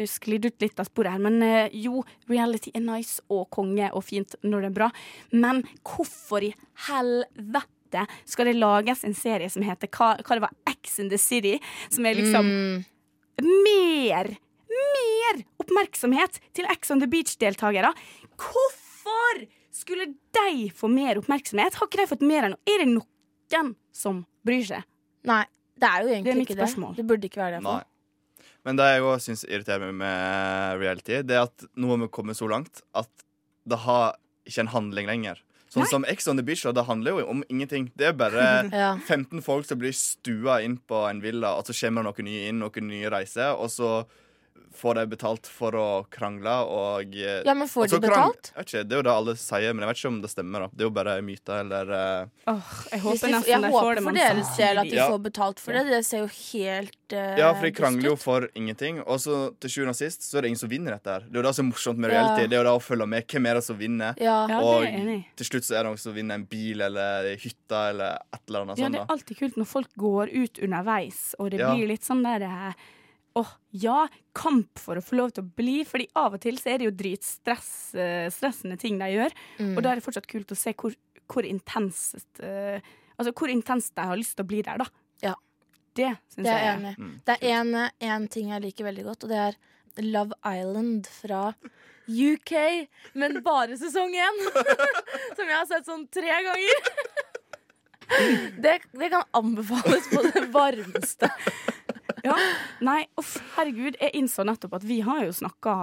sklidd 0.08 0.45
ut 0.45 0.62
litt 0.62 0.80
av 0.80 0.88
sporet 0.89 1.15
her. 1.15 1.21
Men 1.23 1.41
eh, 1.45 1.69
jo, 1.73 2.04
reality 2.30 2.71
er 2.76 2.84
nice 2.86 3.21
og 3.34 3.47
konge 3.54 3.89
og 3.93 4.04
fint 4.08 4.36
når 4.43 4.65
det 4.65 4.69
er 4.71 4.78
bra. 4.82 4.89
Men 5.32 5.63
hvorfor 5.88 6.43
i 6.47 6.54
helvete 6.88 8.04
skal 8.28 8.50
det 8.50 8.58
lages 8.60 9.04
en 9.08 9.15
serie 9.15 9.50
som 9.50 9.63
heter 9.65 9.89
hva, 9.95 10.13
hva 10.19 10.38
det 10.38 10.43
var, 10.43 10.54
X 10.73 11.00
in 11.04 11.10
the 11.13 11.19
City? 11.21 11.56
Som 11.93 12.06
er 12.10 12.19
liksom 12.19 12.50
mm, 12.52 12.86
mer, 13.63 14.34
mer 14.73 15.43
oppmerksomhet 15.63 16.41
til 16.58 16.67
X 16.73 16.91
on 16.91 17.04
the 17.04 17.10
Beach-deltakere. 17.12 17.93
Hvorfor 18.36 19.45
skulle 19.73 20.12
de 20.36 20.69
få 20.76 20.89
mer 20.91 21.19
oppmerksomhet? 21.21 21.78
Har 21.80 21.88
ikke 21.89 22.02
de 22.04 22.10
fått 22.10 22.26
mer 22.28 22.50
enn 22.50 22.58
Er 22.67 22.84
det 22.84 22.89
noen 22.95 23.76
som 23.95 24.26
bryr 24.45 24.65
seg? 24.67 24.84
Nei, 25.28 25.43
det 25.78 25.88
er 25.88 26.02
jo 26.04 26.08
Det 26.08 26.12
er 26.12 26.17
egentlig 26.17 26.36
mitt 26.41 26.50
ikke 26.50 26.58
det. 26.58 26.65
spørsmål. 26.67 26.95
Det 26.97 27.06
burde 27.08 27.30
ikke 27.30 27.41
være 27.43 27.62
det. 27.62 27.78
Men 28.65 28.80
det 28.80 28.88
jeg 28.89 29.04
òg 29.06 29.20
syns 29.24 29.43
irriterer 29.48 29.91
meg 29.91 30.00
med 30.02 30.82
reality, 30.82 31.22
det 31.24 31.38
er 31.38 31.46
at 31.48 31.67
nå 31.78 31.91
har 31.93 32.02
vi 32.02 32.10
kommet 32.17 32.39
så 32.39 32.50
langt 32.52 32.82
at 32.98 33.10
det 33.67 33.82
har 33.84 34.17
ikke 34.48 34.63
en 34.65 34.74
handling 34.74 35.08
lenger. 35.10 35.43
Sånn 35.67 35.84
Nei. 35.84 35.91
som 35.91 36.06
Ex 36.08 36.28
on 36.32 36.39
the 36.39 36.46
Beach, 36.48 36.63
da, 36.63 36.72
det 36.72 36.86
handler 36.88 37.17
jo 37.20 37.26
om 37.34 37.41
ingenting. 37.52 37.89
Det 38.00 38.10
er 38.10 38.15
bare 38.15 38.43
Ja. 38.72 38.93
15 39.04 39.43
folk 39.43 39.67
som 39.67 39.80
blir 39.82 39.96
stua 39.96 40.62
inn 40.63 40.78
på 40.80 41.04
en 41.10 41.20
villa, 41.24 41.58
og 41.60 41.67
så 41.67 41.76
kommer 41.76 42.06
det 42.08 42.13
noen 42.13 42.30
nye 42.30 42.48
inn, 42.52 42.62
noen 42.63 42.88
nye 42.88 43.12
reiser, 43.12 43.52
og 43.60 43.70
så 43.74 43.91
får 44.78 44.93
de 45.00 45.04
betalt 45.10 45.48
for 45.50 45.74
å 45.74 45.86
krangle 46.13 46.52
og 46.70 47.15
eh, 47.17 47.39
Ja, 47.48 47.54
men 47.58 47.67
får 47.67 47.88
de 47.89 48.00
betalt? 48.04 48.52
Ikke, 48.62 48.84
det 48.86 48.93
er 48.93 49.00
jo 49.02 49.06
det 49.08 49.13
alle 49.13 49.34
sier, 49.41 49.74
men 49.74 49.82
jeg 49.86 49.89
vet 49.89 50.02
ikke 50.02 50.12
om 50.12 50.20
det 50.22 50.30
stemmer. 50.30 50.60
da 50.60 50.67
Det 50.74 50.84
er 50.84 50.88
jo 50.88 50.93
bare 50.93 51.15
myter 51.26 51.62
eller 51.63 51.89
uh... 51.89 52.52
oh, 52.54 52.74
jeg 52.91 53.02
håper 53.02 53.32
nesten 53.34 53.50
jeg 53.50 53.56
jeg 53.56 53.72
håper 53.72 53.80
får 53.88 53.96
det, 53.98 54.04
for 54.04 54.08
men 54.12 54.20
deres 54.22 54.52
del 54.60 54.82
at 54.84 54.91
de 54.91 55.00
Ja. 55.00 55.08
får 55.10 55.24
betalt 55.26 55.60
for 55.63 55.74
det. 55.74 55.84
Det 55.89 56.02
ser 56.06 56.22
jo 56.26 56.30
helt 56.30 57.15
uh, 57.17 57.34
Ja, 57.41 57.50
for 57.56 57.65
de 57.65 57.72
krangler 57.80 58.10
jo 58.12 58.15
for 58.22 58.48
ingenting. 58.54 59.00
Og 59.06 59.17
så 59.24 59.39
til 59.60 59.74
sjuende 59.74 59.96
og 59.96 60.00
sist 60.00 60.22
så 60.28 60.38
er 60.38 60.46
det 60.46 60.52
ingen 60.54 60.62
som 60.62 60.70
vinner 60.70 60.93
dette 60.98 61.10
her. 61.15 61.26
Det 61.26 61.34
er 61.34 61.41
jo 61.41 61.46
det 61.48 61.56
som 61.58 61.65
er 61.65 61.72
morsomt 61.74 61.98
med 62.04 62.13
Ja. 62.13 62.26
Det 62.38 62.46
er 62.52 62.60
jo 62.62 62.67
det 62.70 62.76
å 62.78 62.84
følge 62.84 63.08
med. 63.15 63.26
Hvem 63.34 63.50
er 63.50 63.60
det 63.62 63.63
som 63.65 63.80
vinner? 63.82 64.13
Ja. 64.22 64.38
Ja, 64.52 64.62
og 64.62 64.86
til 65.41 65.50
slutt 65.50 65.65
så 65.65 65.74
er 65.80 65.82
det 65.84 65.89
noen 65.89 66.04
som 66.06 66.13
vinner 66.13 66.38
en 66.38 66.46
bil 66.46 66.82
eller 66.86 67.32
hytta 67.41 67.88
eller 67.96 68.22
et 68.34 68.43
eller 68.46 68.67
annet 68.67 68.78
Ja, 68.78 68.86
sånt. 68.86 68.93
det 68.93 69.02
er 69.02 69.13
alltid 69.17 69.41
kult 69.41 69.58
når 69.58 69.70
folk 69.74 69.89
går 69.98 70.32
ut 70.38 70.62
underveis, 70.62 71.34
og 71.39 71.50
det 71.52 71.60
Ja. 71.65 71.74
blir 71.74 71.88
litt 71.89 72.06
sånn 72.06 72.22
der 72.24 72.46
eh, 72.46 72.74
Åh, 73.38 73.50
ja, 73.78 74.08
kamp 74.38 74.80
for 74.82 74.97
å 74.97 75.04
få 75.04 75.17
lov 75.19 75.34
til 75.36 75.45
å 75.45 75.52
bli. 75.60 75.80
Fordi 75.88 76.08
av 76.17 76.38
og 76.38 76.43
til 76.43 76.58
så 76.62 76.73
er 76.73 76.82
det 76.82 76.89
jo 76.89 76.95
dritstressende 77.00 78.78
ting 78.82 78.97
de 79.02 79.12
gjør. 79.13 79.36
Mm. 79.60 79.76
Og 79.76 79.84
da 79.84 79.91
er 79.91 80.00
det 80.00 80.06
fortsatt 80.08 80.30
kult 80.30 80.54
å 80.54 80.58
se 80.58 80.73
hvor, 80.78 80.95
hvor 81.30 81.47
intenst 81.47 82.41
uh, 82.43 82.80
Altså 83.17 83.32
hvor 83.34 83.50
intenst 83.50 83.95
de 83.97 84.04
har 84.06 84.17
lyst 84.19 84.36
til 84.38 84.45
å 84.45 84.50
bli 84.52 84.60
der, 84.62 84.78
da. 84.78 84.86
Ja. 85.26 85.34
Det 85.97 86.12
syns 86.30 86.45
jeg. 86.45 86.54
er 86.54 86.67
enig. 86.76 86.91
Mm. 87.02 87.13
Det 87.26 87.36
er 87.41 87.56
en, 87.58 87.71
en 88.12 88.28
ting 88.30 88.52
jeg 88.54 88.62
liker 88.62 88.86
veldig 88.86 89.06
godt, 89.08 89.26
og 89.26 89.32
det 89.34 89.39
er 89.41 89.58
Love 90.06 90.38
Island 90.45 91.10
fra 91.10 91.39
UK, 92.06 92.54
men 93.17 93.39
bare 93.41 93.78
sesong 93.82 94.13
én. 94.13 94.43
Som 95.38 95.50
jeg 95.50 95.56
har 95.56 95.65
sett 95.71 95.89
sånn 95.89 96.06
tre 96.13 96.30
ganger. 96.30 96.84
Det, 98.08 98.78
det 98.95 99.10
kan 99.12 99.26
anbefales 99.36 100.06
på 100.08 100.21
det 100.23 100.45
varmeste. 100.54 101.28
Ja, 102.25 102.36
Nei, 102.82 103.03
uff, 103.19 103.36
herregud. 103.58 103.97
Jeg 104.01 104.13
innså 104.17 104.43
nettopp 104.47 104.73
at 104.80 104.86
vi 104.88 104.99
har 105.06 105.21
jo 105.27 105.34
snakka 105.38 105.73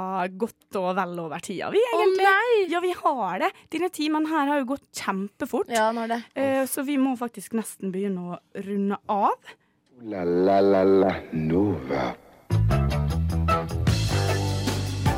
godt 0.41 0.79
og 0.81 0.89
vel 0.99 1.13
over 1.23 1.43
tida, 1.45 1.69
vi 1.75 1.79
Å 1.95 2.01
nei! 2.17 2.65
Ja, 2.73 2.81
vi 2.83 2.91
har 2.99 3.39
det. 3.45 3.51
Denne 3.75 3.91
timen 3.95 4.27
her 4.31 4.51
har 4.51 4.63
jo 4.63 4.67
gått 4.75 4.87
kjempefort. 4.99 5.71
Ja, 5.71 5.91
nå 5.95 6.07
er 6.09 6.15
det. 6.17 6.21
Eh, 6.35 6.63
Så 6.67 6.83
vi 6.87 6.97
må 6.99 7.15
faktisk 7.21 7.55
nesten 7.55 7.93
begynne 7.95 8.35
å 8.35 8.41
runde 8.67 8.99
av. 9.09 9.55
La 10.03 10.25
la 10.27 10.59
la 10.61 10.83
la 10.85 11.13
Nova. 11.33 12.11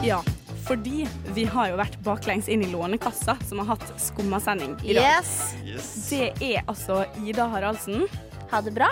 Ja, 0.07 0.21
fordi 0.69 1.07
vi 1.35 1.45
har 1.51 1.73
jo 1.73 1.79
vært 1.81 1.97
baklengs 2.07 2.47
inn 2.53 2.63
i 2.63 2.69
Lånekassa, 2.71 3.35
som 3.49 3.59
har 3.63 3.73
hatt 3.75 3.89
skummasending 4.03 4.77
i 4.85 4.95
dag. 4.95 5.03
Yes! 5.17 5.33
Yes. 5.67 5.89
Det 6.11 6.29
er 6.45 6.63
altså 6.69 7.01
Ida 7.25 7.49
Haraldsen, 7.51 8.05
Ha 8.51 8.61
det 8.63 8.71
bra. 8.77 8.89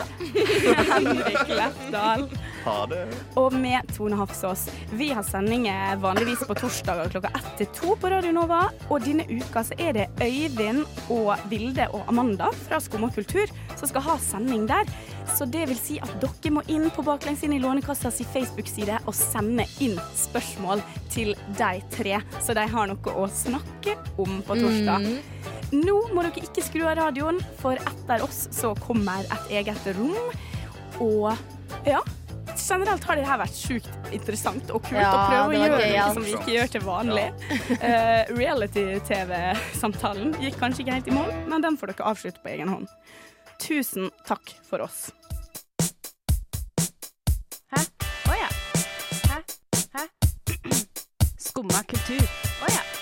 Henrik 0.88 1.48
Lefdal 1.58 2.24
Ha 2.64 2.76
det. 2.90 3.02
og 3.38 3.52
med 3.52 3.90
Tone 3.96 4.16
Hafsås. 4.18 4.66
Vi 4.92 5.10
har 5.14 5.22
sendinger 5.26 5.96
vanligvis 6.02 6.42
på 6.48 6.56
torsdager 6.58 7.10
klokka 7.12 7.30
ett 7.38 7.50
til 7.60 7.68
to 7.76 7.94
på 8.00 8.10
Radio 8.10 8.32
Nova. 8.34 8.64
Og 8.90 9.04
denne 9.04 9.26
uka 9.30 9.62
så 9.68 9.76
er 9.78 9.92
det 9.98 10.06
Øyvind 10.24 10.84
og 11.12 11.34
Vilde 11.52 11.86
og 11.94 12.08
Amanda 12.10 12.50
fra 12.64 12.80
Skum 12.82 13.04
og 13.08 13.14
kultur 13.14 13.46
som 13.76 13.90
skal 13.90 14.06
ha 14.08 14.16
sending 14.22 14.66
der. 14.70 14.88
Så 15.36 15.46
det 15.48 15.66
vil 15.70 15.78
si 15.80 15.98
at 16.04 16.10
dere 16.20 16.52
må 16.52 16.62
inn 16.72 16.90
på 16.92 17.04
Baklengs 17.06 17.44
inn 17.46 17.54
i 17.56 17.60
Lånekassas 17.62 18.20
Facebook-side 18.34 18.98
og 19.06 19.14
sende 19.16 19.64
inn 19.84 19.96
spørsmål 20.18 20.82
til 21.14 21.32
de 21.56 21.70
tre, 21.94 22.18
så 22.44 22.52
de 22.56 22.64
har 22.68 22.90
noe 22.90 23.14
å 23.16 23.24
snakke 23.32 23.94
om 24.20 24.40
på 24.44 24.56
torsdag. 24.60 25.08
Nå 25.74 25.94
må 26.14 26.22
dere 26.22 26.44
ikke 26.44 26.62
skru 26.62 26.84
av 26.86 26.98
radioen, 27.00 27.40
for 27.58 27.78
etter 27.80 28.22
oss 28.24 28.44
så 28.54 28.74
kommer 28.84 29.26
et 29.26 29.54
eget 29.58 29.88
rom. 29.96 30.14
Og 31.02 31.32
ja, 31.88 31.98
generelt 32.54 33.04
har 33.08 33.18
det 33.18 33.26
her 33.26 33.40
vært 33.40 33.58
sjukt 33.58 34.12
interessant 34.14 34.70
og 34.70 34.84
kult 34.86 35.00
Ja, 35.00 35.10
å 35.10 35.24
prøve 35.32 35.48
å 35.48 35.64
gjøre 35.64 35.80
gøy, 35.82 35.96
noe 35.98 36.14
som 36.14 36.26
vi 36.26 36.36
ikke 36.36 36.54
gjør 36.54 36.72
til 36.76 36.86
vanlig. 36.86 37.26
Eh, 37.80 38.30
Reality-TV-samtalen 38.38 40.36
gikk 40.44 40.60
kanskje 40.62 40.84
ikke 40.84 40.98
helt 41.00 41.10
i 41.10 41.16
mål, 41.16 41.34
men 41.50 41.66
den 41.66 41.78
får 41.80 41.94
dere 41.94 42.10
avslutte 42.12 42.44
på 42.44 42.54
egen 42.54 42.70
hånd. 42.70 42.90
Tusen 43.64 44.10
takk 44.28 44.54
for 44.68 44.84
oss. 44.86 45.08
Hæ? 47.74 47.82
Å 48.30 48.38
ja. 48.38 48.50
Hæ? 49.30 49.42
Hæ? 49.98 50.06
Skumma 51.48 51.82
kultur. 51.90 52.22
Å 52.62 52.70
ja. 52.70 52.93